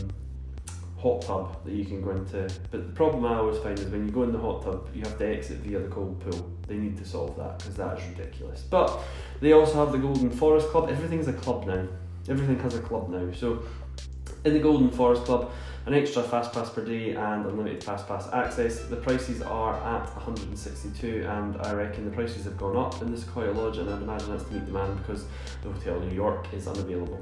hot 1.03 1.21
tub 1.21 1.65
that 1.65 1.73
you 1.73 1.83
can 1.83 2.01
go 2.01 2.11
into. 2.11 2.49
But 2.71 2.87
the 2.87 2.93
problem 2.93 3.25
I 3.25 3.35
always 3.35 3.59
find 3.59 3.77
is 3.77 3.85
when 3.87 4.07
you 4.07 4.11
go 4.11 4.23
in 4.23 4.31
the 4.31 4.39
hot 4.39 4.63
tub, 4.63 4.87
you 4.95 5.01
have 5.01 5.17
to 5.17 5.27
exit 5.27 5.57
via 5.57 5.79
the 5.79 5.89
cold 5.89 6.17
pool. 6.21 6.49
They 6.65 6.77
need 6.77 6.97
to 6.97 7.05
solve 7.05 7.35
that 7.37 7.59
because 7.59 7.75
that 7.75 7.99
is 7.99 8.07
ridiculous. 8.17 8.61
But 8.61 8.97
they 9.41 9.51
also 9.51 9.73
have 9.75 9.91
the 9.91 9.97
Golden 9.97 10.29
Forest 10.29 10.69
Club. 10.69 10.89
Everything's 10.89 11.27
a 11.27 11.33
club 11.33 11.67
now. 11.67 11.85
Everything 12.29 12.57
has 12.59 12.75
a 12.75 12.79
club 12.79 13.09
now. 13.09 13.33
So 13.33 13.63
in 14.45 14.53
the 14.53 14.59
Golden 14.59 14.89
Forest 14.89 15.25
Club, 15.25 15.51
an 15.85 15.93
extra 15.93 16.23
fast 16.23 16.53
pass 16.53 16.69
per 16.69 16.85
day 16.85 17.11
and 17.11 17.45
unlimited 17.45 17.83
fast 17.83 18.07
pass 18.07 18.29
access. 18.31 18.85
The 18.85 18.95
prices 18.95 19.41
are 19.41 19.75
at 19.75 20.05
162 20.15 21.25
and 21.27 21.57
I 21.57 21.73
reckon 21.73 22.05
the 22.05 22.15
prices 22.15 22.45
have 22.45 22.57
gone 22.57 22.77
up 22.77 23.01
in 23.01 23.11
the 23.11 23.17
Sequoia 23.17 23.51
Lodge 23.51 23.77
and 23.77 23.89
I'd 23.89 24.01
imagine 24.01 24.29
that's 24.29 24.45
to 24.45 24.53
meet 24.53 24.65
demand 24.65 24.99
because 24.99 25.25
the 25.61 25.69
Hotel 25.69 25.99
New 25.99 26.15
York 26.15 26.47
is 26.53 26.65
unavailable. 26.65 27.21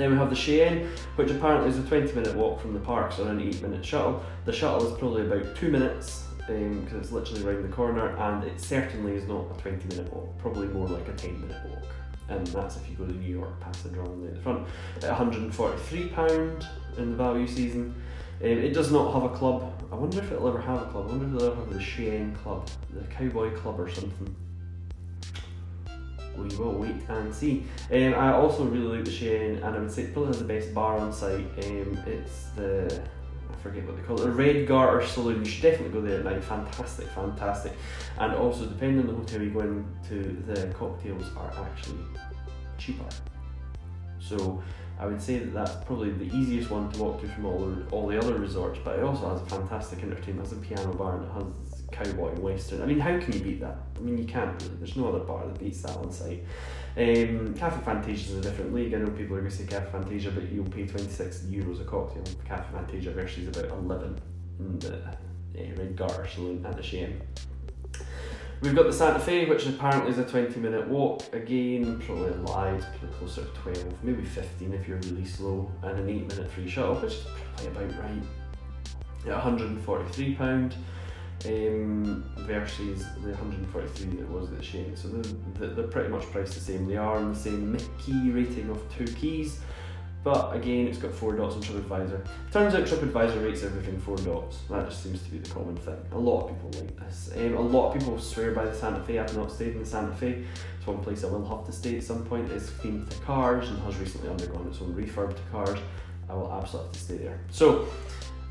Then 0.00 0.12
we 0.12 0.16
have 0.16 0.30
the 0.30 0.36
Cheyenne, 0.36 0.90
which 1.16 1.30
apparently 1.30 1.68
is 1.68 1.78
a 1.78 1.82
20 1.82 2.14
minute 2.14 2.34
walk 2.34 2.62
from 2.62 2.72
the 2.72 2.80
park, 2.80 3.12
so 3.12 3.24
an 3.24 3.38
8 3.38 3.60
minute 3.60 3.84
shuttle. 3.84 4.22
The 4.46 4.52
shuttle 4.52 4.90
is 4.90 4.98
probably 4.98 5.26
about 5.26 5.54
2 5.56 5.70
minutes 5.70 6.24
because 6.38 6.92
um, 6.94 7.00
it's 7.00 7.12
literally 7.12 7.44
around 7.44 7.62
the 7.62 7.68
corner, 7.68 8.16
and 8.16 8.44
it 8.44 8.58
certainly 8.58 9.12
is 9.12 9.28
not 9.28 9.54
a 9.54 9.60
20 9.60 9.94
minute 9.94 10.10
walk, 10.10 10.38
probably 10.38 10.68
more 10.68 10.88
like 10.88 11.06
a 11.06 11.12
10 11.12 11.42
minute 11.42 11.68
walk. 11.68 11.84
And 12.30 12.46
that's 12.46 12.76
if 12.76 12.88
you 12.88 12.96
go 12.96 13.04
to 13.04 13.12
New 13.12 13.30
York 13.30 13.60
past 13.60 13.82
the 13.82 13.90
drawing 13.90 14.24
at 14.26 14.36
the 14.36 14.40
front. 14.40 14.66
At 15.02 15.18
£143 15.18 16.66
in 16.96 17.10
the 17.10 17.16
value 17.16 17.46
season. 17.46 17.94
Um, 18.42 18.48
it 18.48 18.72
does 18.72 18.90
not 18.90 19.12
have 19.12 19.24
a 19.24 19.36
club. 19.36 19.70
I 19.92 19.96
wonder 19.96 20.18
if 20.18 20.32
it'll 20.32 20.48
ever 20.48 20.62
have 20.62 20.80
a 20.80 20.86
club. 20.86 21.08
I 21.08 21.10
wonder 21.10 21.26
if 21.26 21.34
it'll 21.34 21.52
ever 21.52 21.60
have 21.60 21.74
the 21.74 21.80
Cheyenne 21.80 22.34
Club, 22.36 22.70
the 22.88 23.04
Cowboy 23.08 23.54
Club 23.54 23.78
or 23.78 23.90
something 23.90 24.34
we 26.42 26.56
will 26.56 26.72
wait 26.72 26.96
and 27.08 27.34
see. 27.34 27.64
Um, 27.92 28.14
I 28.14 28.32
also 28.32 28.64
really 28.64 28.96
like 28.96 29.04
the 29.04 29.10
Cheyenne, 29.10 29.56
and 29.62 29.76
I 29.76 29.78
would 29.78 29.90
say 29.90 30.02
it 30.02 30.12
probably 30.12 30.28
has 30.28 30.38
the 30.38 30.44
best 30.44 30.74
bar 30.74 30.98
on 30.98 31.12
site. 31.12 31.46
Um, 31.64 31.98
it's 32.06 32.46
the 32.56 33.02
I 33.50 33.56
forget 33.62 33.84
what 33.84 33.96
they 33.96 34.02
call 34.02 34.20
it, 34.20 34.26
a 34.26 34.30
Red 34.30 34.66
Garter 34.66 35.06
Saloon. 35.06 35.44
You 35.44 35.50
should 35.50 35.62
definitely 35.62 35.92
go 35.92 36.06
there 36.06 36.18
at 36.18 36.24
night. 36.24 36.42
Fantastic, 36.44 37.08
fantastic. 37.08 37.72
And 38.18 38.34
also, 38.34 38.66
depending 38.66 39.00
on 39.00 39.06
the 39.06 39.14
hotel 39.14 39.42
you 39.42 39.50
go 39.50 39.60
into, 39.60 40.42
the 40.46 40.72
cocktails 40.74 41.24
are 41.36 41.52
actually 41.64 42.04
cheaper. 42.78 43.08
So 44.18 44.62
I 44.98 45.06
would 45.06 45.20
say 45.20 45.38
that 45.38 45.52
that's 45.52 45.84
probably 45.84 46.10
the 46.10 46.34
easiest 46.36 46.70
one 46.70 46.90
to 46.92 47.02
walk 47.02 47.20
to 47.22 47.28
from 47.28 47.46
all 47.46 47.58
the, 47.58 47.86
all 47.90 48.06
the 48.06 48.18
other 48.18 48.34
resorts. 48.34 48.78
But 48.84 48.98
it 48.98 49.04
also 49.04 49.30
has 49.30 49.42
a 49.42 49.46
fantastic 49.46 50.02
entertainment. 50.02 50.46
It 50.46 50.50
has 50.50 50.52
a 50.52 50.60
piano 50.60 50.92
bar 50.94 51.16
and 51.16 51.24
it 51.24 51.32
has 51.32 51.44
cowboy 51.90 52.38
western. 52.40 52.82
I 52.82 52.86
mean, 52.86 53.00
how 53.00 53.18
can 53.18 53.32
you 53.32 53.40
beat 53.40 53.60
that? 53.60 53.76
I 53.96 54.00
mean, 54.00 54.18
you 54.18 54.24
can't. 54.24 54.58
There's 54.78 54.96
no 54.96 55.08
other 55.08 55.20
bar 55.20 55.46
that 55.46 55.58
beats 55.58 55.82
that 55.82 55.96
on 55.96 56.10
site. 56.10 56.44
Um, 56.96 57.54
Cafe 57.54 57.82
Fantasia 57.84 58.32
is 58.32 58.38
a 58.38 58.40
different 58.40 58.74
league. 58.74 58.94
I 58.94 58.98
know 58.98 59.10
people 59.10 59.36
are 59.36 59.40
going 59.40 59.50
to 59.50 59.56
say 59.56 59.64
Cafe 59.64 59.90
Fantasia, 59.90 60.30
but 60.30 60.50
you'll 60.50 60.68
pay 60.68 60.86
26 60.86 61.42
euros 61.42 61.80
a 61.80 61.84
cocktail. 61.84 62.24
Cafe 62.44 62.72
Fantasia 62.72 63.12
versus 63.12 63.48
about 63.48 63.70
11 63.78 64.20
in 64.58 64.78
the 64.78 64.96
uh, 64.96 65.12
Red 65.76 65.96
Garter 65.96 66.26
Saloon 66.26 66.64
at 66.66 66.76
the 66.76 66.82
Cheyenne. 66.82 67.20
We've 68.60 68.74
got 68.74 68.84
the 68.84 68.92
Santa 68.92 69.18
Fe, 69.18 69.46
which 69.46 69.66
apparently 69.66 70.10
is 70.10 70.18
a 70.18 70.24
20 70.24 70.60
minute 70.60 70.86
walk. 70.86 71.22
Again, 71.32 71.98
probably 72.04 72.30
lied, 72.30 72.84
probably 72.98 73.16
closer 73.16 73.44
to 73.44 73.50
12, 73.72 74.04
maybe 74.04 74.22
15 74.22 74.74
if 74.74 74.86
you're 74.86 74.98
really 74.98 75.24
slow, 75.24 75.70
and 75.82 75.98
an 75.98 76.08
8 76.08 76.28
minute 76.28 76.50
free 76.50 76.68
shuttle, 76.68 76.96
which 76.96 77.14
is 77.14 77.26
probably 77.56 77.84
about 77.84 78.04
right. 78.04 78.22
At 79.26 79.42
£143 79.42 80.74
um, 81.46 82.24
versus 82.38 83.04
the 83.22 83.30
143 83.30 84.20
that 84.20 84.30
was 84.30 84.50
at 84.50 84.58
the 84.58 84.62
Cheyenne. 84.62 84.96
So 84.96 85.08
they're, 85.08 85.68
they're 85.68 85.86
pretty 85.86 86.08
much 86.08 86.22
priced 86.30 86.54
the 86.54 86.60
same. 86.60 86.86
They 86.86 86.96
are 86.96 87.16
on 87.16 87.32
the 87.32 87.38
same 87.38 87.76
key 87.98 88.30
rating 88.30 88.68
of 88.70 88.82
two 88.96 89.06
keys, 89.14 89.60
but 90.22 90.54
again, 90.54 90.86
it's 90.86 90.98
got 90.98 91.12
four 91.12 91.34
dots 91.34 91.56
on 91.56 91.62
TripAdvisor. 91.62 92.26
Turns 92.52 92.74
out 92.74 92.84
TripAdvisor 92.84 93.42
rates 93.42 93.62
everything 93.62 93.98
four 93.98 94.16
dots. 94.18 94.58
That 94.68 94.90
just 94.90 95.02
seems 95.02 95.22
to 95.22 95.30
be 95.30 95.38
the 95.38 95.48
common 95.48 95.76
thing. 95.76 95.96
A 96.12 96.18
lot 96.18 96.44
of 96.44 96.48
people 96.50 96.82
like 96.82 96.96
this. 96.98 97.30
Um, 97.34 97.54
a 97.54 97.60
lot 97.60 97.88
of 97.88 97.98
people 97.98 98.18
swear 98.18 98.52
by 98.52 98.66
the 98.66 98.74
Santa 98.74 99.02
Fe. 99.04 99.18
I've 99.18 99.34
not 99.34 99.50
stayed 99.50 99.72
in 99.72 99.80
the 99.80 99.86
Santa 99.86 100.14
Fe. 100.14 100.44
It's 100.76 100.86
one 100.86 100.98
place 100.98 101.24
I 101.24 101.28
will 101.28 101.46
have 101.46 101.64
to 101.66 101.72
stay 101.72 101.96
at 101.96 102.02
some 102.02 102.24
point. 102.26 102.50
It's 102.52 102.68
themed 102.70 103.08
to 103.08 103.16
cars 103.20 103.70
and 103.70 103.78
has 103.82 103.96
recently 103.96 104.28
undergone 104.28 104.66
its 104.68 104.82
own 104.82 104.92
refurb 104.92 105.34
to 105.34 105.42
cars. 105.50 105.78
I 106.28 106.34
will 106.34 106.52
absolutely 106.52 106.88
have 106.88 106.92
to 106.92 107.00
stay 107.00 107.16
there. 107.16 107.40
So 107.50 107.88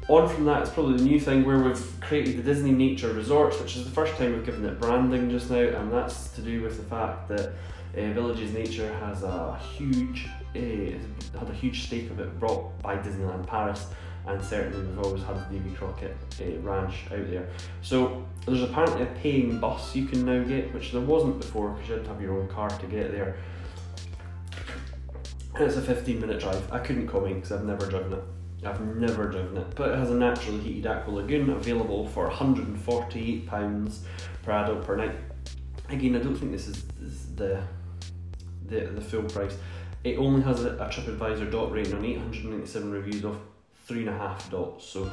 on 0.10 0.28
from 0.28 0.46
that, 0.46 0.64
it's 0.64 0.72
probably 0.72 0.98
the 0.98 1.04
new 1.04 1.20
thing 1.20 1.46
where 1.46 1.60
we've 1.60 2.00
created 2.02 2.38
the 2.38 2.44
Disney 2.44 2.72
Nature 2.72 3.14
Resorts, 3.14 3.60
which 3.60 3.78
is 3.78 3.86
the 3.86 3.92
first 3.92 4.16
time 4.16 4.34
we've 4.34 4.46
given 4.46 4.66
it 4.66 4.80
branding 4.80 5.30
just 5.30 5.52
now, 5.52 5.60
and 5.60 5.92
that's 5.94 6.30
to 6.32 6.42
do 6.42 6.64
with 6.64 6.78
the 6.78 6.84
fact 6.84 7.28
that 7.30 7.50
uh, 7.50 8.14
Villages 8.14 8.52
Nature 8.52 8.92
has 8.96 9.22
a 9.24 9.58
huge, 9.78 10.28
uh, 10.56 11.40
had 11.40 11.50
a 11.50 11.54
huge 11.54 11.84
stake 11.84 12.10
of 12.10 12.20
it 12.20 12.40
brought 12.40 12.82
by 12.82 12.98
Disneyland 12.98 13.46
Paris, 13.46 13.88
and 14.26 14.44
certainly 14.44 14.84
we've 14.84 15.06
always 15.06 15.24
had 15.24 15.36
the 15.36 15.58
Davy 15.58 15.76
Crockett 15.76 16.18
uh, 16.42 16.60
Ranch 16.62 16.96
out 17.12 17.30
there. 17.30 17.48
So 17.84 18.26
there's 18.48 18.64
apparently 18.64 19.04
a 19.04 19.08
paying 19.22 19.60
bus 19.60 19.96
you 19.96 20.08
can 20.08 20.26
now 20.26 20.44
get, 20.44 20.74
which 20.74 20.92
there 20.92 21.02
wasn't 21.02 21.40
before 21.40 21.70
because 21.70 21.88
you 21.88 21.96
had 21.96 22.04
to 22.06 22.10
have 22.10 22.22
your 22.22 22.40
own 22.40 22.48
car 22.48 22.70
to 22.70 22.86
get 22.88 23.12
there. 23.12 23.38
And 25.54 25.66
it's 25.66 25.78
a 25.78 25.82
15 25.82 26.20
minute 26.20 26.40
drive. 26.40 26.72
I 26.72 26.80
couldn't 26.80 27.08
comment 27.08 27.36
because 27.36 27.52
I've 27.52 27.66
never 27.66 27.86
driven 27.86 28.14
it. 28.14 28.24
I've 28.66 28.82
never 28.82 29.28
driven 29.30 29.58
it, 29.58 29.76
but 29.76 29.92
it 29.92 29.98
has 29.98 30.12
a 30.12 30.16
naturally 30.16 30.60
heated 30.60 30.88
aqua 30.88 31.12
lagoon 31.12 31.50
available 31.50 32.08
for 32.08 32.30
£148 32.30 33.98
per 34.44 34.52
adult 34.52 34.84
per 34.86 34.98
night. 34.98 35.16
Again, 35.88 36.16
I 36.16 36.20
don't 36.20 36.36
think 36.36 36.52
this 36.52 36.68
is, 36.68 36.84
the, 37.36 37.64
the 38.68 38.82
the 38.82 39.02
full 39.02 39.24
price. 39.24 39.58
It 40.04 40.18
only 40.18 40.42
has 40.42 40.64
a, 40.66 40.72
a 40.76 40.88
TripAdvisor 40.88 41.52
dot 41.52 41.72
rating 41.72 41.94
on 41.94 42.06
897 42.06 42.92
reviews 42.92 43.24
of 43.24 43.40
three 43.86 44.02
and 44.02 44.10
a 44.10 44.18
half 44.18 44.52
dots, 44.52 44.86
so 44.86 45.10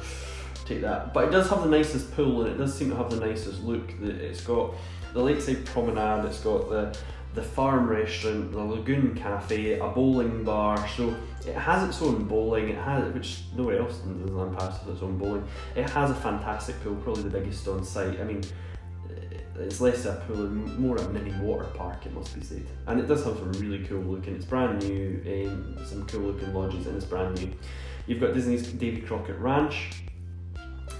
take 0.65 0.81
that. 0.81 1.13
But 1.13 1.29
it 1.29 1.31
does 1.31 1.49
have 1.49 1.63
the 1.63 1.69
nicest 1.69 2.13
pool 2.15 2.43
and 2.43 2.53
it 2.53 2.57
does 2.57 2.77
seem 2.77 2.89
to 2.89 2.95
have 2.95 3.09
the 3.09 3.19
nicest 3.19 3.63
look. 3.63 3.87
that 4.01 4.15
It's 4.15 4.41
got 4.41 4.75
the 5.13 5.23
lakeside 5.23 5.65
promenade, 5.65 6.25
it's 6.25 6.41
got 6.41 6.69
the 6.69 6.97
the 7.37 7.43
farm 7.43 7.87
restaurant, 7.87 8.51
the 8.51 8.59
Lagoon 8.59 9.13
Cafe, 9.13 9.77
a 9.77 9.87
bowling 9.89 10.43
bar. 10.43 10.75
So 10.89 11.15
it 11.45 11.53
has 11.53 11.87
its 11.87 12.01
own 12.01 12.23
bowling. 12.23 12.69
It 12.69 12.79
has 12.79 13.13
which 13.13 13.43
nowhere 13.55 13.79
else 13.79 14.01
in 14.03 14.15
Disneyland 14.15 14.57
Paris 14.57 14.77
has 14.79 14.87
its 14.87 15.03
own 15.03 15.19
bowling. 15.19 15.47
It 15.75 15.87
has 15.91 16.09
a 16.09 16.15
fantastic 16.15 16.81
pool, 16.83 16.95
probably 16.95 17.23
the 17.23 17.29
biggest 17.29 17.67
on 17.67 17.85
site. 17.85 18.19
I 18.19 18.23
mean, 18.23 18.41
it's 19.59 19.79
less 19.79 20.05
a 20.05 20.23
pool 20.27 20.45
and 20.45 20.79
more 20.79 20.97
a 20.97 21.09
mini 21.09 21.31
water 21.39 21.65
park, 21.75 22.07
it 22.07 22.13
must 22.13 22.33
be 22.33 22.43
said. 22.43 22.65
And 22.87 22.99
it 22.99 23.07
does 23.07 23.23
have 23.23 23.37
some 23.37 23.51
really 23.53 23.85
cool 23.85 24.01
looking. 24.01 24.35
It's 24.35 24.45
brand 24.45 24.81
new, 24.81 25.21
um, 25.27 25.77
some 25.85 26.07
cool 26.07 26.21
looking 26.21 26.51
lodges, 26.55 26.87
and 26.87 26.95
it's 26.95 27.05
brand 27.05 27.39
new. 27.39 27.51
You've 28.07 28.19
got 28.19 28.33
Disney's 28.33 28.67
Davy 28.67 29.01
Crockett 29.01 29.37
Ranch, 29.37 29.91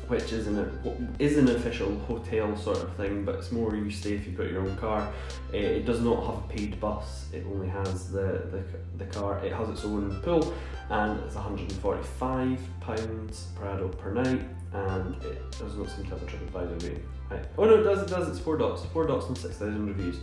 which 0.08 0.32
is 0.32 0.48
an 0.48 1.16
is 1.20 1.38
an 1.38 1.50
official 1.50 1.98
hotel 2.00 2.56
sort 2.56 2.78
of 2.78 2.94
thing, 2.96 3.26
but 3.26 3.36
it's 3.36 3.52
more 3.52 3.76
you 3.76 3.92
stay 3.92 4.14
if 4.14 4.26
you've 4.26 4.38
got 4.38 4.50
your 4.50 4.62
own 4.62 4.76
car. 4.78 5.12
Uh, 5.54 5.58
it 5.58 5.86
does 5.86 6.02
not 6.02 6.26
have 6.26 6.44
a 6.44 6.48
paid 6.50 6.80
bus. 6.80 7.28
It 7.32 7.46
only 7.48 7.70
has 7.70 8.12
the, 8.12 8.48
the 8.52 8.64
the 8.98 9.06
car. 9.06 9.40
It 9.46 9.54
has 9.54 9.70
its 9.70 9.86
own 9.86 10.20
pool, 10.22 10.54
and 10.90 11.20
it's 11.22 11.36
145 11.36 12.60
pounds 12.82 13.48
per 13.56 13.68
adult 13.70 13.98
per 13.98 14.14
night, 14.14 14.42
and 14.74 15.16
it 15.24 15.52
does 15.58 15.78
not 15.78 15.90
seem 15.90 16.06
to 16.06 16.10
have 16.12 16.22
a 16.22 16.26
TripAdvisor 16.26 16.84
rating. 16.84 17.04
Right. 17.30 17.46
Oh 17.58 17.66
no, 17.66 17.76
it 17.76 17.84
does. 17.84 18.04
It 18.04 18.10
does. 18.10 18.28
It's 18.28 18.40
four 18.40 18.58
dots. 18.58 18.84
Four 18.86 19.06
dots 19.08 19.28
and 19.28 19.38
six 19.38 19.56
thousand 19.56 19.88
reviews. 19.88 20.18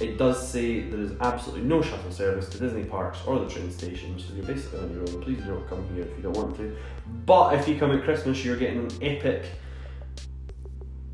It 0.00 0.16
does 0.16 0.46
say 0.46 0.80
there 0.80 1.00
is 1.00 1.12
absolutely 1.20 1.66
no 1.66 1.82
shuttle 1.82 2.10
service 2.10 2.48
to 2.50 2.58
Disney 2.58 2.84
parks 2.84 3.18
or 3.26 3.38
the 3.38 3.48
train 3.48 3.70
stations, 3.70 4.24
so 4.24 4.34
you're 4.34 4.46
basically 4.46 4.80
on 4.80 4.92
your 4.92 5.02
own. 5.02 5.22
Please 5.22 5.38
do 5.42 5.54
not 5.54 5.68
come 5.68 5.86
here 5.94 6.04
if 6.04 6.16
you 6.16 6.22
don't 6.22 6.36
want 6.36 6.56
to. 6.56 6.74
But 7.26 7.54
if 7.54 7.68
you 7.68 7.78
come 7.78 7.90
at 7.92 8.02
Christmas, 8.04 8.42
you're 8.44 8.56
getting 8.56 8.78
an 8.78 9.02
epic 9.02 9.44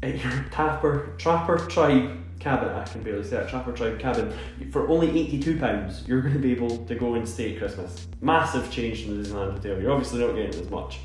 at 0.02 0.18
your 0.22 0.44
Tapper 0.52 1.14
Trapper 1.18 1.58
Tribe 1.68 2.25
cabin. 2.46 2.68
I 2.68 2.84
can 2.84 3.02
barely 3.02 3.24
say 3.24 3.38
it. 3.38 3.48
Trapper 3.48 3.72
Tribe 3.72 3.98
cabin 3.98 4.32
for 4.70 4.88
only 4.88 5.08
eighty-two 5.18 5.58
pounds. 5.58 6.04
You're 6.06 6.22
going 6.22 6.34
to 6.34 6.38
be 6.38 6.52
able 6.52 6.84
to 6.86 6.94
go 6.94 7.14
and 7.14 7.28
stay 7.28 7.56
Christmas. 7.56 8.06
Massive 8.20 8.70
change 8.70 9.04
from 9.04 9.20
the 9.20 9.28
Disneyland 9.28 9.52
Hotel. 9.54 9.80
You're 9.80 9.90
obviously 9.90 10.20
not 10.20 10.36
getting 10.36 10.60
as 10.60 10.70
much. 10.70 11.00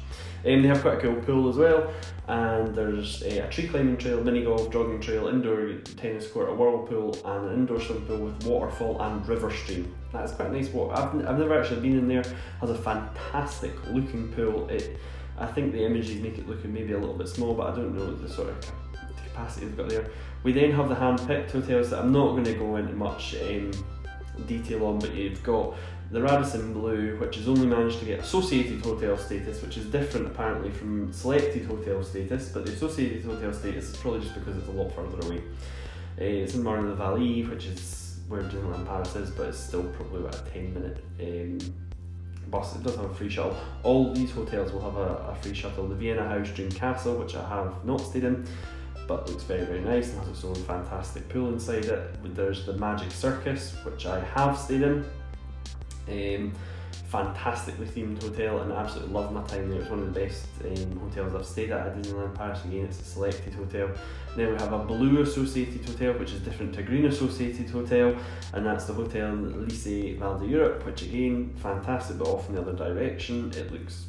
Um, 0.46 0.62
they 0.62 0.68
have 0.68 0.82
quite 0.82 0.98
a 0.98 1.02
cool 1.02 1.16
pool 1.16 1.50
as 1.50 1.56
well, 1.56 1.92
and 2.28 2.74
there's 2.76 3.22
a, 3.24 3.46
a, 3.46 3.50
tree 3.50 3.68
climbing 3.68 3.98
trail, 3.98 4.24
mini 4.24 4.44
golf, 4.44 4.72
jogging 4.72 5.00
trail, 5.00 5.28
indoor 5.28 5.74
tennis 5.98 6.28
court, 6.28 6.50
a 6.50 6.54
whirlpool, 6.54 7.16
and 7.26 7.50
an 7.50 7.54
indoor 7.54 7.80
swimming 7.80 8.06
pool 8.06 8.18
with 8.18 8.44
waterfall 8.44 9.00
and 9.02 9.28
river 9.28 9.52
stream. 9.52 9.94
That's 10.12 10.32
quite 10.32 10.50
a 10.50 10.52
nice 10.52 10.70
walk. 10.70 10.98
I've, 10.98 11.14
I've 11.28 11.38
never 11.38 11.60
actually 11.60 11.82
been 11.82 11.98
in 11.98 12.08
there. 12.08 12.24
Has 12.60 12.72
a 12.72 12.76
fantastic 12.76 13.74
looking 13.88 14.32
pool. 14.34 14.68
It, 14.70 14.98
I 15.38 15.46
think 15.46 15.74
the 15.74 15.86
images 15.86 16.22
make 16.22 16.38
it 16.40 16.48
look 16.48 16.64
maybe 16.66 16.94
a 16.94 17.00
little 17.00 17.18
bit 17.18 17.28
small, 17.28 17.54
but 17.54 17.72
I 17.72 17.76
don't 17.76 17.96
know 17.96 18.14
the 18.14 18.30
sort 18.30 18.50
of 18.50 18.72
capacity 19.32 19.66
they've 19.66 19.78
got 19.78 19.90
there. 19.90 20.10
We 20.44 20.52
then 20.52 20.72
have 20.72 20.90
the 20.90 20.96
hand-picked 20.96 21.52
hotels 21.52 21.90
that 21.92 22.00
I'm 22.00 22.12
not 22.12 22.32
going 22.32 22.46
to 22.46 22.54
go 22.54 22.76
into 22.78 22.94
much 22.94 23.36
um, 23.42 23.72
detail 24.48 24.86
on, 24.86 25.00
but 25.00 25.14
you've 25.14 25.44
got 25.44 25.76
the 26.12 26.22
Radisson 26.22 26.74
Blu, 26.74 27.18
which 27.20 27.38
has 27.38 27.48
only 27.48 27.66
managed 27.66 28.00
to 28.00 28.06
get 28.06 28.20
associated 28.20 28.82
hotel 28.82 29.18
status, 29.18 29.62
which 29.62 29.78
is 29.78 29.86
different 29.86 30.28
apparently 30.28 30.70
from 30.70 31.14
selected 31.14 31.66
hotel 31.66 32.04
status, 32.04 32.50
but 32.50 32.66
the 32.66 32.74
associated 32.74 33.24
hotel 33.24 33.54
status 33.54 33.92
is 33.92 33.98
probably 33.98 34.20
just 34.20 34.34
because 34.36 34.58
it's 34.58 34.68
a 34.68 34.72
lot 34.72 34.94
further 34.94 35.26
away. 35.28 35.42
Uh, 36.20 36.24
it's 36.24 36.54
in 36.56 36.64
Marne-la-Vallée, 36.64 37.50
which 37.50 37.66
is 37.66 38.20
where 38.28 38.44
Disneyland 38.44 38.86
Paris 38.86 39.16
is, 39.16 39.30
but 39.32 39.48
it's 39.48 39.60
still 39.60 39.84
probably 39.84 40.22
about 40.22 40.36
a 40.36 40.52
10 40.52 40.74
minute 40.74 41.04
um, 41.22 41.74
bus. 42.50 42.76
It 42.76 42.84
does 42.84 42.96
have 42.98 43.06
a 43.06 43.14
free 43.14 43.30
shuttle. 43.30 43.58
All 43.84 44.14
these 44.14 44.32
hotels 44.32 44.74
will 44.74 44.82
have 44.82 44.98
a, 44.98 45.32
a 45.32 45.36
free 45.42 45.54
shuttle. 45.54 45.88
The 45.88 45.96
Vienna 45.96 46.28
House 46.28 46.50
Dream 46.50 46.72
Castle, 46.72 47.16
which 47.16 47.36
I 47.36 47.48
have 47.48 47.86
not 47.86 48.02
stayed 48.02 48.26
in, 48.26 48.46
but 49.12 49.30
looks 49.30 49.44
very 49.44 49.66
very 49.66 49.82
nice 49.82 50.10
and 50.10 50.20
has 50.20 50.30
its 50.30 50.44
own 50.46 50.56
fantastic 50.56 51.28
pool 51.28 51.50
inside 51.50 51.86
it. 51.86 52.36
There's 52.36 52.66
the 52.66 52.74
Magic 52.74 53.12
Circus, 53.12 53.76
which 53.84 54.06
I 54.06 54.20
have 54.36 54.58
stayed 54.58 54.84
in. 54.84 55.06
Um, 56.08 56.54
fantastically 57.10 57.88
themed 57.88 58.24
hotel 58.24 58.62
and 58.62 58.72
I 58.72 58.82
absolutely 58.82 59.14
loved 59.14 59.34
my 59.34 59.44
time 59.44 59.70
there. 59.70 59.82
It's 59.82 59.90
one 59.90 60.00
of 60.00 60.14
the 60.14 60.20
best 60.22 60.46
um, 60.64 60.98
hotels 60.98 61.36
I've 61.36 61.46
stayed 61.46 61.72
at 61.72 61.88
at 61.88 61.98
Disneyland 61.98 62.36
Paris. 62.36 62.64
Again, 62.64 62.86
it's 62.86 63.02
a 63.02 63.04
selected 63.04 63.54
hotel. 63.54 63.90
then 64.38 64.54
we 64.54 64.58
have 64.60 64.72
a 64.72 64.80
blue 64.80 65.22
associated 65.22 65.84
hotel, 65.84 66.14
which 66.14 66.32
is 66.32 66.40
different 66.40 66.74
to 66.76 66.84
green 66.84 67.06
associated 67.06 67.70
hotel, 67.70 68.16
and 68.54 68.66
that's 68.66 68.86
the 68.86 68.94
Hotel 68.94 69.30
l'Elysée 69.34 70.18
Val 70.20 70.40
d'Europe, 70.40 70.86
which 70.86 71.02
again, 71.02 71.54
fantastic, 71.58 72.18
but 72.18 72.28
off 72.30 72.48
in 72.48 72.56
the 72.56 72.62
other 72.62 72.74
direction. 72.74 73.52
It 73.58 73.74
looks 73.74 74.06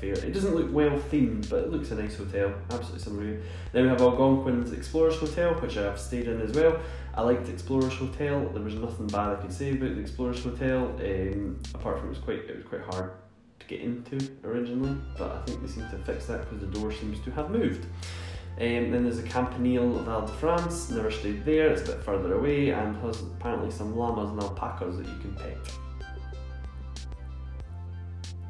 fair. 0.00 0.12
It 0.12 0.32
doesn't 0.32 0.54
look 0.54 0.72
well 0.72 0.98
themed, 1.10 1.48
but 1.48 1.64
it 1.64 1.70
looks 1.70 1.90
a 1.90 1.94
nice 1.94 2.16
hotel. 2.16 2.54
Absolutely 2.70 3.00
similar. 3.00 3.40
Then 3.72 3.84
we 3.84 3.88
have 3.88 4.00
Algonquin's 4.00 4.72
Explorers 4.72 5.16
Hotel, 5.16 5.54
which 5.54 5.76
I've 5.76 5.98
stayed 5.98 6.28
in 6.28 6.40
as 6.40 6.52
well. 6.52 6.78
I 7.14 7.22
liked 7.22 7.48
Explorers 7.48 7.94
Hotel. 7.94 8.48
There 8.48 8.62
was 8.62 8.74
nothing 8.74 9.06
bad 9.06 9.30
I 9.30 9.36
could 9.36 9.52
say 9.52 9.72
about 9.72 9.94
the 9.94 10.00
Explorers 10.00 10.42
Hotel. 10.42 10.88
Um, 10.98 11.60
apart 11.74 11.98
from 11.98 12.08
it 12.08 12.10
was 12.10 12.18
quite 12.18 12.40
it 12.40 12.56
was 12.56 12.66
quite 12.66 12.82
hard 12.94 13.12
to 13.60 13.66
get 13.66 13.80
into 13.80 14.18
originally, 14.44 14.96
but 15.16 15.30
I 15.30 15.42
think 15.42 15.62
they 15.62 15.68
seem 15.68 15.88
to 15.90 15.98
fix 15.98 16.26
that 16.26 16.42
because 16.42 16.60
the 16.60 16.78
door 16.78 16.92
seems 16.92 17.20
to 17.20 17.30
have 17.32 17.50
moved. 17.50 17.86
Um, 18.58 18.90
then 18.90 19.04
there's 19.04 19.18
a 19.18 19.22
Campanile 19.22 20.02
Val 20.04 20.26
de 20.26 20.32
France. 20.32 20.90
Never 20.90 21.10
stayed 21.10 21.44
there. 21.44 21.70
It's 21.70 21.82
a 21.82 21.92
bit 21.92 22.02
further 22.02 22.34
away 22.34 22.70
and 22.70 22.96
has 23.02 23.20
apparently 23.20 23.70
some 23.70 23.94
llamas 23.94 24.30
and 24.30 24.40
alpacas 24.40 24.96
that 24.96 25.06
you 25.06 25.18
can 25.18 25.34
pet. 25.34 25.56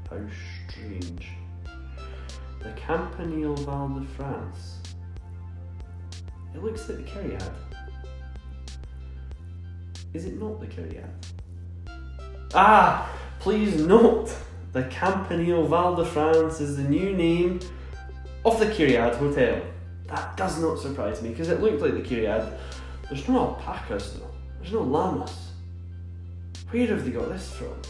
How 0.09 0.19
strange. 0.69 1.36
The 2.67 2.73
Campanile 2.73 3.55
Val 3.59 3.89
de 3.91 4.05
France. 4.17 4.81
It 6.53 6.64
looks 6.64 6.89
like 6.89 6.99
the 6.99 7.05
Kyriad. 7.05 7.53
Is 10.12 10.25
it 10.25 10.41
not 10.41 10.59
the 10.59 10.67
Kyriad? 10.67 11.09
Ah! 12.55 13.09
Please 13.39 13.81
note, 13.81 14.35
the 14.73 14.83
Campanile 14.85 15.64
Val 15.69 15.95
de 15.95 16.05
France 16.05 16.61
is 16.61 16.77
the 16.77 16.83
new 16.83 17.12
name 17.12 17.61
of 18.45 18.59
the 18.59 18.67
Kyriad 18.67 19.14
Hotel. 19.14 19.62
That 20.09 20.37
does 20.37 20.61
not 20.61 20.81
surprise 20.81 21.23
me 21.23 21.29
because 21.29 21.51
it 21.51 21.61
looked 21.61 21.81
like 21.81 21.93
the 21.93 22.03
Kyriad. 22.03 22.59
There's 23.09 23.29
no 23.29 23.39
alpacas 23.39 24.14
though. 24.14 24.35
There's 24.59 24.73
no 24.73 24.83
llamas. 24.83 25.53
Where 26.71 26.89
have 26.89 27.05
they 27.05 27.12
got 27.12 27.29
this 27.29 27.49
from? 27.53 27.81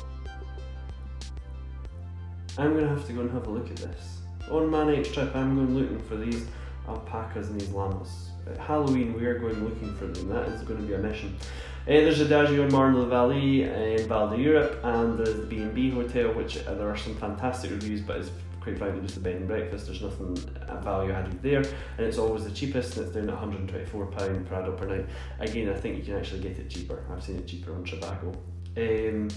I'm 2.58 2.74
gonna 2.74 2.88
have 2.88 3.06
to 3.06 3.14
go 3.14 3.22
and 3.22 3.30
have 3.30 3.46
a 3.46 3.50
look 3.50 3.70
at 3.70 3.76
this. 3.76 4.15
On 4.50 4.70
my 4.70 4.84
next 4.84 5.12
trip, 5.12 5.34
I'm 5.34 5.56
going 5.56 5.76
looking 5.76 5.98
for 6.08 6.16
these 6.16 6.46
alpacas 6.88 7.48
and 7.48 7.60
these 7.60 7.70
llamas. 7.70 8.30
At 8.48 8.58
Halloween, 8.58 9.12
we 9.14 9.26
are 9.26 9.38
going 9.38 9.64
looking 9.64 9.94
for 9.96 10.06
them. 10.06 10.28
That 10.28 10.48
is 10.48 10.62
going 10.62 10.80
to 10.80 10.86
be 10.86 10.94
a 10.94 10.98
mission. 10.98 11.36
Uh, 11.40 11.90
there's 11.90 12.20
Adagio 12.20 12.64
in 12.64 12.72
Marne-la-Vallée 12.72 13.98
in 13.98 14.08
Val 14.08 14.28
d'Europe, 14.28 14.78
and 14.84 15.18
there's 15.18 15.36
the 15.36 15.46
B&B 15.46 15.90
Hotel, 15.90 16.32
which 16.32 16.58
uh, 16.58 16.74
there 16.74 16.88
are 16.88 16.96
some 16.96 17.16
fantastic 17.16 17.72
reviews, 17.72 18.00
but 18.00 18.18
it's 18.18 18.30
quite 18.60 18.78
frankly 18.78 19.00
just 19.00 19.16
a 19.16 19.20
bed 19.20 19.36
and 19.36 19.48
breakfast. 19.48 19.86
There's 19.86 20.02
nothing 20.02 20.36
value 20.82 21.12
added 21.12 21.42
there, 21.42 21.60
and 21.60 22.06
it's 22.06 22.18
always 22.18 22.44
the 22.44 22.52
cheapest, 22.52 22.96
and 22.96 23.06
it's 23.06 23.14
down 23.14 23.28
at 23.28 23.34
124 23.34 24.06
pound 24.06 24.48
per 24.48 24.54
adult 24.54 24.76
per 24.76 24.86
night. 24.86 25.06
Again, 25.40 25.68
I 25.68 25.74
think 25.74 25.96
you 25.98 26.04
can 26.04 26.16
actually 26.16 26.42
get 26.42 26.56
it 26.58 26.70
cheaper. 26.70 27.04
I've 27.10 27.22
seen 27.22 27.36
it 27.36 27.48
cheaper 27.48 27.72
on 27.74 27.84
Trivago. 27.84 28.36
Um, 28.76 29.28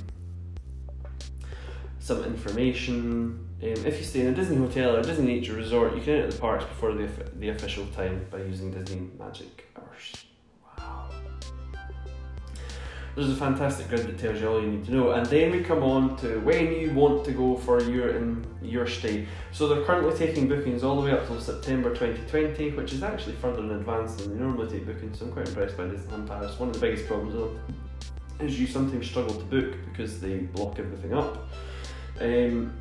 some 2.00 2.24
information. 2.24 3.49
Um, 3.62 3.86
if 3.86 3.98
you 3.98 4.06
stay 4.06 4.22
in 4.22 4.28
a 4.28 4.32
Disney 4.32 4.56
hotel 4.56 4.96
or 4.96 5.00
a 5.00 5.04
Disney 5.04 5.26
nature 5.26 5.54
resort, 5.54 5.94
you 5.94 6.02
can 6.02 6.14
enter 6.14 6.32
the 6.32 6.38
parks 6.38 6.64
before 6.64 6.94
the, 6.94 7.10
the 7.40 7.50
official 7.50 7.86
time 7.88 8.26
by 8.32 8.38
using 8.38 8.72
Disney 8.72 9.10
Magic 9.20 9.68
Hours. 9.78 10.14
Wow. 10.64 11.10
There's 13.16 13.30
a 13.32 13.36
fantastic 13.36 13.90
grid 13.90 14.08
that 14.08 14.18
tells 14.18 14.40
you 14.40 14.48
all 14.48 14.62
you 14.62 14.70
need 14.70 14.86
to 14.86 14.94
know, 14.94 15.12
and 15.12 15.26
then 15.26 15.52
we 15.52 15.62
come 15.62 15.84
on 15.84 16.16
to 16.18 16.40
when 16.40 16.72
you 16.72 16.92
want 16.92 17.26
to 17.26 17.34
go 17.34 17.58
for 17.58 17.82
your 17.82 18.16
in 18.16 18.48
your 18.62 18.88
stay. 18.88 19.28
So 19.52 19.68
they're 19.68 19.84
currently 19.84 20.18
taking 20.18 20.48
bookings 20.48 20.82
all 20.82 20.96
the 20.96 21.02
way 21.02 21.12
up 21.12 21.28
till 21.28 21.42
September 21.42 21.90
2020, 21.90 22.72
which 22.78 22.94
is 22.94 23.04
actually 23.04 23.36
further 23.36 23.60
in 23.62 23.72
advance 23.72 24.16
than 24.16 24.38
they 24.38 24.42
normally 24.42 24.70
take 24.70 24.86
bookings. 24.86 25.20
So 25.20 25.26
I'm 25.26 25.34
quite 25.34 25.50
impressed 25.50 25.76
by 25.76 25.84
Disneyland 25.84 26.28
Paris. 26.28 26.58
One 26.58 26.70
of 26.70 26.76
the 26.76 26.80
biggest 26.80 27.08
problems 27.08 27.34
though 27.34 27.60
is 28.46 28.58
you 28.58 28.68
sometimes 28.68 29.06
struggle 29.06 29.36
to 29.36 29.44
book 29.44 29.76
because 29.90 30.22
they 30.22 30.38
block 30.38 30.80
everything 30.80 31.14
up. 31.14 31.50
Um, 32.22 32.74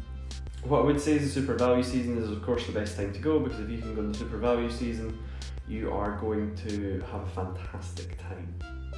what 0.64 0.80
I 0.80 0.84
would 0.84 1.00
say 1.00 1.12
is 1.12 1.22
the 1.22 1.40
super 1.40 1.54
value 1.54 1.82
season 1.82 2.18
is 2.18 2.30
of 2.30 2.42
course 2.42 2.66
the 2.66 2.72
best 2.72 2.96
time 2.96 3.12
to 3.12 3.18
go 3.18 3.38
because 3.38 3.60
if 3.60 3.70
you 3.70 3.78
can 3.78 3.94
go 3.94 4.00
in 4.02 4.12
the 4.12 4.18
super 4.18 4.38
value 4.38 4.70
season, 4.70 5.18
you 5.68 5.92
are 5.92 6.16
going 6.18 6.54
to 6.56 7.02
have 7.12 7.22
a 7.22 7.28
fantastic 7.28 8.18
time 8.18 8.54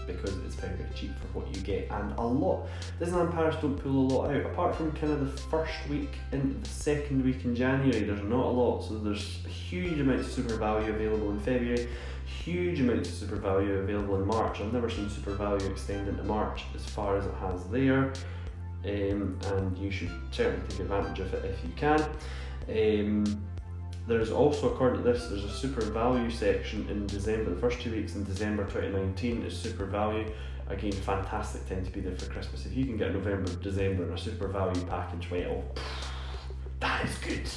because 0.06 0.36
it's 0.38 0.54
very, 0.54 0.74
very 0.76 0.88
cheap 0.94 1.10
for 1.18 1.38
what 1.38 1.54
you 1.54 1.60
get 1.62 1.88
and 1.90 2.12
a 2.18 2.22
lot. 2.22 2.66
Disneyland 3.00 3.32
Paris 3.32 3.56
don't 3.60 3.76
pull 3.76 3.92
a 3.92 4.06
lot 4.12 4.30
out. 4.30 4.46
Apart 4.46 4.74
from 4.74 4.92
kind 4.92 5.12
of 5.12 5.20
the 5.20 5.40
first 5.42 5.72
week 5.88 6.10
and 6.32 6.62
the 6.62 6.68
second 6.68 7.24
week 7.24 7.44
in 7.44 7.54
January, 7.54 8.04
there's 8.04 8.22
not 8.22 8.46
a 8.46 8.48
lot. 8.48 8.82
So 8.84 8.98
there's 8.98 9.44
huge 9.46 10.00
amounts 10.00 10.28
of 10.28 10.32
super 10.32 10.56
value 10.56 10.92
available 10.92 11.30
in 11.30 11.40
February, 11.40 11.88
huge 12.24 12.80
amounts 12.80 13.08
of 13.10 13.14
super 13.14 13.36
value 13.36 13.74
available 13.74 14.16
in 14.16 14.26
March. 14.26 14.60
I've 14.60 14.72
never 14.72 14.90
seen 14.90 15.08
super 15.10 15.34
value 15.34 15.66
extend 15.70 16.08
into 16.08 16.24
March 16.24 16.64
as 16.74 16.84
far 16.84 17.16
as 17.16 17.26
it 17.26 17.34
has 17.34 17.64
there. 17.64 18.12
Um, 18.84 19.38
and 19.46 19.76
you 19.76 19.90
should 19.90 20.10
certainly 20.30 20.66
take 20.68 20.80
advantage 20.80 21.20
of 21.20 21.34
it 21.34 21.44
if 21.44 21.62
you 21.64 21.70
can. 21.76 22.00
Um, 22.68 23.42
there's 24.06 24.30
also, 24.30 24.72
according 24.72 25.02
to 25.02 25.12
this, 25.12 25.28
there's 25.28 25.44
a 25.44 25.50
super 25.50 25.82
value 25.82 26.30
section 26.30 26.88
in 26.88 27.06
December. 27.06 27.50
The 27.50 27.60
first 27.60 27.80
two 27.80 27.92
weeks 27.92 28.14
in 28.14 28.24
December 28.24 28.64
2019 28.64 29.42
is 29.44 29.56
super 29.56 29.84
value. 29.84 30.30
Again, 30.68 30.92
fantastic 30.92 31.68
time 31.68 31.84
to 31.84 31.90
be 31.90 32.00
there 32.00 32.16
for 32.16 32.26
Christmas. 32.26 32.64
If 32.64 32.74
you 32.74 32.86
can 32.86 32.96
get 32.96 33.12
November, 33.12 33.52
December, 33.56 34.04
and 34.04 34.14
a 34.14 34.18
super 34.18 34.48
value 34.48 34.82
package, 34.86 35.30
well, 35.30 35.62
that 36.80 37.06
is 37.06 37.18
good. 37.18 37.48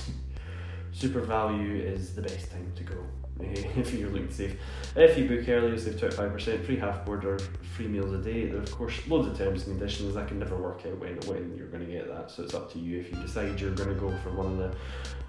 Super 0.91 1.21
value 1.21 1.76
is 1.76 2.13
the 2.15 2.21
best 2.21 2.51
time 2.51 2.71
to 2.76 2.84
go 2.84 2.95
Eh, 3.42 3.46
if 3.76 3.94
you're 3.94 4.10
looking 4.10 4.28
to 4.28 4.34
save. 4.34 4.60
If 4.96 5.18
you 5.18 5.28
book 5.28 5.48
early, 5.48 5.72
you 5.72 5.78
save 5.78 5.96
25%, 5.96 6.66
free 6.66 6.78
half 6.78 7.06
board 7.06 7.26
or 7.26 7.40
free 7.76 7.88
meals 7.88 8.14
a 8.14 8.18
day. 8.18 8.46
There 8.46 8.60
are, 8.60 8.64
of 8.64 8.72
course, 8.72 8.96
loads 9.08 9.28
of 9.28 9.38
terms 9.38 9.66
and 9.66 9.78
conditions. 9.78 10.16
I 10.16 10.26
can 10.26 10.40
never 10.40 10.56
work 10.56 10.86
out 10.86 11.00
when, 11.00 11.18
when 11.22 11.56
you're 11.58 11.68
going 11.68 11.86
to 11.86 11.92
get 11.92 12.08
that, 12.08 12.32
so 12.32 12.44
it's 12.44 12.54
up 12.54 12.72
to 12.74 12.80
you 12.80 13.00
if 13.00 13.12
you 13.12 13.18
decide 13.18 13.60
you're 13.60 13.72
going 13.72 13.90
to 13.90 13.96
go 13.96 14.16
for 14.18 14.32
one 14.32 14.48
of 14.48 14.58
the, 14.58 14.76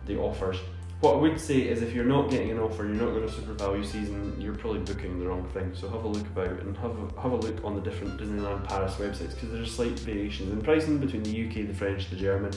the 0.06 0.18
offers. 0.18 0.58
What 1.00 1.16
I 1.16 1.18
would 1.18 1.40
say 1.40 1.62
is 1.62 1.82
if 1.82 1.92
you're 1.92 2.04
not 2.04 2.30
getting 2.30 2.50
an 2.50 2.58
offer, 2.58 2.84
you're 2.84 2.94
not 2.94 3.10
going 3.10 3.26
to 3.26 3.32
super 3.32 3.52
value 3.52 3.84
season, 3.84 4.40
you're 4.40 4.54
probably 4.54 4.80
booking 4.80 5.18
the 5.18 5.26
wrong 5.26 5.46
thing. 5.52 5.74
So 5.74 5.88
have 5.90 6.04
a 6.04 6.08
look 6.08 6.26
about 6.26 6.60
and 6.60 6.76
have 6.78 6.92
a, 6.92 7.20
have 7.20 7.32
a 7.32 7.36
look 7.36 7.62
on 7.64 7.74
the 7.74 7.82
different 7.82 8.18
Disneyland 8.18 8.66
Paris 8.66 8.94
websites 8.94 9.34
because 9.34 9.50
there's 9.50 9.74
slight 9.74 9.98
variations 9.98 10.50
in 10.50 10.62
pricing 10.62 10.98
between 10.98 11.22
the 11.22 11.46
UK, 11.46 11.66
the 11.66 11.74
French, 11.74 12.08
the 12.08 12.16
German. 12.16 12.52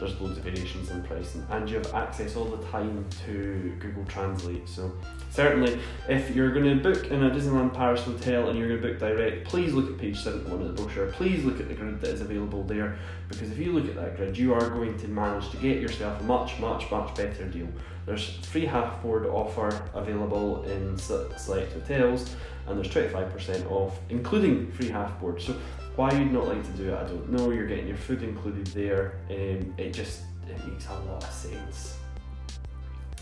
There's 0.00 0.18
loads 0.18 0.38
of 0.38 0.44
variations 0.44 0.90
in 0.90 1.02
pricing, 1.02 1.46
and 1.50 1.68
you 1.68 1.76
have 1.76 1.92
access 1.94 2.34
all 2.34 2.46
the 2.46 2.66
time 2.68 3.04
to 3.26 3.76
Google 3.78 4.04
Translate. 4.06 4.66
So 4.66 4.90
certainly, 5.30 5.78
if 6.08 6.34
you're 6.34 6.50
going 6.52 6.64
to 6.64 6.82
book 6.82 7.08
in 7.08 7.22
a 7.22 7.30
Disneyland 7.30 7.74
Paris 7.74 8.00
hotel 8.00 8.48
and 8.48 8.58
you're 8.58 8.68
going 8.68 8.80
to 8.80 8.88
book 8.88 8.98
direct, 8.98 9.46
please 9.46 9.74
look 9.74 9.90
at 9.90 9.98
page 9.98 10.18
71 10.18 10.62
of 10.62 10.68
the 10.68 10.82
brochure. 10.82 11.08
Please 11.08 11.44
look 11.44 11.60
at 11.60 11.68
the 11.68 11.74
grid 11.74 12.00
that 12.00 12.14
is 12.14 12.22
available 12.22 12.62
there, 12.64 12.96
because 13.28 13.50
if 13.52 13.58
you 13.58 13.72
look 13.72 13.88
at 13.88 13.94
that 13.94 14.16
grid, 14.16 14.38
you 14.38 14.54
are 14.54 14.70
going 14.70 14.96
to 14.98 15.08
manage 15.08 15.50
to 15.50 15.58
get 15.58 15.82
yourself 15.82 16.18
a 16.20 16.24
much, 16.24 16.58
much, 16.58 16.90
much 16.90 17.14
better 17.14 17.44
deal. 17.44 17.68
There's 18.06 18.38
free 18.46 18.64
half 18.64 19.02
board 19.02 19.26
offer 19.26 19.86
available 19.92 20.64
in 20.64 20.96
select 20.96 21.74
hotels, 21.74 22.34
and 22.66 22.78
there's 22.78 22.88
25% 22.88 23.70
off, 23.70 24.00
including 24.08 24.72
free 24.72 24.88
half 24.88 25.20
board. 25.20 25.42
So 25.42 25.54
why 25.96 26.12
you'd 26.12 26.32
not 26.32 26.46
like 26.48 26.64
to 26.64 26.70
do 26.72 26.92
it, 26.92 26.94
I 26.94 27.04
don't 27.04 27.30
know. 27.30 27.50
You're 27.50 27.66
getting 27.66 27.88
your 27.88 27.96
food 27.96 28.22
included 28.22 28.66
there. 28.68 29.18
Um, 29.28 29.74
it 29.76 29.92
just 29.92 30.22
it 30.48 30.66
makes 30.66 30.86
a 30.88 30.94
lot 31.10 31.22
of 31.22 31.30
sense. 31.30 31.96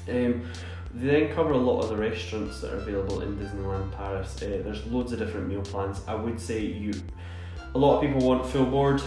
Um, 0.09 0.51
they 0.95 1.25
then 1.25 1.35
cover 1.35 1.53
a 1.53 1.59
lot 1.59 1.83
of 1.83 1.91
the 1.91 1.97
restaurants 1.97 2.61
that 2.61 2.73
are 2.73 2.79
available 2.79 3.21
in 3.21 3.37
Disneyland 3.37 3.93
Paris. 3.93 4.43
Uh, 4.43 4.63
there's 4.65 4.85
loads 4.87 5.13
of 5.13 5.19
different 5.19 5.49
meal 5.49 5.61
plans. 5.63 6.01
I 6.07 6.15
would 6.15 6.41
say 6.41 6.61
you, 6.61 6.93
a 7.75 7.79
lot 7.79 7.97
of 7.97 8.03
people 8.03 8.27
want 8.27 8.47
full 8.47 8.65
board. 8.65 9.03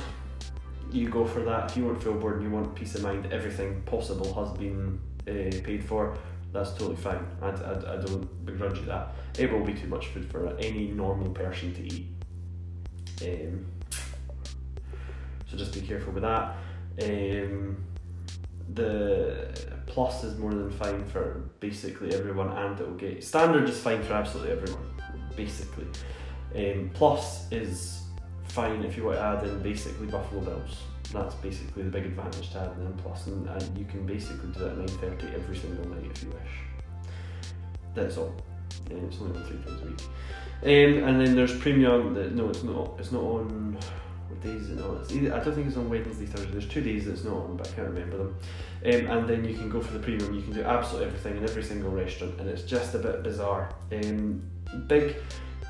You 0.92 1.10
go 1.10 1.26
for 1.26 1.42
that. 1.42 1.72
If 1.72 1.78
you 1.78 1.86
want 1.86 2.04
full 2.04 2.14
board 2.14 2.36
and 2.36 2.44
you 2.44 2.52
want 2.52 2.76
peace 2.76 2.96
of 2.96 3.02
mind, 3.02 3.32
everything 3.32 3.82
possible 3.84 4.34
has 4.34 4.56
been 4.58 5.00
uh, 5.28 5.64
paid 5.64 5.84
for. 5.84 6.18
That's 6.54 6.72
totally 6.72 6.98
fine. 6.98 7.26
I, 7.42 7.50
I, 7.50 7.94
I 7.94 7.98
don't 7.98 8.46
begrudge 8.46 8.78
you 8.80 8.86
that. 8.86 9.16
It 9.40 9.52
will 9.52 9.64
be 9.64 9.74
too 9.74 9.88
much 9.88 10.08
food 10.08 10.30
for 10.30 10.56
any 10.58 10.88
normal 10.88 11.32
person 11.32 11.74
to 11.76 11.82
eat. 11.82 12.06
Um, 13.24 13.66
so 15.48 15.58
just 15.58 15.74
be 15.74 15.82
careful 15.82 16.14
with 16.14 16.24
that. 16.24 16.56
Um, 17.02 17.78
the 18.74 19.50
plus 19.86 20.24
is 20.24 20.38
more 20.38 20.54
than 20.54 20.72
fine 20.72 21.06
for 21.06 21.50
basically 21.60 22.14
everyone, 22.14 22.50
and 22.50 22.80
it 22.80 22.88
will 22.88 22.96
get 22.96 23.24
standard 23.24 23.68
is 23.68 23.80
fine 23.80 24.02
for 24.04 24.14
absolutely 24.14 24.54
everyone, 24.54 24.86
basically. 25.36 25.88
Um, 26.56 26.90
plus 26.94 27.52
is 27.52 28.04
fine 28.44 28.84
if 28.84 28.98
you 28.98 29.04
want 29.04 29.18
to 29.18 29.24
add 29.24 29.44
in 29.44 29.62
basically 29.62 30.08
Buffalo 30.08 30.42
Bills. 30.42 30.78
That's 31.12 31.36
basically 31.36 31.84
the 31.84 31.90
big 31.90 32.06
advantage 32.06 32.52
to 32.52 32.60
adding 32.60 32.86
in 32.86 32.94
plus, 32.94 33.28
and, 33.28 33.48
and 33.48 33.78
you 33.78 33.86
can 33.86 34.06
basically 34.06 34.50
do 34.52 34.60
that 34.60 34.72
at 34.72 34.78
nine 34.78 34.88
thirty 34.88 35.28
every 35.36 35.58
single 35.58 35.88
night 35.90 36.10
if 36.14 36.24
you 36.24 36.30
wish. 36.30 37.04
That's 37.94 38.18
all. 38.18 38.34
And 38.90 39.04
it's 39.12 39.22
only 39.22 39.38
on 39.38 39.46
three 39.46 39.58
times 39.58 39.82
a 39.82 39.86
week. 39.86 40.02
Um, 40.64 40.68
and 40.70 41.20
then 41.20 41.36
there's 41.36 41.58
premium. 41.58 42.14
That 42.14 42.34
no, 42.34 42.50
it's 42.50 42.64
not. 42.64 42.96
It's 43.00 43.12
not 43.12 43.24
on. 43.24 43.78
What 44.30 44.42
days 44.42 44.70
is 44.70 44.80
it? 44.80 44.86
It's 45.02 45.12
either, 45.12 45.34
I 45.36 45.44
don't 45.44 45.54
think 45.54 45.68
it's 45.68 45.78
on 45.78 45.90
Wednesday, 45.90 46.26
Thursday. 46.26 46.52
There's 46.52 46.68
two 46.68 46.82
days 46.82 47.06
that's 47.06 47.24
not 47.24 47.34
on, 47.34 47.58
but 47.58 47.68
I 47.68 47.72
can't 47.72 47.88
remember 47.90 48.18
them. 48.18 48.38
Um, 48.86 49.18
and 49.18 49.30
then 49.30 49.44
you 49.44 49.56
can 49.56 49.70
go 49.70 49.82
for 49.82 49.94
the 49.94 50.00
premium. 50.00 50.34
You 50.34 50.42
can 50.42 50.54
do 50.54 50.64
absolutely 50.64 51.08
everything 51.08 51.38
in 51.38 51.44
every 51.44 51.64
single 51.64 51.92
restaurant, 51.92 52.40
and 52.40 52.50
it's 52.50 52.64
just 52.64 52.94
a 52.96 53.00
bit 53.00 53.24
bizarre. 53.24 53.74
Um, 53.92 54.44
big, 54.88 55.16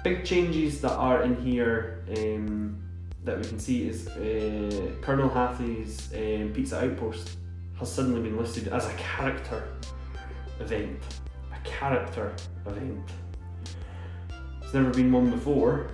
big 0.03 0.25
changes 0.25 0.81
that 0.81 0.93
are 0.93 1.23
in 1.23 1.41
here. 1.41 2.03
Um, 2.17 2.81
that 3.23 3.37
we 3.37 3.43
can 3.43 3.59
see 3.59 3.87
is 3.87 4.07
uh, 4.07 4.91
Colonel 5.01 5.29
Hathi's 5.29 6.11
um, 6.13 6.51
Pizza 6.53 6.83
Outpost 6.83 7.37
has 7.77 7.91
suddenly 7.91 8.21
been 8.21 8.37
listed 8.37 8.67
as 8.69 8.87
a 8.87 8.93
character 8.93 9.63
event. 10.59 10.99
A 11.53 11.59
character 11.67 12.33
event. 12.65 13.09
It's 14.71 14.75
never 14.77 14.91
been 14.91 15.11
one 15.11 15.29
before, 15.29 15.87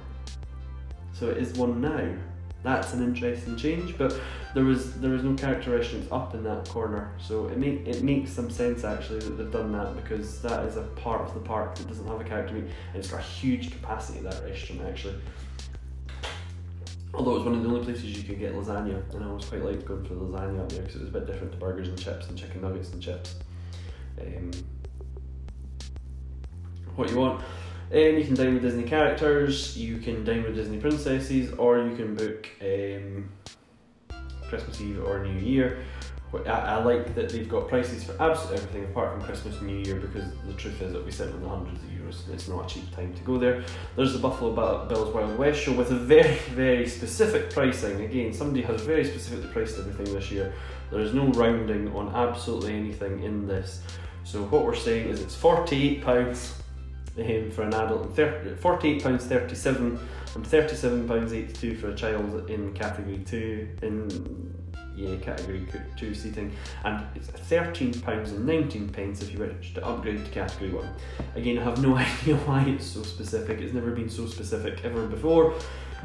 so 1.11 1.29
it 1.31 1.37
is 1.37 1.53
one 1.53 1.81
now. 1.81 2.13
That's 2.61 2.93
an 2.93 3.03
interesting 3.03 3.57
change, 3.57 3.97
but 3.97 4.15
there 4.53 4.65
was 4.65 4.93
there 4.99 5.09
was 5.09 5.23
no 5.23 5.33
character 5.33 5.71
restaurants 5.71 6.07
up 6.11 6.35
in 6.35 6.43
that 6.43 6.69
corner, 6.69 7.11
so 7.17 7.47
it 7.47 7.57
make 7.57 7.87
it 7.87 8.03
makes 8.03 8.29
some 8.29 8.51
sense 8.51 8.83
actually 8.83 9.21
that 9.21 9.31
they've 9.31 9.51
done 9.51 9.71
that 9.71 9.95
because 9.95 10.43
that 10.43 10.63
is 10.67 10.77
a 10.77 10.83
part 10.83 11.21
of 11.21 11.33
the 11.33 11.39
park 11.39 11.73
that 11.73 11.87
doesn't 11.87 12.05
have 12.05 12.21
a 12.21 12.23
character 12.23 12.53
meet, 12.53 12.65
and 12.65 12.97
it's 12.97 13.09
got 13.09 13.19
a 13.19 13.23
huge 13.23 13.71
capacity 13.71 14.19
that 14.19 14.43
restaurant 14.43 14.83
actually. 14.87 15.15
Although 17.15 17.31
it 17.31 17.37
was 17.39 17.45
one 17.45 17.55
of 17.55 17.63
the 17.63 17.69
only 17.69 17.83
places 17.83 18.15
you 18.15 18.21
could 18.21 18.37
get 18.37 18.53
lasagna, 18.53 19.01
and 19.11 19.23
I 19.23 19.27
always 19.27 19.45
quite 19.45 19.65
liked 19.65 19.85
going 19.85 20.05
for 20.05 20.13
lasagna 20.13 20.61
up 20.61 20.69
there 20.69 20.83
because 20.83 20.97
it 20.97 20.99
was 20.99 21.09
a 21.09 21.13
bit 21.13 21.25
different 21.25 21.51
to 21.53 21.57
burgers 21.57 21.87
and 21.87 21.99
chips 21.99 22.27
and 22.27 22.37
chicken 22.37 22.61
nuggets 22.61 22.93
and 22.93 23.01
chips. 23.01 23.37
Um, 24.21 24.51
what 26.95 27.09
you 27.09 27.17
want. 27.17 27.43
Um, 27.89 28.17
you 28.17 28.25
can 28.25 28.35
dine 28.35 28.53
with 28.53 28.63
Disney 28.63 28.83
characters, 28.83 29.77
you 29.77 29.97
can 29.97 30.25
dine 30.25 30.43
with 30.43 30.55
Disney 30.55 30.77
princesses, 30.77 31.53
or 31.53 31.79
you 31.79 31.95
can 31.95 32.15
book 32.15 32.49
um, 32.61 33.29
Christmas 34.49 34.81
Eve 34.81 35.03
or 35.05 35.23
New 35.25 35.39
Year. 35.39 35.79
I, 36.45 36.49
I 36.49 36.83
like 36.83 37.15
that 37.15 37.29
they've 37.29 37.47
got 37.47 37.69
prices 37.69 38.03
for 38.03 38.21
absolutely 38.21 38.57
everything 38.57 38.83
apart 38.83 39.13
from 39.13 39.23
Christmas 39.23 39.57
and 39.59 39.67
New 39.67 39.77
Year 39.77 39.95
because 39.95 40.25
the 40.45 40.53
truth 40.53 40.81
is 40.81 40.91
it'll 40.91 41.03
be 41.03 41.11
sitting 41.11 41.33
in 41.35 41.41
the 41.41 41.47
hundreds 41.47 41.81
of 41.81 41.89
euros 41.89 42.25
and 42.25 42.33
it's 42.33 42.49
not 42.49 42.69
a 42.69 42.73
cheap 42.73 42.93
time 42.93 43.13
to 43.13 43.21
go 43.21 43.37
there. 43.37 43.63
There's 43.95 44.11
the 44.11 44.19
Buffalo 44.19 44.53
Bills 44.87 45.13
Wild 45.13 45.37
West 45.37 45.61
show 45.61 45.71
with 45.71 45.91
a 45.91 45.95
very, 45.95 46.35
very 46.49 46.87
specific 46.87 47.49
pricing. 47.51 48.01
Again, 48.01 48.33
somebody 48.33 48.61
has 48.63 48.81
very 48.81 49.05
specifically 49.05 49.49
priced 49.51 49.79
everything 49.79 50.13
this 50.13 50.29
year. 50.29 50.53
There 50.91 50.99
is 50.99 51.13
no 51.13 51.29
rounding 51.29 51.93
on 51.95 52.13
absolutely 52.13 52.75
anything 52.75 53.23
in 53.23 53.47
this. 53.47 53.81
So 54.25 54.43
what 54.43 54.65
we're 54.65 54.75
saying 54.75 55.07
is 55.07 55.21
it's 55.21 55.35
£48 55.35 56.51
um, 57.19 57.51
for 57.51 57.63
an 57.63 57.73
adult 57.73 58.05
and 58.05 58.15
30, 58.15 58.55
£48.37 58.55 59.99
and 60.35 60.45
£37.82 60.45 61.79
for 61.79 61.89
a 61.89 61.95
child 61.95 62.49
in 62.49 62.73
category 62.73 63.19
2 63.25 63.67
in 63.81 64.47
yeah, 64.97 65.15
category 65.17 65.65
two 65.95 66.15
seating, 66.15 66.51
and 66.83 67.05
it's 67.13 67.27
thirteen 67.27 67.93
pounds 68.01 68.31
and 68.31 68.45
nineteen 68.45 68.89
pence 68.89 69.21
if 69.21 69.31
you 69.31 69.39
wish 69.39 69.75
to 69.75 69.85
upgrade 69.85 70.25
to 70.25 70.31
category 70.31 70.71
one. 70.71 70.89
Again, 71.35 71.59
I 71.59 71.63
have 71.63 71.81
no 71.81 71.95
idea 71.97 72.35
why 72.37 72.63
it's 72.63 72.87
so 72.87 73.03
specific. 73.03 73.61
It's 73.61 73.73
never 73.73 73.91
been 73.91 74.09
so 74.09 74.25
specific 74.25 74.83
ever 74.83 75.05
before, 75.05 75.53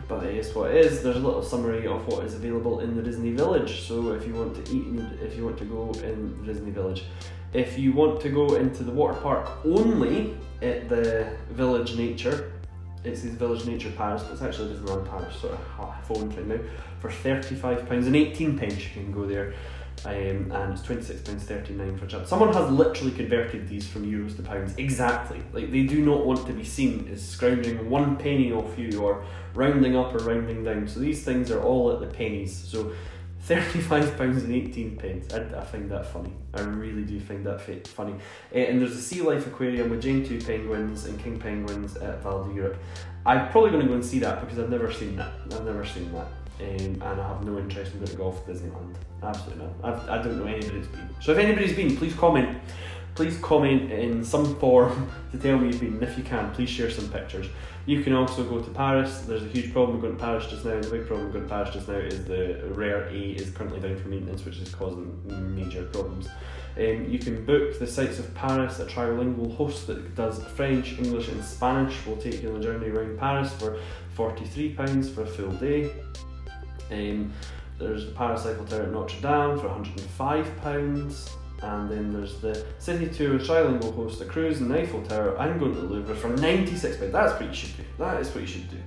but 0.09 0.25
it 0.25 0.37
is 0.37 0.55
what 0.55 0.73
it 0.73 0.85
is. 0.85 1.03
There's 1.03 1.17
a 1.17 1.21
little 1.21 1.43
summary 1.43 1.87
of 1.87 2.07
what 2.07 2.25
is 2.27 2.35
available 2.35 2.81
in 2.81 2.95
the 2.95 3.03
Disney 3.03 3.33
Village. 3.33 3.81
So 3.81 4.13
if 4.13 4.27
you 4.27 4.35
want 4.35 4.63
to 4.63 4.73
eat, 4.73 4.87
and 4.87 5.19
if 5.23 5.37
you 5.37 5.47
want 5.47 5.57
to 5.59 5.65
go 5.65 5.91
in 6.03 6.45
Disney 6.45 6.71
Village, 6.71 7.05
if 7.53 7.79
you 7.79 7.93
want 7.93 8.21
to 8.23 8.29
go 8.29 8.55
into 8.55 8.83
the 8.83 8.91
water 8.93 9.15
park 9.21 9.51
only 9.65 10.37
at 10.63 10.89
the 10.89 11.37
Village 11.51 11.97
Nature, 11.97 12.53
it's 13.05 13.23
his 13.23 13.35
Village 13.35 13.67
Nature 13.67 13.91
Paris, 13.91 14.23
but 14.23 14.33
it's 14.33 14.43
actually 14.43 14.75
Disneyland 14.75 15.09
Paris 15.09 15.37
sort 15.37 15.55
of 15.55 16.07
phone 16.07 16.31
thing 16.31 16.49
now. 16.49 16.59
For 17.01 17.11
£35 17.11 17.89
and 17.91 18.17
18 18.17 18.59
pence 18.59 18.77
you 18.77 18.91
can 18.93 19.13
go 19.13 19.27
there. 19.27 19.55
Um, 20.05 20.51
and 20.51 20.73
it's 20.73 20.83
£26.39 20.83 21.99
for 21.99 22.07
a 22.07 22.09
child. 22.09 22.27
Someone 22.27 22.53
has 22.53 22.71
literally 22.71 23.13
converted 23.13 23.69
these 23.69 23.87
from 23.87 24.05
euros 24.05 24.35
to 24.37 24.43
pounds. 24.43 24.75
Exactly. 24.77 25.41
Like 25.53 25.71
they 25.71 25.85
do 25.85 26.05
not 26.05 26.27
want 26.27 26.45
to 26.47 26.53
be 26.53 26.65
seen 26.65 27.09
as 27.13 27.23
scrounging 27.23 27.89
one 27.89 28.17
penny 28.17 28.53
off 28.53 28.77
you 28.77 29.01
or 29.01 29.25
rounding 29.55 29.97
up 29.97 30.15
or 30.15 30.19
rounding 30.19 30.65
down. 30.65 30.89
So 30.89 30.99
these 30.99 31.25
things 31.25 31.53
are 31.53 31.63
all 31.63 31.93
at 31.93 32.01
the 32.01 32.07
pennies. 32.07 32.57
So 32.57 32.93
Thirty-five 33.43 34.17
pounds 34.17 34.45
and 34.45 34.55
eighteen 34.55 34.97
pence. 34.97 35.35
I, 35.35 35.41
I 35.59 35.65
find 35.65 35.91
that 35.91 36.07
funny. 36.07 36.33
I 36.55 36.61
really 36.61 37.03
do 37.03 37.19
find 37.19 37.45
that 37.45 37.61
funny. 37.89 38.15
Uh, 38.55 38.59
and 38.59 38.81
there's 38.81 38.93
a 38.93 39.03
sea 39.03 39.21
life 39.21 39.47
aquarium 39.47 39.91
with 39.91 40.01
Gentoo 40.01 40.41
penguins 40.41 41.07
and 41.07 41.19
king 41.19 41.41
penguins 41.41 41.97
at 41.97 42.23
Val 42.23 42.45
d'Europe. 42.45 42.77
I'm 43.27 43.49
probably 43.51 43.71
going 43.71 43.83
to 43.83 43.89
go 43.89 43.95
and 43.95 44.05
see 44.05 44.21
that 44.21 44.41
because 44.41 44.59
I've 44.59 44.71
never 44.71 44.93
seen 44.93 45.17
that. 45.17 45.33
I've 45.53 45.65
never 45.65 45.85
seen 45.85 46.13
that. 46.13 46.29
Um, 46.61 47.03
and 47.03 47.03
I 47.03 47.29
have 47.29 47.45
no 47.45 47.59
interest 47.59 47.93
in 47.93 47.99
going 47.99 48.11
to 48.11 48.17
golf 48.17 48.49
at 48.49 48.55
Disneyland. 48.55 48.95
Absolutely 49.23 49.65
not. 49.65 49.75
I've, 49.83 50.09
I 50.09 50.23
don't 50.23 50.39
know 50.39 50.47
anybody's 50.47 50.87
been. 50.87 51.09
So 51.21 51.33
if 51.33 51.39
anybody's 51.39 51.75
been, 51.75 51.97
please 51.97 52.15
comment. 52.15 52.59
Please 53.15 53.37
comment 53.39 53.91
in 53.93 54.25
some 54.25 54.57
form 54.57 55.11
to 55.33 55.39
tell 55.39 55.59
me 55.59 55.69
you've 55.69 55.81
been. 55.81 55.95
And 55.95 56.03
if 56.03 56.17
you 56.17 56.25
can, 56.25 56.53
please 56.53 56.71
share 56.71 56.91
some 56.91 57.09
pictures. 57.09 57.47
You 57.85 58.03
can 58.03 58.13
also 58.13 58.45
go 58.45 58.61
to 58.61 58.71
Paris. 58.71 59.23
There's 59.23 59.43
a 59.43 59.49
huge 59.49 59.73
problem 59.73 60.01
going 60.01 60.17
to 60.17 60.23
Paris 60.23 60.47
just 60.47 60.65
now. 60.65 60.81
The 60.81 60.89
big 60.89 61.07
problem 61.07 61.33
going 61.33 61.45
to 61.45 61.51
Paris 61.51 61.71
just 61.75 61.89
now 61.89 61.95
is 61.95 62.25
the 62.25 62.63
RER 62.75 63.09
A 63.11 63.19
is 63.33 63.51
currently 63.51 63.81
down 63.81 63.97
for 63.97 64.09
maintenance, 64.09 64.45
which 64.45 64.59
is 64.59 64.73
causing 64.73 65.21
major 65.55 65.85
problems. 65.87 66.29
Um, 66.77 67.07
you 67.09 67.19
can 67.19 67.45
book 67.45 67.79
the 67.79 67.87
sights 67.87 68.21
of 68.21 68.33
Paris. 68.35 68.79
A 68.79 68.87
trilingual 68.87 69.57
host 69.57 69.89
that 69.89 70.15
does 70.15 70.43
French, 70.45 70.97
English, 70.99 71.29
and 71.29 71.45
Spanish 71.45 72.07
will 72.07 72.17
take 72.17 72.43
you 72.43 72.51
on 72.51 72.57
a 72.57 72.63
journey 72.63 72.89
around 72.89 73.19
Paris 73.19 73.53
for 73.55 73.79
£43 74.17 75.13
for 75.13 75.23
a 75.23 75.27
full 75.27 75.51
day. 75.53 75.91
Um, 76.93 77.33
there's 77.79 78.07
the 78.07 78.13
Paris 78.13 78.47
Eiffel 78.47 78.65
Tower 78.65 78.83
at 78.83 78.93
Notre 78.93 79.21
Dame 79.21 79.59
for 79.59 79.69
£105 79.69 81.42
and 81.63 81.89
then 81.89 82.13
there's 82.13 82.41
the 82.41 82.67
City 82.79 83.09
Tour 83.09 83.39
trilingual 83.39 83.95
host 83.95 84.21
a 84.21 84.25
cruise 84.25 84.61
in 84.61 84.69
the 84.69 84.81
Eiffel 84.81 85.03
Tower. 85.03 85.39
I'm 85.39 85.59
going 85.59 85.75
to 85.75 85.81
the 85.81 85.87
Louvre 85.87 86.15
for 86.15 86.29
96 86.29 86.97
pounds. 86.97 87.13
That's 87.13 87.41
what 87.41 87.49
you 87.49 87.55
should 87.55 87.77
do. 87.77 87.85
That 87.99 88.21
is 88.21 88.35
what 88.35 88.41
you 88.41 88.47
should 88.47 88.71
do. 88.71 88.79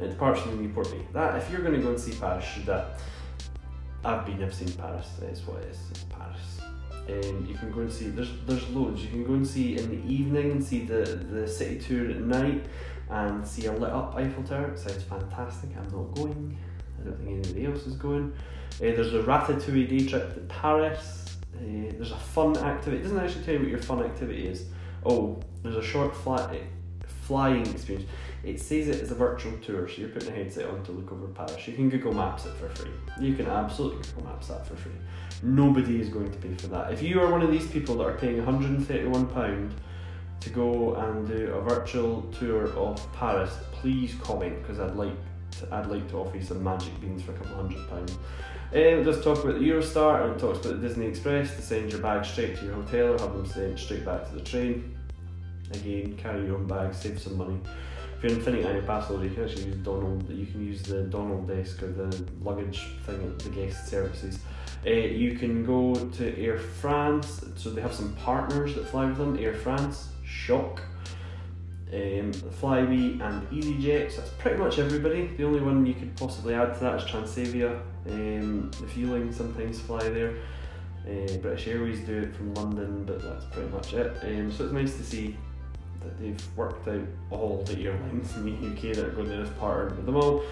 It 0.00 0.08
departs 0.08 0.40
from 0.40 0.60
Newport 0.60 0.90
Bay. 0.90 1.00
That 1.12 1.36
if 1.36 1.50
you're 1.50 1.62
going 1.62 1.74
to 1.74 1.80
go 1.80 1.90
and 1.90 2.00
see 2.00 2.12
Paris, 2.12 2.44
should 2.44 2.66
that. 2.66 3.00
I've 4.04 4.26
been, 4.26 4.42
I've 4.42 4.54
seen 4.54 4.72
Paris. 4.72 5.08
It's 5.22 5.46
what 5.46 5.62
it 5.62 5.68
is. 5.68 5.78
It's 5.90 6.04
Paris. 6.04 6.60
Um, 7.08 7.46
you 7.48 7.54
can 7.54 7.70
go 7.72 7.80
and 7.80 7.92
see. 7.92 8.08
There's 8.08 8.30
there's 8.46 8.68
loads. 8.70 9.02
You 9.02 9.08
can 9.08 9.24
go 9.24 9.34
and 9.34 9.46
see 9.46 9.78
in 9.78 9.88
the 9.90 10.12
evening 10.12 10.50
and 10.50 10.64
see 10.64 10.84
the 10.84 11.02
the 11.30 11.46
city 11.46 11.78
tour 11.78 12.10
at 12.10 12.20
night 12.20 12.66
and 13.08 13.46
see 13.46 13.66
a 13.66 13.72
lit 13.72 13.90
up 13.90 14.14
Eiffel 14.16 14.42
Tower. 14.42 14.68
It 14.72 14.78
sounds 14.78 15.04
fantastic. 15.04 15.70
I'm 15.76 15.84
not 15.84 16.14
going. 16.14 16.58
I 17.00 17.04
don't 17.04 17.16
think 17.16 17.30
anybody 17.30 17.66
else 17.66 17.86
is 17.86 17.94
going. 17.94 18.32
Uh, 18.76 18.80
there's 18.80 19.14
a 19.14 19.22
Ratatouille 19.22 19.88
day 19.88 20.06
trip 20.06 20.34
to 20.34 20.40
Paris. 20.40 21.25
Uh, 21.56 21.92
there's 21.96 22.12
a 22.12 22.16
fun 22.16 22.56
activity. 22.58 23.00
It 23.00 23.04
doesn't 23.04 23.18
actually 23.18 23.44
tell 23.44 23.54
you 23.54 23.60
what 23.60 23.68
your 23.68 23.82
fun 23.82 24.02
activity 24.02 24.46
is. 24.46 24.66
Oh, 25.04 25.40
there's 25.62 25.76
a 25.76 25.82
short 25.82 26.14
fly, 26.14 26.56
eh, 26.56 27.06
flying 27.26 27.66
experience. 27.66 28.08
It 28.44 28.60
says 28.60 28.88
it 28.88 28.96
is 28.96 29.10
a 29.10 29.14
virtual 29.14 29.56
tour, 29.58 29.88
so 29.88 29.96
you're 29.96 30.10
putting 30.10 30.28
a 30.28 30.36
headset 30.36 30.68
on 30.68 30.82
to 30.84 30.92
look 30.92 31.10
over 31.10 31.26
Paris. 31.28 31.66
You 31.66 31.74
can 31.74 31.88
Google 31.88 32.14
Maps 32.14 32.46
it 32.46 32.54
for 32.54 32.68
free. 32.68 32.90
You 33.20 33.34
can 33.34 33.46
absolutely 33.46 34.04
Google 34.06 34.30
Maps 34.30 34.48
that 34.48 34.66
for 34.66 34.76
free. 34.76 34.92
Nobody 35.42 36.00
is 36.00 36.08
going 36.08 36.30
to 36.30 36.38
pay 36.38 36.54
for 36.54 36.68
that. 36.68 36.92
If 36.92 37.02
you 37.02 37.20
are 37.20 37.30
one 37.30 37.42
of 37.42 37.50
these 37.50 37.66
people 37.66 37.96
that 37.96 38.04
are 38.04 38.16
paying 38.16 38.40
£131 38.40 39.72
to 40.40 40.50
go 40.50 40.94
and 40.94 41.26
do 41.26 41.52
a 41.54 41.60
virtual 41.60 42.22
tour 42.38 42.68
of 42.74 43.12
Paris, 43.14 43.52
please 43.72 44.14
comment 44.22 44.62
because 44.62 44.78
I'd 44.78 44.94
like 44.94 45.16
to, 45.52 45.74
I'd 45.74 45.86
like 45.86 46.08
to 46.10 46.18
offer 46.18 46.36
you 46.36 46.42
some 46.44 46.62
magic 46.62 47.00
beans 47.00 47.22
for 47.22 47.32
a 47.32 47.34
couple 47.34 47.56
hundred 47.56 47.88
pounds. 47.88 48.16
Um, 48.72 48.78
it 48.78 49.22
talk 49.22 49.44
about 49.44 49.60
the 49.60 49.68
Eurostar 49.68 50.24
and 50.24 50.34
it 50.34 50.38
talks 50.40 50.64
about 50.66 50.80
the 50.80 50.88
Disney 50.88 51.06
Express 51.06 51.54
to 51.54 51.62
send 51.62 51.92
your 51.92 52.00
bag 52.00 52.24
straight 52.24 52.56
to 52.58 52.64
your 52.64 52.74
hotel 52.74 53.14
or 53.14 53.18
have 53.18 53.32
them 53.32 53.46
sent 53.46 53.78
straight 53.78 54.04
back 54.04 54.28
to 54.28 54.34
the 54.34 54.40
train. 54.40 54.96
Again, 55.72 56.16
carry 56.16 56.44
your 56.46 56.56
own 56.56 56.66
bag, 56.66 56.92
save 56.92 57.20
some 57.20 57.36
money. 57.36 57.58
If 58.16 58.22
you're 58.22 58.32
in 58.32 58.38
Infinity 58.38 58.66
Island 58.66 58.86
Pass 58.86 59.10
you 59.10 59.30
can 59.30 59.44
actually 59.44 59.64
use 59.66 59.76
Donald. 59.76 60.28
You 60.28 60.46
can 60.46 60.64
use 60.64 60.82
the 60.82 61.02
Donald 61.02 61.46
desk 61.46 61.82
or 61.82 61.92
the 61.92 62.24
luggage 62.42 62.86
thing 63.04 63.22
at 63.22 63.38
the 63.38 63.50
guest 63.50 63.88
services. 63.88 64.38
Uh, 64.84 64.90
you 64.90 65.36
can 65.36 65.64
go 65.64 65.94
to 65.94 66.38
Air 66.38 66.58
France, 66.58 67.44
so 67.56 67.70
they 67.70 67.82
have 67.82 67.94
some 67.94 68.14
partners 68.16 68.74
that 68.74 68.88
fly 68.88 69.06
with 69.06 69.18
them 69.18 69.38
Air 69.38 69.54
France, 69.54 70.08
Shock, 70.24 70.82
um, 71.92 72.32
Flybe, 72.32 73.20
and 73.20 73.48
EasyJet. 73.50 74.10
So 74.10 74.20
that's 74.20 74.30
pretty 74.38 74.58
much 74.58 74.78
everybody. 74.78 75.28
The 75.36 75.44
only 75.44 75.60
one 75.60 75.86
you 75.86 75.94
could 75.94 76.16
possibly 76.16 76.54
add 76.54 76.74
to 76.74 76.80
that 76.80 76.96
is 76.96 77.04
Transavia. 77.04 77.80
Um, 78.08 78.70
the 78.72 78.86
Vueling 78.86 79.32
sometimes 79.32 79.80
fly 79.80 80.08
there. 80.08 80.36
Uh, 81.06 81.36
British 81.36 81.68
Airways 81.68 82.00
do 82.00 82.22
it 82.22 82.34
from 82.34 82.54
London, 82.54 83.04
but 83.04 83.22
that's 83.22 83.44
pretty 83.46 83.68
much 83.70 83.94
it. 83.94 84.16
Um, 84.22 84.50
so 84.50 84.64
it's 84.64 84.72
nice 84.72 84.96
to 84.96 85.04
see 85.04 85.36
that 86.00 86.18
they've 86.18 86.56
worked 86.56 86.88
out 86.88 87.06
all 87.30 87.62
the 87.64 87.86
airlines 87.86 88.34
in 88.36 88.44
the 88.44 88.68
UK 88.68 88.96
that 88.96 89.04
are 89.04 89.10
going 89.10 89.28
to 89.28 89.36
this 89.36 89.50
partner 89.58 89.94
with 89.94 90.06
them 90.06 90.16
all. 90.16 90.42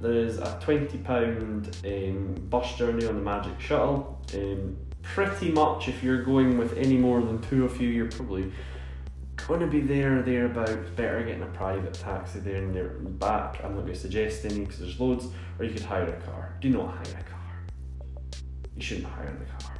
There 0.00 0.12
is 0.12 0.38
a 0.38 0.60
£20 0.64 2.08
um, 2.08 2.34
bus 2.48 2.76
journey 2.76 3.06
on 3.06 3.14
the 3.14 3.22
Magic 3.22 3.60
Shuttle. 3.60 4.20
Um, 4.34 4.76
pretty 5.02 5.52
much, 5.52 5.88
if 5.88 6.02
you're 6.02 6.22
going 6.22 6.58
with 6.58 6.76
any 6.76 6.96
more 6.96 7.20
than 7.20 7.40
two 7.42 7.64
of 7.64 7.80
you, 7.80 7.88
you're 7.88 8.10
probably 8.10 8.52
going 9.36 9.60
to 9.60 9.66
be 9.66 9.80
there 9.80 10.18
or 10.18 10.22
thereabouts. 10.22 10.90
Better 10.96 11.22
getting 11.24 11.42
a 11.42 11.46
private 11.46 11.94
taxi 11.94 12.40
there 12.40 12.56
and 12.56 12.74
there 12.74 12.88
and 12.88 13.18
back. 13.18 13.60
I'm 13.64 13.74
not 13.74 13.82
going 13.82 13.94
to 13.94 13.98
suggest 13.98 14.44
any 14.44 14.60
because 14.60 14.78
there's 14.80 15.00
loads, 15.00 15.26
or 15.58 15.64
you 15.64 15.72
could 15.72 15.82
hire 15.82 16.04
a 16.04 16.20
car. 16.22 16.56
Do 16.60 16.70
not 16.70 16.94
hire 16.94 17.18
a 17.20 17.30
car. 17.30 17.64
You 18.76 18.82
shouldn't 18.82 19.06
hire 19.06 19.36
the 19.38 19.64
car. 19.64 19.76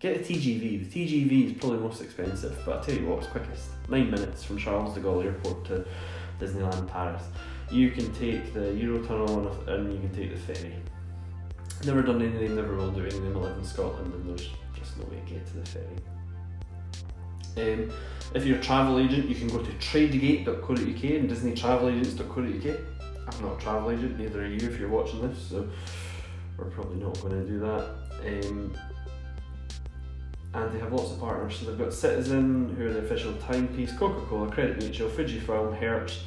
Get 0.00 0.24
the 0.24 0.34
TGV. 0.34 0.90
The 0.90 1.06
TGV 1.06 1.46
is 1.46 1.52
probably 1.58 1.80
most 1.80 2.00
expensive, 2.00 2.56
but 2.64 2.76
I'll 2.76 2.84
tell 2.84 2.94
you 2.94 3.06
what, 3.06 3.18
it's 3.18 3.26
quickest. 3.26 3.68
Nine 3.88 4.10
minutes 4.10 4.44
from 4.44 4.56
Charles 4.56 4.94
de 4.94 5.00
Gaulle 5.00 5.24
Airport 5.24 5.64
to 5.66 5.84
Disneyland 6.40 6.88
Paris. 6.88 7.22
You 7.70 7.90
can 7.90 8.12
take 8.14 8.54
the 8.54 8.60
Eurotunnel 8.60 9.66
and 9.66 9.92
you 9.92 9.98
can 9.98 10.14
take 10.14 10.30
the 10.30 10.54
ferry. 10.54 10.74
Never 11.84 12.02
done 12.02 12.22
anything, 12.22 12.54
never 12.54 12.76
will 12.76 12.90
do 12.90 13.02
anything. 13.02 13.34
I 13.34 13.38
live 13.38 13.58
in 13.58 13.64
Scotland 13.64 14.14
and 14.14 14.28
there's 14.28 14.48
just 14.74 14.96
no 14.98 15.04
way 15.06 15.20
to 15.26 15.34
get 15.34 15.46
to 15.48 15.58
the 15.58 15.66
ferry. 15.66 15.96
Um, 17.58 17.90
if 18.34 18.44
you're 18.44 18.58
a 18.58 18.62
travel 18.62 18.98
agent, 18.98 19.28
you 19.28 19.34
can 19.34 19.48
go 19.48 19.58
to 19.58 19.70
tradegate.co.uk 19.72 20.78
and 20.78 21.30
disneytravelagents.co.uk. 21.30 22.78
I'm 23.30 23.44
not 23.44 23.58
a 23.58 23.60
travel 23.60 23.90
agent, 23.90 24.18
neither 24.18 24.42
are 24.42 24.46
you 24.46 24.68
if 24.68 24.78
you're 24.78 24.88
watching 24.88 25.26
this, 25.26 25.38
so 25.48 25.68
we're 26.56 26.66
probably 26.66 26.96
not 26.96 27.20
going 27.20 27.44
to 27.44 27.50
do 27.50 27.58
that. 27.60 27.94
Um, 28.26 28.74
and 30.54 30.72
they 30.72 30.78
have 30.78 30.92
lots 30.92 31.12
of 31.12 31.20
partners. 31.20 31.58
So 31.58 31.66
they've 31.66 31.78
got 31.78 31.92
Citizen, 31.92 32.74
who 32.76 32.88
are 32.88 32.92
the 32.92 33.00
official 33.00 33.34
timepiece, 33.34 33.92
Coca 33.96 34.24
Cola, 34.26 34.50
Credit 34.50 34.78
Mutual, 34.78 35.10
Fujifilm, 35.10 35.76
Hertz, 35.78 36.24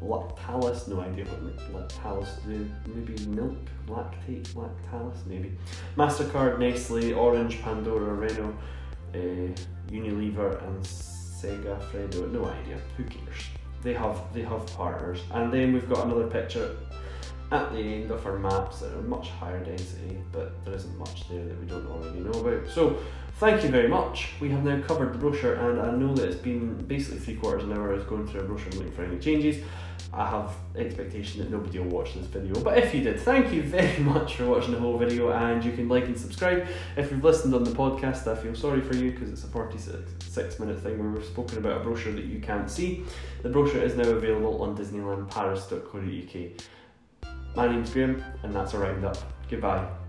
Lactalis, 0.00 0.88
no 0.88 1.00
idea 1.00 1.24
what 1.24 1.88
Lactalis 1.88 2.44
do. 2.46 2.70
Maybe 2.86 3.26
milk, 3.26 3.56
lactate, 3.86 4.46
Lactalis, 4.54 5.26
maybe. 5.26 5.56
MasterCard, 5.96 6.58
Nestle, 6.58 7.14
Orange, 7.14 7.60
Pandora, 7.62 8.14
Renault, 8.14 8.54
uh, 9.14 9.90
Unilever, 9.90 10.62
and 10.66 10.82
Sega 10.84 11.80
Fredo. 11.90 12.30
No 12.32 12.46
idea. 12.46 12.78
Who 12.96 13.04
cares? 13.04 13.48
They 13.82 13.94
have 13.94 14.20
they 14.32 14.42
have 14.42 14.66
partners, 14.76 15.20
and 15.32 15.52
then 15.52 15.72
we've 15.72 15.88
got 15.88 16.06
another 16.06 16.26
picture 16.26 16.76
at 17.54 17.72
the 17.72 17.78
end 17.78 18.10
of 18.10 18.26
our 18.26 18.38
maps 18.38 18.80
that 18.80 18.92
are 18.92 19.02
much 19.02 19.28
higher 19.30 19.62
density, 19.62 20.18
but 20.32 20.64
there 20.64 20.74
isn't 20.74 20.98
much 20.98 21.28
there 21.28 21.44
that 21.44 21.60
we 21.60 21.66
don't 21.66 21.86
already 21.86 22.18
know 22.18 22.40
about. 22.40 22.68
So 22.68 22.98
thank 23.36 23.62
you 23.62 23.68
very 23.68 23.88
much. 23.88 24.30
We 24.40 24.48
have 24.50 24.64
now 24.64 24.80
covered 24.80 25.14
the 25.14 25.18
brochure 25.18 25.54
and 25.54 25.80
I 25.80 25.92
know 25.92 26.14
that 26.14 26.28
it's 26.28 26.40
been 26.40 26.74
basically 26.86 27.20
three 27.20 27.36
quarters 27.36 27.64
of 27.64 27.70
an 27.70 27.76
hour 27.76 27.92
of 27.92 28.08
going 28.08 28.26
through 28.26 28.40
a 28.40 28.44
brochure 28.44 28.66
and 28.68 28.76
looking 28.76 28.92
for 28.92 29.04
any 29.04 29.18
changes. 29.18 29.62
I 30.16 30.28
have 30.28 30.52
expectation 30.76 31.40
that 31.40 31.50
nobody 31.50 31.80
will 31.80 31.88
watch 31.88 32.14
this 32.14 32.26
video, 32.26 32.54
but 32.62 32.78
if 32.78 32.94
you 32.94 33.02
did, 33.02 33.18
thank 33.20 33.52
you 33.52 33.62
very 33.62 33.98
much 34.02 34.36
for 34.36 34.46
watching 34.46 34.72
the 34.72 34.78
whole 34.78 34.96
video 34.96 35.32
and 35.32 35.64
you 35.64 35.72
can 35.72 35.88
like 35.88 36.04
and 36.04 36.16
subscribe. 36.16 36.68
If 36.96 37.10
you've 37.10 37.24
listened 37.24 37.52
on 37.52 37.64
the 37.64 37.72
podcast, 37.72 38.28
I 38.28 38.36
feel 38.40 38.54
sorry 38.54 38.80
for 38.80 38.94
you 38.94 39.10
because 39.10 39.30
it's 39.30 39.42
a 39.42 39.48
46 39.48 40.60
minute 40.60 40.80
thing 40.80 40.98
where 40.98 41.08
we've 41.08 41.24
spoken 41.24 41.58
about 41.58 41.80
a 41.80 41.84
brochure 41.84 42.12
that 42.12 42.26
you 42.26 42.38
can't 42.38 42.70
see. 42.70 43.04
The 43.42 43.48
brochure 43.48 43.82
is 43.82 43.96
now 43.96 44.08
available 44.08 44.62
on 44.62 44.76
disneylandparis.co.uk. 44.76 46.66
My 47.56 47.68
name's 47.68 47.90
Graham, 47.90 48.22
and 48.42 48.54
that's 48.54 48.74
a 48.74 48.78
roundup. 48.78 49.16
Goodbye. 49.48 50.03